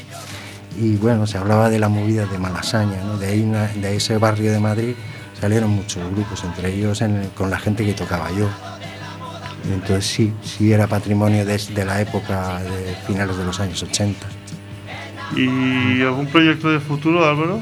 y 0.80 0.96
bueno, 0.96 1.26
se 1.26 1.36
hablaba 1.36 1.68
de 1.68 1.78
la 1.78 1.88
movida 1.88 2.24
de 2.26 2.38
Malasaña, 2.38 3.02
¿no? 3.04 3.18
de, 3.18 3.26
ahí, 3.26 3.42
de 3.80 3.96
ese 3.96 4.16
barrio 4.18 4.50
de 4.52 4.60
Madrid 4.60 4.94
salieron 5.38 5.70
muchos 5.70 6.10
grupos, 6.12 6.42
entre 6.44 6.72
ellos 6.74 7.02
en 7.02 7.16
el- 7.16 7.28
con 7.30 7.50
la 7.50 7.58
gente 7.58 7.84
que 7.84 7.92
tocaba 7.92 8.30
yo. 8.30 8.48
Entonces 9.70 10.06
sí, 10.06 10.32
sí 10.42 10.72
era 10.72 10.86
patrimonio 10.86 11.44
de, 11.44 11.58
de 11.58 11.84
la 11.84 12.00
época 12.00 12.60
de 12.62 12.94
finales 13.06 13.36
de 13.36 13.44
los 13.44 13.60
años 13.60 13.82
80. 13.82 14.26
¿Y 15.37 16.03
algún 16.03 16.26
proyecto 16.26 16.70
de 16.70 16.81
futuro, 16.81 17.24
Álvaro? 17.28 17.61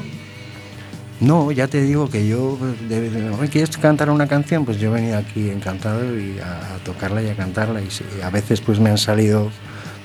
No, 1.21 1.51
ya 1.51 1.67
te 1.67 1.81
digo 1.81 2.09
que 2.09 2.27
yo, 2.27 2.57
de- 2.87 3.09
de- 3.09 3.29
"Oye, 3.31 3.49
¿quieres 3.49 3.77
cantar 3.77 4.09
una 4.09 4.27
canción? 4.27 4.63
Pues 4.65 4.79
yo 4.79 4.89
he 4.89 4.93
venido 5.01 5.17
aquí 5.17 5.49
encantado 5.49 6.17
y 6.17 6.39
a, 6.39 6.75
a 6.75 6.77
tocarla 6.83 7.21
y 7.21 7.29
a 7.29 7.35
cantarla. 7.35 7.81
Y, 7.81 7.89
a 8.23 8.29
veces 8.29 8.61
pues 8.61 8.79
me 8.79 8.89
han 8.89 8.97
salido 8.97 9.51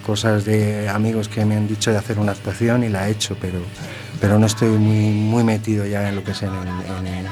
cosas 0.05 0.45
de 0.45 0.89
amigos 0.89 1.29
que 1.29 1.45
me 1.45 1.57
han 1.57 1.69
dicho 1.69 1.91
de 1.93 1.99
hacer 1.99 2.19
una 2.19 2.33
actuación 2.33 2.83
y 2.85 2.89
la 2.89 3.09
he 3.09 3.13
hecho, 3.13 3.37
pero, 3.41 3.61
pero 4.21 4.39
no 4.39 4.47
estoy 4.47 4.71
muy, 4.71 5.11
muy 5.13 5.45
metido 5.45 5.87
ya 5.87 6.09
en 6.09 6.17
lo 6.17 6.25
que 6.25 6.33
es 6.33 6.43
en 6.43 6.51
el, 6.51 6.69
en 6.99 7.07
el- 7.15 7.27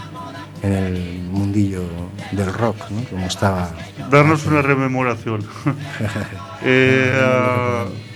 en 0.63 0.73
el 0.73 1.19
mundillo 1.29 1.83
del 2.31 2.53
rock, 2.55 2.77
¿no? 2.91 3.03
Como 3.11 3.27
estaba. 3.27 3.73
Darnos 4.11 4.47
una 4.47 4.63
rememoración. 4.63 5.45
Eh, 6.65 7.85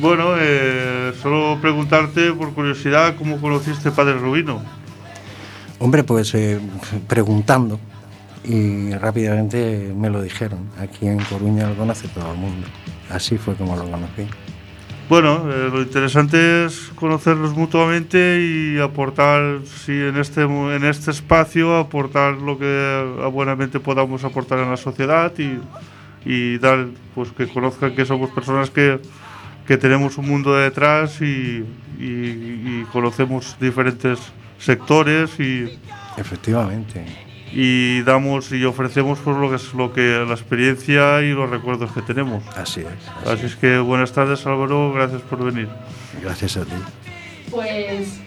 bueno, 0.00 0.34
eh, 0.38 1.12
solo 1.20 1.58
preguntarte 1.60 2.32
por 2.32 2.52
curiosidad 2.54 3.16
cómo 3.16 3.40
conociste 3.40 3.90
Padre 3.90 4.14
Rubino. 4.14 4.62
Hombre, 5.78 6.04
pues 6.04 6.34
eh, 6.34 6.60
preguntando 7.06 7.78
y 8.44 8.92
rápidamente 8.92 9.92
me 9.96 10.10
lo 10.10 10.22
dijeron. 10.22 10.70
Aquí 10.78 11.06
en 11.06 11.18
Coruña 11.24 11.68
lo 11.68 11.76
conoce 11.76 12.08
todo 12.08 12.32
el 12.32 12.38
mundo. 12.38 12.66
Así 13.10 13.38
fue 13.38 13.54
como 13.54 13.76
lo 13.76 13.84
conocí. 13.84 14.26
Bueno, 15.08 15.50
eh, 15.50 15.70
lo 15.72 15.80
interesante 15.80 16.66
es 16.66 16.90
conocernos 16.94 17.56
mutuamente 17.56 18.40
y 18.42 18.78
aportar, 18.78 19.60
si 19.64 19.92
en 19.92 20.18
este, 20.18 20.42
en 20.42 20.84
este 20.84 21.10
espacio, 21.12 21.76
aportar 21.76 22.34
lo 22.34 22.58
que 22.58 23.16
ah, 23.22 23.28
buenamente 23.28 23.80
podamos 23.80 24.22
aportar 24.24 24.58
en 24.58 24.70
la 24.70 24.76
sociedad 24.76 25.32
y, 25.38 25.58
y 26.26 26.58
dar, 26.58 26.88
pues 27.14 27.30
que 27.32 27.48
conozcan 27.48 27.94
que 27.94 28.04
somos 28.04 28.28
personas 28.30 28.68
que, 28.68 29.00
que 29.68 29.76
tenemos 29.76 30.16
un 30.18 30.26
mundo 30.26 30.56
detrás 30.56 31.20
y, 31.20 31.62
y- 32.00 32.02
y 32.02 32.86
conocemos 32.90 33.56
diferentes 33.60 34.18
sectores 34.58 35.38
y, 35.38 35.78
Efectivamente. 36.16 37.04
y 37.52 38.00
damos 38.02 38.50
y 38.50 38.64
ofrecemos 38.64 39.18
pues 39.22 39.36
lo 39.36 39.50
que 39.50 39.56
es 39.56 39.74
lo 39.74 39.92
que 39.92 40.24
la 40.26 40.32
experiencia 40.34 41.20
y 41.22 41.32
los 41.32 41.48
recuerdos 41.50 41.92
que 41.92 42.00
tenemos. 42.02 42.42
Así 42.56 42.80
es. 42.80 43.28
Así 43.28 43.44
es 43.46 43.56
que 43.56 43.78
buenas 43.78 44.12
tardes 44.12 44.46
Álvaro, 44.46 44.92
gracias 44.92 45.20
por 45.22 45.44
venir. 45.44 45.68
Gracias 46.22 46.56
a 46.56 46.64
ti. 46.64 46.72
Pues 47.50 48.20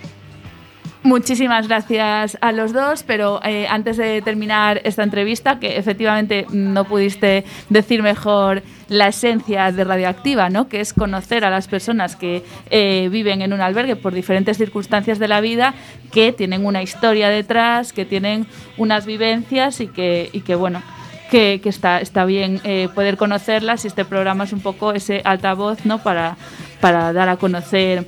Muchísimas 1.03 1.67
gracias 1.67 2.37
a 2.41 2.51
los 2.51 2.73
dos, 2.73 3.01
pero 3.01 3.39
eh, 3.43 3.65
antes 3.67 3.97
de 3.97 4.21
terminar 4.21 4.81
esta 4.83 5.01
entrevista, 5.01 5.59
que 5.59 5.77
efectivamente 5.77 6.45
no 6.51 6.85
pudiste 6.85 7.43
decir 7.69 8.03
mejor 8.03 8.61
la 8.87 9.07
esencia 9.07 9.71
de 9.71 9.83
Radioactiva, 9.83 10.51
¿no? 10.51 10.67
que 10.67 10.79
es 10.79 10.93
conocer 10.93 11.43
a 11.43 11.49
las 11.49 11.67
personas 11.67 12.15
que 12.15 12.43
eh, 12.69 13.09
viven 13.11 13.41
en 13.41 13.51
un 13.51 13.61
albergue 13.61 13.95
por 13.95 14.13
diferentes 14.13 14.57
circunstancias 14.57 15.17
de 15.17 15.27
la 15.27 15.41
vida, 15.41 15.73
que 16.11 16.33
tienen 16.33 16.67
una 16.67 16.83
historia 16.83 17.29
detrás, 17.29 17.93
que 17.93 18.05
tienen 18.05 18.45
unas 18.77 19.07
vivencias 19.07 19.81
y 19.81 19.87
que, 19.87 20.29
y 20.31 20.41
que 20.41 20.53
bueno, 20.53 20.83
que, 21.31 21.59
está, 21.63 22.25
bien 22.25 22.61
eh, 22.63 22.89
poder 22.93 23.17
conocerlas 23.17 23.85
y 23.85 23.87
este 23.87 24.05
programa 24.05 24.43
es 24.43 24.53
un 24.53 24.59
poco 24.59 24.93
ese 24.93 25.21
altavoz 25.23 25.83
¿no? 25.83 25.97
para 25.97 26.35
dar 26.79 27.27
a 27.27 27.37
conocer 27.37 28.05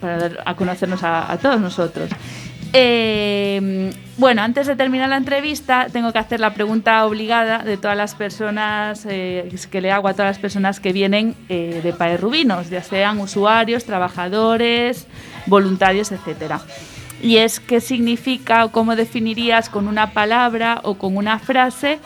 para 0.00 0.18
dar 0.18 0.42
a 0.44 0.54
conocernos 0.54 1.02
a, 1.02 1.38
todos 1.40 1.60
nosotros. 1.60 2.10
Eh, 2.72 3.90
bueno, 4.18 4.42
antes 4.42 4.66
de 4.66 4.76
terminar 4.76 5.08
la 5.08 5.16
entrevista, 5.16 5.86
tengo 5.90 6.12
que 6.12 6.18
hacer 6.18 6.40
la 6.40 6.52
pregunta 6.52 7.04
obligada 7.06 7.60
de 7.60 7.76
todas 7.78 7.96
las 7.96 8.14
personas 8.14 9.06
eh, 9.08 9.48
que 9.70 9.80
le 9.80 9.90
hago 9.90 10.08
a 10.08 10.12
todas 10.12 10.30
las 10.30 10.38
personas 10.38 10.80
que 10.80 10.92
vienen 10.92 11.34
eh, 11.48 11.80
de 11.82 11.92
Paes 11.92 12.20
Rubinos, 12.20 12.68
ya 12.68 12.82
sean 12.82 13.20
usuarios, 13.20 13.84
trabajadores, 13.84 15.06
voluntarios, 15.46 16.12
etcétera. 16.12 16.60
Y 17.22 17.38
es 17.38 17.58
qué 17.58 17.80
significa 17.80 18.64
o 18.64 18.70
cómo 18.70 18.96
definirías 18.96 19.70
con 19.70 19.88
una 19.88 20.12
palabra 20.12 20.80
o 20.84 20.94
con 20.94 21.16
una 21.16 21.38
frase 21.38 21.98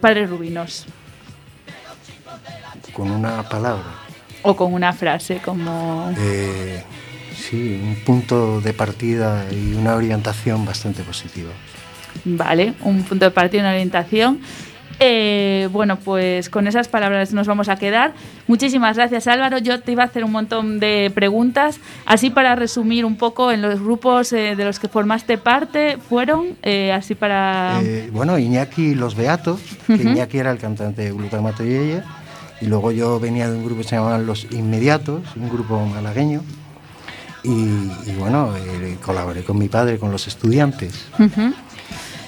Padres 0.00 0.28
Rubinos. 0.28 0.86
Con 2.92 3.10
una 3.10 3.42
palabra. 3.48 4.09
O 4.42 4.56
con 4.56 4.72
una 4.72 4.92
frase 4.92 5.38
como... 5.44 6.12
Eh, 6.18 6.82
sí, 7.34 7.80
un 7.82 7.96
punto 7.96 8.60
de 8.60 8.72
partida 8.72 9.46
y 9.50 9.74
una 9.74 9.94
orientación 9.94 10.64
bastante 10.64 11.02
positiva. 11.02 11.50
Vale, 12.24 12.74
un 12.82 13.02
punto 13.02 13.24
de 13.26 13.30
partida, 13.30 13.62
una 13.62 13.70
orientación. 13.70 14.40
Eh, 15.02 15.68
bueno, 15.72 15.96
pues 15.96 16.50
con 16.50 16.66
esas 16.66 16.88
palabras 16.88 17.32
nos 17.32 17.46
vamos 17.46 17.70
a 17.70 17.76
quedar. 17.76 18.12
Muchísimas 18.46 18.98
gracias 18.98 19.26
Álvaro. 19.28 19.56
Yo 19.56 19.80
te 19.80 19.92
iba 19.92 20.02
a 20.02 20.06
hacer 20.06 20.24
un 20.24 20.32
montón 20.32 20.78
de 20.78 21.10
preguntas, 21.14 21.80
así 22.04 22.28
para 22.28 22.54
resumir 22.54 23.06
un 23.06 23.16
poco 23.16 23.50
en 23.50 23.62
los 23.62 23.80
grupos 23.80 24.30
eh, 24.34 24.56
de 24.56 24.64
los 24.64 24.78
que 24.78 24.88
formaste 24.88 25.38
parte, 25.38 25.96
fueron, 25.96 26.48
eh, 26.62 26.92
así 26.92 27.14
para... 27.14 27.80
Eh, 27.82 28.10
bueno, 28.12 28.38
Iñaki 28.38 28.88
y 28.88 28.94
Los 28.94 29.14
Beatos, 29.14 29.60
que 29.86 29.94
Ujú. 29.94 30.02
Iñaki 30.02 30.36
era 30.36 30.50
el 30.50 30.58
cantante 30.58 31.02
de 31.02 31.12
Glutamato 31.12 31.64
y 31.64 31.74
ella, 31.74 32.04
y 32.60 32.66
luego 32.66 32.92
yo 32.92 33.18
venía 33.18 33.50
de 33.50 33.56
un 33.56 33.64
grupo 33.64 33.82
que 33.82 33.88
se 33.88 33.96
llamaban 33.96 34.26
Los 34.26 34.44
Inmediatos, 34.50 35.22
un 35.36 35.48
grupo 35.48 35.84
malagueño, 35.86 36.42
y, 37.42 38.12
bueno, 38.18 38.54
eh, 38.56 38.98
colaboré 39.02 39.42
con 39.44 39.58
mi 39.58 39.68
padre, 39.68 39.98
con 39.98 40.12
los 40.12 40.26
estudiantes. 40.26 41.06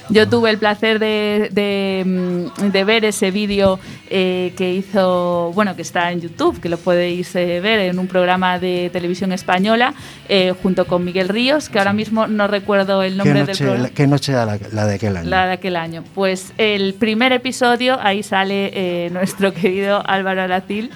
Yo 0.09 0.27
tuve 0.27 0.49
el 0.49 0.57
placer 0.57 0.99
de, 0.99 1.49
de, 1.51 2.03
mm, 2.05 2.71
de 2.71 2.83
ver 2.83 3.05
ese 3.05 3.31
vídeo 3.31 3.79
eh, 4.09 4.53
que 4.57 4.73
hizo, 4.73 5.51
bueno, 5.55 5.75
que 5.75 5.81
está 5.81 6.11
en 6.11 6.19
YouTube, 6.19 6.59
que 6.59 6.67
lo 6.69 6.77
podéis 6.77 7.33
eh, 7.35 7.61
ver 7.61 7.79
en 7.79 7.99
un 7.99 8.07
programa 8.07 8.59
de 8.59 8.89
televisión 8.91 9.31
española, 9.31 9.93
eh, 10.27 10.53
junto 10.61 10.85
con 10.85 11.05
Miguel 11.05 11.29
Ríos, 11.29 11.69
que 11.69 11.79
ahora 11.79 11.93
mismo 11.93 12.27
no 12.27 12.47
recuerdo 12.47 13.01
el 13.01 13.13
¿Qué 13.13 13.17
nombre 13.17 13.45
del 13.45 13.57
programa. 13.57 13.89
qué 13.89 14.07
noche 14.07 14.33
era 14.33 14.45
la, 14.45 14.59
la 14.73 14.85
de 14.85 14.95
aquel 14.95 15.17
año? 15.17 15.29
La 15.29 15.47
de 15.47 15.53
aquel 15.53 15.75
año. 15.77 16.03
Pues 16.13 16.53
el 16.57 16.93
primer 16.95 17.31
episodio, 17.31 17.97
ahí 18.01 18.23
sale 18.23 19.09
nuestro 19.13 19.53
querido 19.53 20.03
Álvaro 20.05 20.41
Aracil 20.41 20.91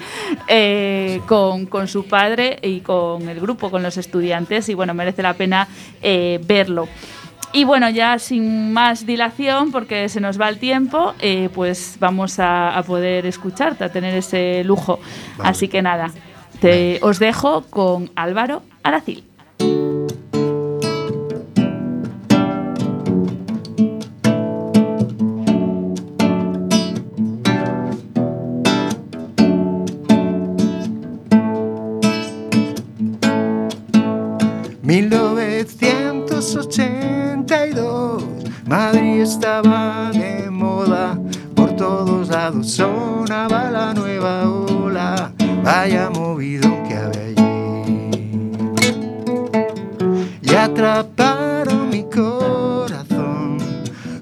con, 1.26 1.66
con 1.66 1.88
su 1.88 2.04
padre 2.04 2.58
y 2.62 2.80
con 2.80 3.28
el 3.28 3.40
grupo, 3.40 3.70
con 3.70 3.82
los 3.82 3.96
estudiantes, 3.96 4.68
y 4.68 4.74
bueno, 4.74 4.92
merece 4.92 5.22
la 5.22 5.34
pena 5.34 5.66
verlo. 6.46 6.88
Y 7.52 7.64
bueno, 7.64 7.88
ya 7.88 8.18
sin 8.18 8.72
más 8.72 9.06
dilación, 9.06 9.72
porque 9.72 10.08
se 10.08 10.20
nos 10.20 10.40
va 10.40 10.48
el 10.48 10.58
tiempo, 10.58 11.14
eh, 11.18 11.48
pues 11.54 11.96
vamos 11.98 12.38
a, 12.38 12.76
a 12.76 12.82
poder 12.82 13.24
escucharte, 13.26 13.84
a 13.84 13.88
tener 13.90 14.14
ese 14.14 14.62
lujo. 14.64 15.00
Vale. 15.36 15.50
Así 15.50 15.68
que 15.68 15.80
nada, 15.80 16.10
te, 16.60 16.98
os 17.02 17.18
dejo 17.18 17.62
con 17.70 18.10
Álvaro 18.16 18.62
Aracil. 18.82 19.27
Madrid 38.68 39.22
estaba 39.22 40.10
de 40.12 40.50
moda, 40.50 41.18
por 41.54 41.74
todos 41.74 42.28
lados 42.28 42.70
sonaba 42.72 43.70
la 43.70 43.94
nueva 43.94 44.46
ola, 44.46 45.32
vaya 45.64 46.10
movido 46.10 46.68
que 46.86 46.94
había 46.94 47.22
allí. 47.28 47.38
Y 50.42 50.54
atraparon 50.54 51.88
mi 51.88 52.04
corazón 52.04 53.56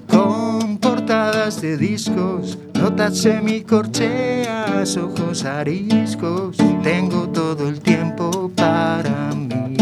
con 0.07 0.77
portadas 0.77 1.59
de 1.59 1.75
discos, 1.75 2.57
notas 2.73 3.17
semicorcheas, 3.17 4.95
ojos 4.95 5.43
ariscos, 5.43 6.55
tengo 6.83 7.27
todo 7.27 7.67
el 7.67 7.81
tiempo 7.81 8.49
para 8.55 9.33
mí. 9.35 9.75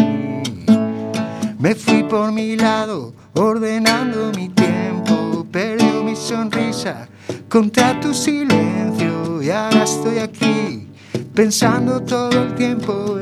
Me 1.60 1.76
fui 1.76 2.02
por 2.02 2.32
mi 2.32 2.56
lado, 2.56 3.14
ordenando 3.36 4.32
mi 4.36 4.50
tiempo, 4.50 5.46
perdió 5.52 6.04
mi 6.04 6.16
sonrisa 6.16 7.08
contra 7.50 8.00
tu 8.00 8.14
silencio 8.14 9.42
y 9.42 9.50
ahora 9.50 9.84
estoy 9.84 10.20
aquí 10.20 10.88
pensando 11.34 12.02
todo 12.02 12.44
el 12.44 12.56
tiempo 12.56 13.20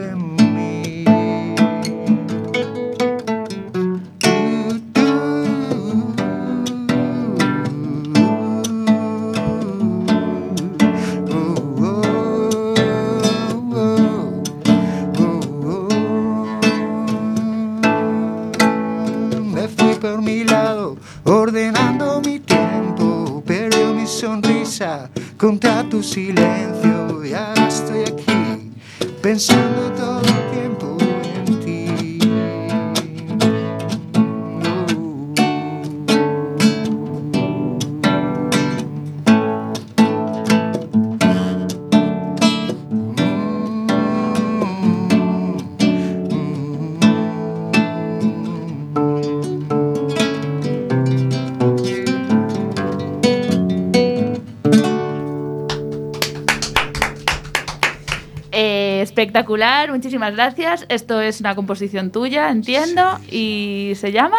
muchísimas 59.90 60.34
gracias. 60.34 60.86
Esto 60.90 61.22
es 61.22 61.40
una 61.40 61.56
composición 61.56 62.12
tuya, 62.12 62.50
entiendo, 62.50 63.20
y 63.30 63.94
se 63.96 64.12
llama, 64.12 64.38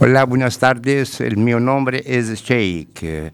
Hola, 0.06 0.26
buenas 0.26 0.60
tardes. 0.60 1.22
El 1.22 1.38
mío 1.38 1.62
nombre 1.62 2.04
es 2.06 2.28
Sheikh. 2.44 3.32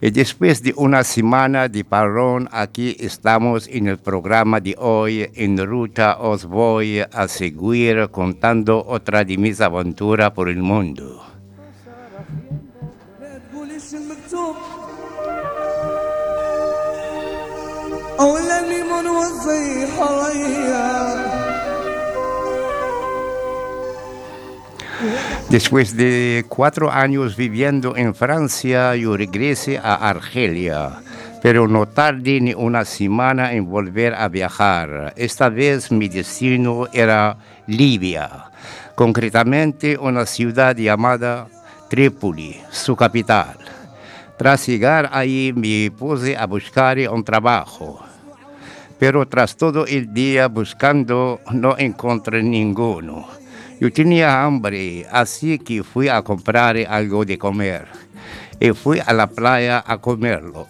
Y 0.00 0.10
después 0.10 0.60
de 0.60 0.74
una 0.76 1.04
semana 1.04 1.68
de 1.68 1.84
parón, 1.84 2.48
aquí 2.50 2.96
estamos 2.98 3.68
en 3.68 3.86
el 3.86 3.98
programa 3.98 4.58
de 4.58 4.74
hoy. 4.76 5.30
En 5.36 5.56
ruta 5.64 6.18
os 6.18 6.46
voy 6.46 6.98
a 6.98 7.28
seguir 7.28 8.08
contando 8.10 8.84
otra 8.84 9.22
de 9.22 9.38
mis 9.38 9.60
aventuras 9.60 10.32
por 10.32 10.48
el 10.48 10.60
mundo. 10.60 11.22
Después 25.48 25.96
de 25.96 26.44
cuatro 26.48 26.90
años 26.90 27.36
viviendo 27.36 27.96
en 27.96 28.14
Francia, 28.14 28.94
yo 28.94 29.16
regresé 29.16 29.78
a 29.78 29.94
Argelia, 29.94 31.00
pero 31.42 31.66
no 31.66 31.86
tardé 31.86 32.40
ni 32.40 32.54
una 32.54 32.84
semana 32.84 33.52
en 33.52 33.68
volver 33.68 34.14
a 34.14 34.28
viajar. 34.28 35.12
Esta 35.16 35.48
vez 35.48 35.90
mi 35.90 36.08
destino 36.08 36.86
era 36.92 37.36
Libia, 37.66 38.50
concretamente 38.94 39.96
una 39.96 40.26
ciudad 40.26 40.76
llamada 40.76 41.48
Trípoli, 41.88 42.60
su 42.70 42.94
capital. 42.94 43.56
Tras 44.36 44.66
llegar 44.66 45.08
ahí 45.12 45.52
me 45.54 45.90
puse 45.90 46.36
a 46.36 46.46
buscar 46.46 46.98
un 47.10 47.24
trabajo, 47.24 48.00
pero 48.98 49.26
tras 49.26 49.56
todo 49.56 49.86
el 49.86 50.14
día 50.14 50.48
buscando 50.48 51.40
no 51.50 51.76
encontré 51.76 52.42
ninguno. 52.42 53.39
Yo 53.80 53.90
tenía 53.90 54.44
hambre, 54.44 55.06
así 55.10 55.58
que 55.58 55.82
fui 55.82 56.08
a 56.08 56.20
comprar 56.20 56.76
algo 56.86 57.24
de 57.24 57.38
comer 57.38 57.86
y 58.60 58.72
fui 58.72 59.00
a 59.04 59.14
la 59.14 59.26
playa 59.26 59.82
a 59.86 59.96
comerlo. 59.96 60.66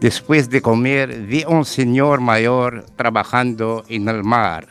Después 0.00 0.48
de 0.48 0.62
comer, 0.62 1.26
vi 1.26 1.44
un 1.48 1.64
señor 1.64 2.20
mayor 2.20 2.86
trabajando 2.94 3.84
en 3.88 4.08
el 4.08 4.22
mar, 4.22 4.68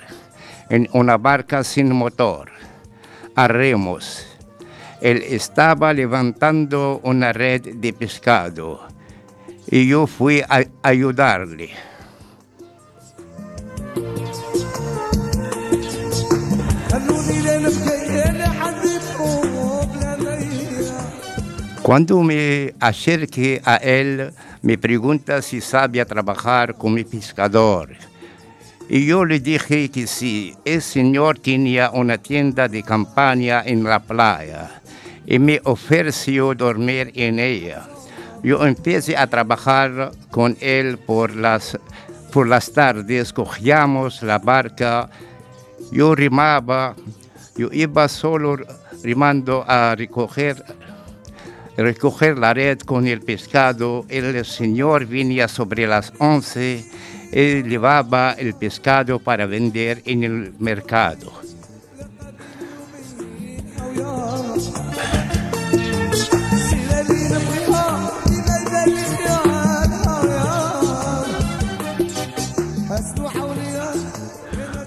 en 0.70 0.88
una 0.94 1.18
barca 1.18 1.66
sin 1.66 1.94
motor, 1.94 2.52
a 3.36 3.50
remos. 3.50 4.26
Él 5.02 5.22
estaba 5.28 5.92
levantando 5.92 7.02
una 7.04 7.34
red 7.34 7.76
de 7.76 7.92
pescado 7.92 8.88
y 9.70 9.90
yo 9.90 10.08
fui 10.08 10.42
a 10.48 10.64
ayudarle. 10.84 11.89
Cuando 21.90 22.22
me 22.22 22.76
acerqué 22.80 23.64
a 23.66 23.78
él, 23.78 24.32
me 24.62 24.78
pregunta 24.78 25.42
si 25.42 25.60
sabía 25.60 26.06
trabajar 26.06 26.76
como 26.76 27.04
pescador. 27.04 27.96
Y 28.88 29.08
yo 29.08 29.26
le 29.26 29.40
dije 29.40 29.90
que 29.90 30.06
sí, 30.06 30.54
el 30.66 30.84
señor 30.84 31.40
tenía 31.40 31.90
una 31.90 32.20
tienda 32.20 32.68
de 32.68 32.84
campaña 32.84 33.64
en 33.66 33.84
la 33.84 34.00
playa 34.00 34.82
y 35.26 35.40
me 35.40 35.60
ofreció 35.64 36.54
dormir 36.54 37.12
en 37.16 37.40
ella. 37.40 37.90
Yo 38.44 38.64
empecé 38.68 39.18
a 39.18 39.26
trabajar 39.26 40.12
con 40.30 40.56
él 40.62 41.00
por 41.00 41.36
las, 41.36 41.76
por 42.32 42.48
las 42.48 42.72
tardes, 42.72 43.34
cogíamos 43.34 44.22
la 44.22 44.38
barca, 44.38 45.10
yo 45.92 46.14
rimaba, 46.14 46.96
yo 47.58 47.70
iba 47.72 48.08
solo 48.08 48.58
rimando 49.02 49.66
a 49.68 49.96
recoger 49.96 50.64
recoger 51.78 52.38
la 52.38 52.54
red 52.54 52.80
con 52.80 53.08
el 53.08 53.22
pescado. 53.22 54.06
El 54.10 54.46
señor 54.46 55.06
venía 55.06 55.48
sobre 55.48 55.88
las 55.88 56.14
11 56.20 56.86
y 57.32 57.64
llevaba 57.64 58.34
el 58.34 58.54
pescado 58.56 59.20
para 59.20 59.46
vender 59.46 60.02
en 60.06 60.24
el 60.24 60.54
mercado. 60.60 61.32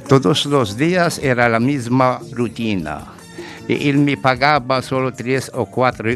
Todos 0.09 0.45
los 0.45 0.76
días 0.76 1.18
era 1.18 1.49
la 1.49 1.59
misma 1.59 2.20
rutina. 2.33 3.21
Y 3.68 3.88
él 3.88 3.98
me 3.98 4.16
pagaba 4.16 4.82
solo 4.82 5.12
tres 5.12 5.50
o 5.54 5.66
cuatro 5.66 6.10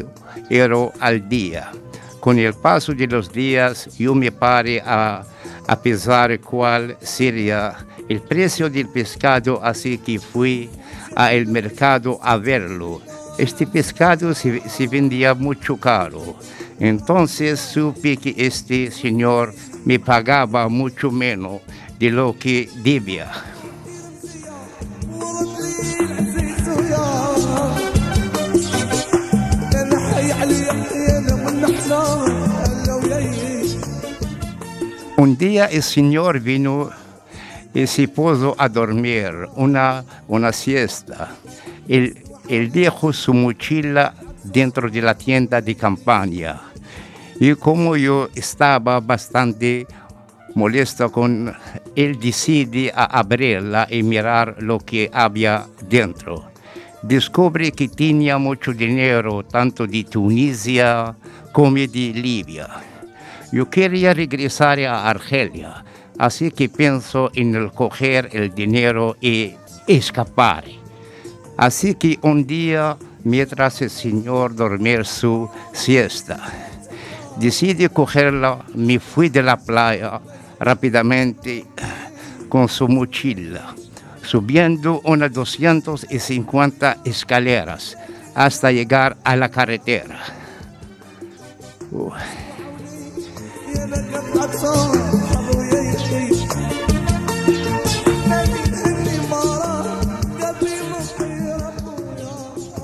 euros 0.49 0.91
al 0.99 1.27
día. 1.27 1.71
Con 2.19 2.39
el 2.39 2.53
paso 2.53 2.93
de 2.93 3.07
los 3.07 3.31
días, 3.31 3.89
yo 3.97 4.13
me 4.13 4.31
paré 4.31 4.81
a, 4.85 5.23
a 5.67 5.81
pensar 5.81 6.39
cuál 6.39 6.97
sería 7.01 7.75
el 8.09 8.21
precio 8.21 8.69
del 8.69 8.89
pescado, 8.89 9.63
así 9.63 9.97
que 9.97 10.19
fui 10.19 10.69
al 11.15 11.45
mercado 11.47 12.19
a 12.21 12.37
verlo. 12.37 13.01
Este 13.37 13.67
pescado 13.67 14.33
se 14.33 14.87
vendía 14.87 15.33
mucho 15.33 15.77
caro. 15.77 16.35
Entonces 16.79 17.59
supe 17.59 18.17
que 18.17 18.35
este 18.37 18.91
señor 18.91 19.53
me 19.85 19.99
pagaba 19.99 20.69
mucho 20.69 21.11
menos 21.11 21.61
de 21.99 22.11
lo 22.11 22.35
que 22.37 22.69
debía. 22.83 23.31
Un 35.27 35.37
día 35.37 35.65
el 35.65 35.83
señor 35.83 36.39
vino 36.39 36.89
y 37.73 37.85
se 37.85 38.07
puso 38.07 38.55
a 38.57 38.69
dormir 38.69 39.49
una, 39.57 40.05
una 40.29 40.53
siesta. 40.53 41.35
Él, 41.85 42.23
él 42.47 42.71
dejó 42.71 43.11
su 43.11 43.33
mochila 43.33 44.13
dentro 44.41 44.89
de 44.89 45.01
la 45.01 45.17
tienda 45.17 45.59
de 45.59 45.75
campaña. 45.75 46.61
Y 47.41 47.55
como 47.55 47.97
yo 47.97 48.29
estaba 48.35 49.01
bastante 49.01 49.85
molesto 50.55 51.11
con 51.11 51.53
él, 51.93 52.17
decidí 52.17 52.87
a 52.87 53.03
abrirla 53.19 53.85
y 53.91 54.03
mirar 54.03 54.55
lo 54.59 54.79
que 54.79 55.11
había 55.11 55.67
dentro. 55.89 56.51
Descubrí 57.01 57.73
que 57.73 57.89
tenía 57.89 58.37
mucho 58.37 58.71
dinero, 58.71 59.43
tanto 59.43 59.85
de 59.85 60.05
Tunisia 60.05 61.13
como 61.51 61.75
de 61.75 62.13
Libia. 62.15 62.86
Yo 63.57 63.71
quería 63.71 64.13
regresar 64.13 64.79
a 64.81 65.09
Argelia, 65.09 65.83
así 66.19 66.51
que 66.51 66.69
pienso 66.69 67.31
en 67.33 67.55
el 67.55 67.71
coger 67.71 68.29
el 68.31 68.53
dinero 68.53 69.17
y 69.19 69.55
escapar. 69.87 70.65
Así 71.57 71.95
que 71.95 72.19
un 72.21 72.45
día, 72.45 72.97
mientras 73.23 73.81
el 73.81 73.89
señor 73.89 74.53
dormía 74.53 75.03
su 75.03 75.49
siesta, 75.73 76.39
decidí 77.37 77.89
cogerla, 77.89 78.63
me 78.75 78.99
fui 78.99 79.29
de 79.29 79.41
la 79.41 79.57
playa 79.57 80.21
rápidamente 80.59 81.65
con 82.49 82.69
su 82.69 82.87
mochila, 82.87 83.73
subiendo 84.21 85.01
unas 85.03 85.33
250 85.33 86.97
escaleras 87.05 87.97
hasta 88.35 88.71
llegar 88.71 89.17
a 89.23 89.35
la 89.35 89.49
carretera. 89.49 90.19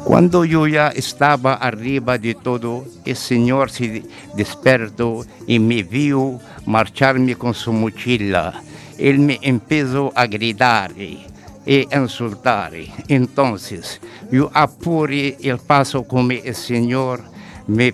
Cuando 0.05 0.45
yo 0.45 0.67
ya 0.67 0.89
estaba 0.89 1.55
arriba 1.55 2.17
de 2.19 2.35
todo, 2.35 2.85
el 3.03 3.15
Señor 3.15 3.71
se 3.71 4.03
despertó 4.35 5.25
y 5.47 5.57
me 5.57 5.81
vio 5.81 6.39
marcharme 6.67 7.35
con 7.35 7.55
su 7.55 7.73
mochila. 7.73 8.61
Él 8.99 9.17
me 9.17 9.39
empezó 9.41 10.11
a 10.15 10.27
gritar 10.27 10.91
y 10.95 11.25
insultar. 11.65 12.73
Entonces 13.07 13.99
yo 14.31 14.51
apuré 14.53 15.37
el 15.41 15.57
paso 15.57 16.03
como 16.03 16.31
el 16.31 16.53
Señor 16.53 17.23
me, 17.65 17.93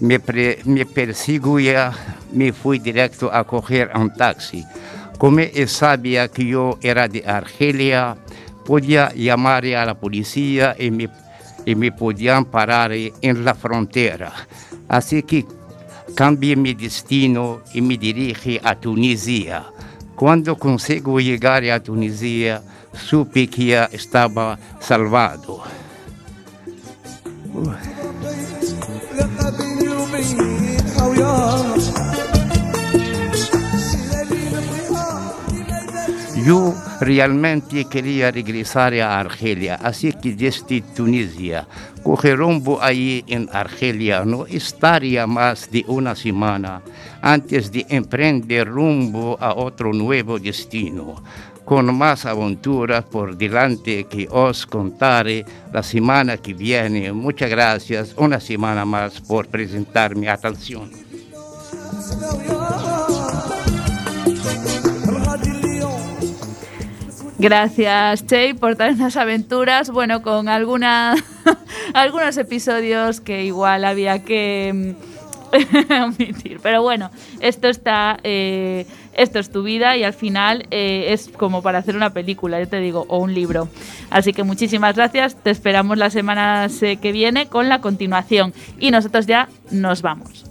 me, 0.00 0.18
pre- 0.20 0.58
me 0.64 0.84
persiguía, 0.86 1.92
me 2.32 2.52
fui 2.52 2.78
directo 2.78 3.32
a 3.32 3.44
coger 3.44 3.90
un 3.94 4.12
taxi. 4.12 4.64
Como 5.18 5.40
él 5.40 5.68
sabía 5.68 6.28
que 6.28 6.46
yo 6.46 6.78
era 6.82 7.08
de 7.08 7.24
Argelia, 7.26 8.16
podía 8.64 9.12
llamar 9.14 9.64
a 9.66 9.84
la 9.86 9.94
policía 9.94 10.76
y 10.78 10.90
me, 10.90 11.08
y 11.64 11.74
me 11.74 11.90
podían 11.92 12.44
parar 12.44 12.92
en 12.92 13.44
la 13.44 13.54
frontera. 13.54 14.32
Así 14.88 15.22
que 15.22 15.46
cambié 16.14 16.56
mi 16.56 16.74
destino 16.74 17.62
y 17.72 17.80
me 17.80 17.96
dirigí 17.96 18.60
a 18.62 18.74
Tunisia. 18.74 19.64
Cuando 20.14 20.56
consigo 20.56 21.18
llegar 21.20 21.64
a 21.64 21.82
Tunisia, 21.82 22.62
supe 22.92 23.48
que 23.48 23.66
ya 23.66 23.84
estaba 23.92 24.58
salvado. 24.80 25.62
Yo 36.46 36.72
realmente 37.00 37.86
quería 37.86 38.30
regresar 38.30 38.94
a 38.94 39.18
Argelia, 39.18 39.74
así 39.82 40.12
que 40.12 40.32
desde 40.32 40.80
Tunisia 40.80 41.66
cogí 42.04 42.32
rumbo 42.34 42.80
ahí 42.80 43.24
en 43.26 43.48
Argelia. 43.52 44.24
No 44.24 44.46
estaría 44.46 45.26
más 45.26 45.68
de 45.72 45.84
una 45.88 46.14
semana 46.14 46.82
antes 47.20 47.72
de 47.72 47.84
emprender 47.88 48.68
rumbo 48.68 49.36
a 49.40 49.54
otro 49.54 49.92
nuevo 49.92 50.38
destino, 50.38 51.16
con 51.64 51.92
más 51.98 52.24
aventuras 52.24 53.02
por 53.02 53.36
delante 53.36 54.04
que 54.04 54.28
os 54.30 54.66
contaré 54.66 55.44
la 55.72 55.82
semana 55.82 56.36
que 56.36 56.54
viene. 56.54 57.12
Muchas 57.12 57.50
gracias 57.50 58.14
una 58.16 58.38
semana 58.38 58.84
más 58.84 59.20
por 59.20 59.48
presentar 59.48 60.14
mi 60.14 60.28
atención. 60.28 61.05
Gracias, 67.38 68.26
Che, 68.26 68.54
por 68.54 68.76
todas 68.76 68.98
las 68.98 69.16
aventuras. 69.16 69.90
Bueno, 69.90 70.22
con 70.22 70.48
alguna, 70.48 71.14
algunos 71.94 72.36
episodios 72.38 73.20
que 73.20 73.44
igual 73.44 73.84
había 73.84 74.24
que 74.24 74.96
mm, 75.52 75.92
omitir. 76.04 76.60
Pero 76.62 76.82
bueno, 76.82 77.10
esto 77.40 77.68
está. 77.68 78.18
eh, 78.22 78.86
esto 79.16 79.38
es 79.38 79.50
tu 79.50 79.62
vida 79.62 79.96
y 79.96 80.04
al 80.04 80.12
final 80.12 80.66
eh, 80.70 81.06
es 81.08 81.28
como 81.28 81.62
para 81.62 81.78
hacer 81.78 81.96
una 81.96 82.10
película, 82.10 82.60
yo 82.60 82.68
te 82.68 82.80
digo, 82.80 83.06
o 83.08 83.18
un 83.18 83.32
libro. 83.32 83.68
Así 84.10 84.32
que 84.32 84.42
muchísimas 84.42 84.94
gracias. 84.94 85.36
Te 85.36 85.50
esperamos 85.50 85.96
la 85.96 86.10
semana 86.10 86.68
que 86.78 87.12
viene 87.12 87.46
con 87.46 87.68
la 87.68 87.80
continuación. 87.80 88.52
Y 88.78 88.90
nosotros 88.90 89.26
ya 89.26 89.48
nos 89.70 90.02
vamos. 90.02 90.44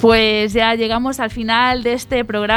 Pues 0.00 0.52
ya 0.52 0.74
llegamos 0.74 1.20
al 1.20 1.30
final 1.30 1.82
de 1.82 1.94
este 1.94 2.24
programa. 2.24 2.54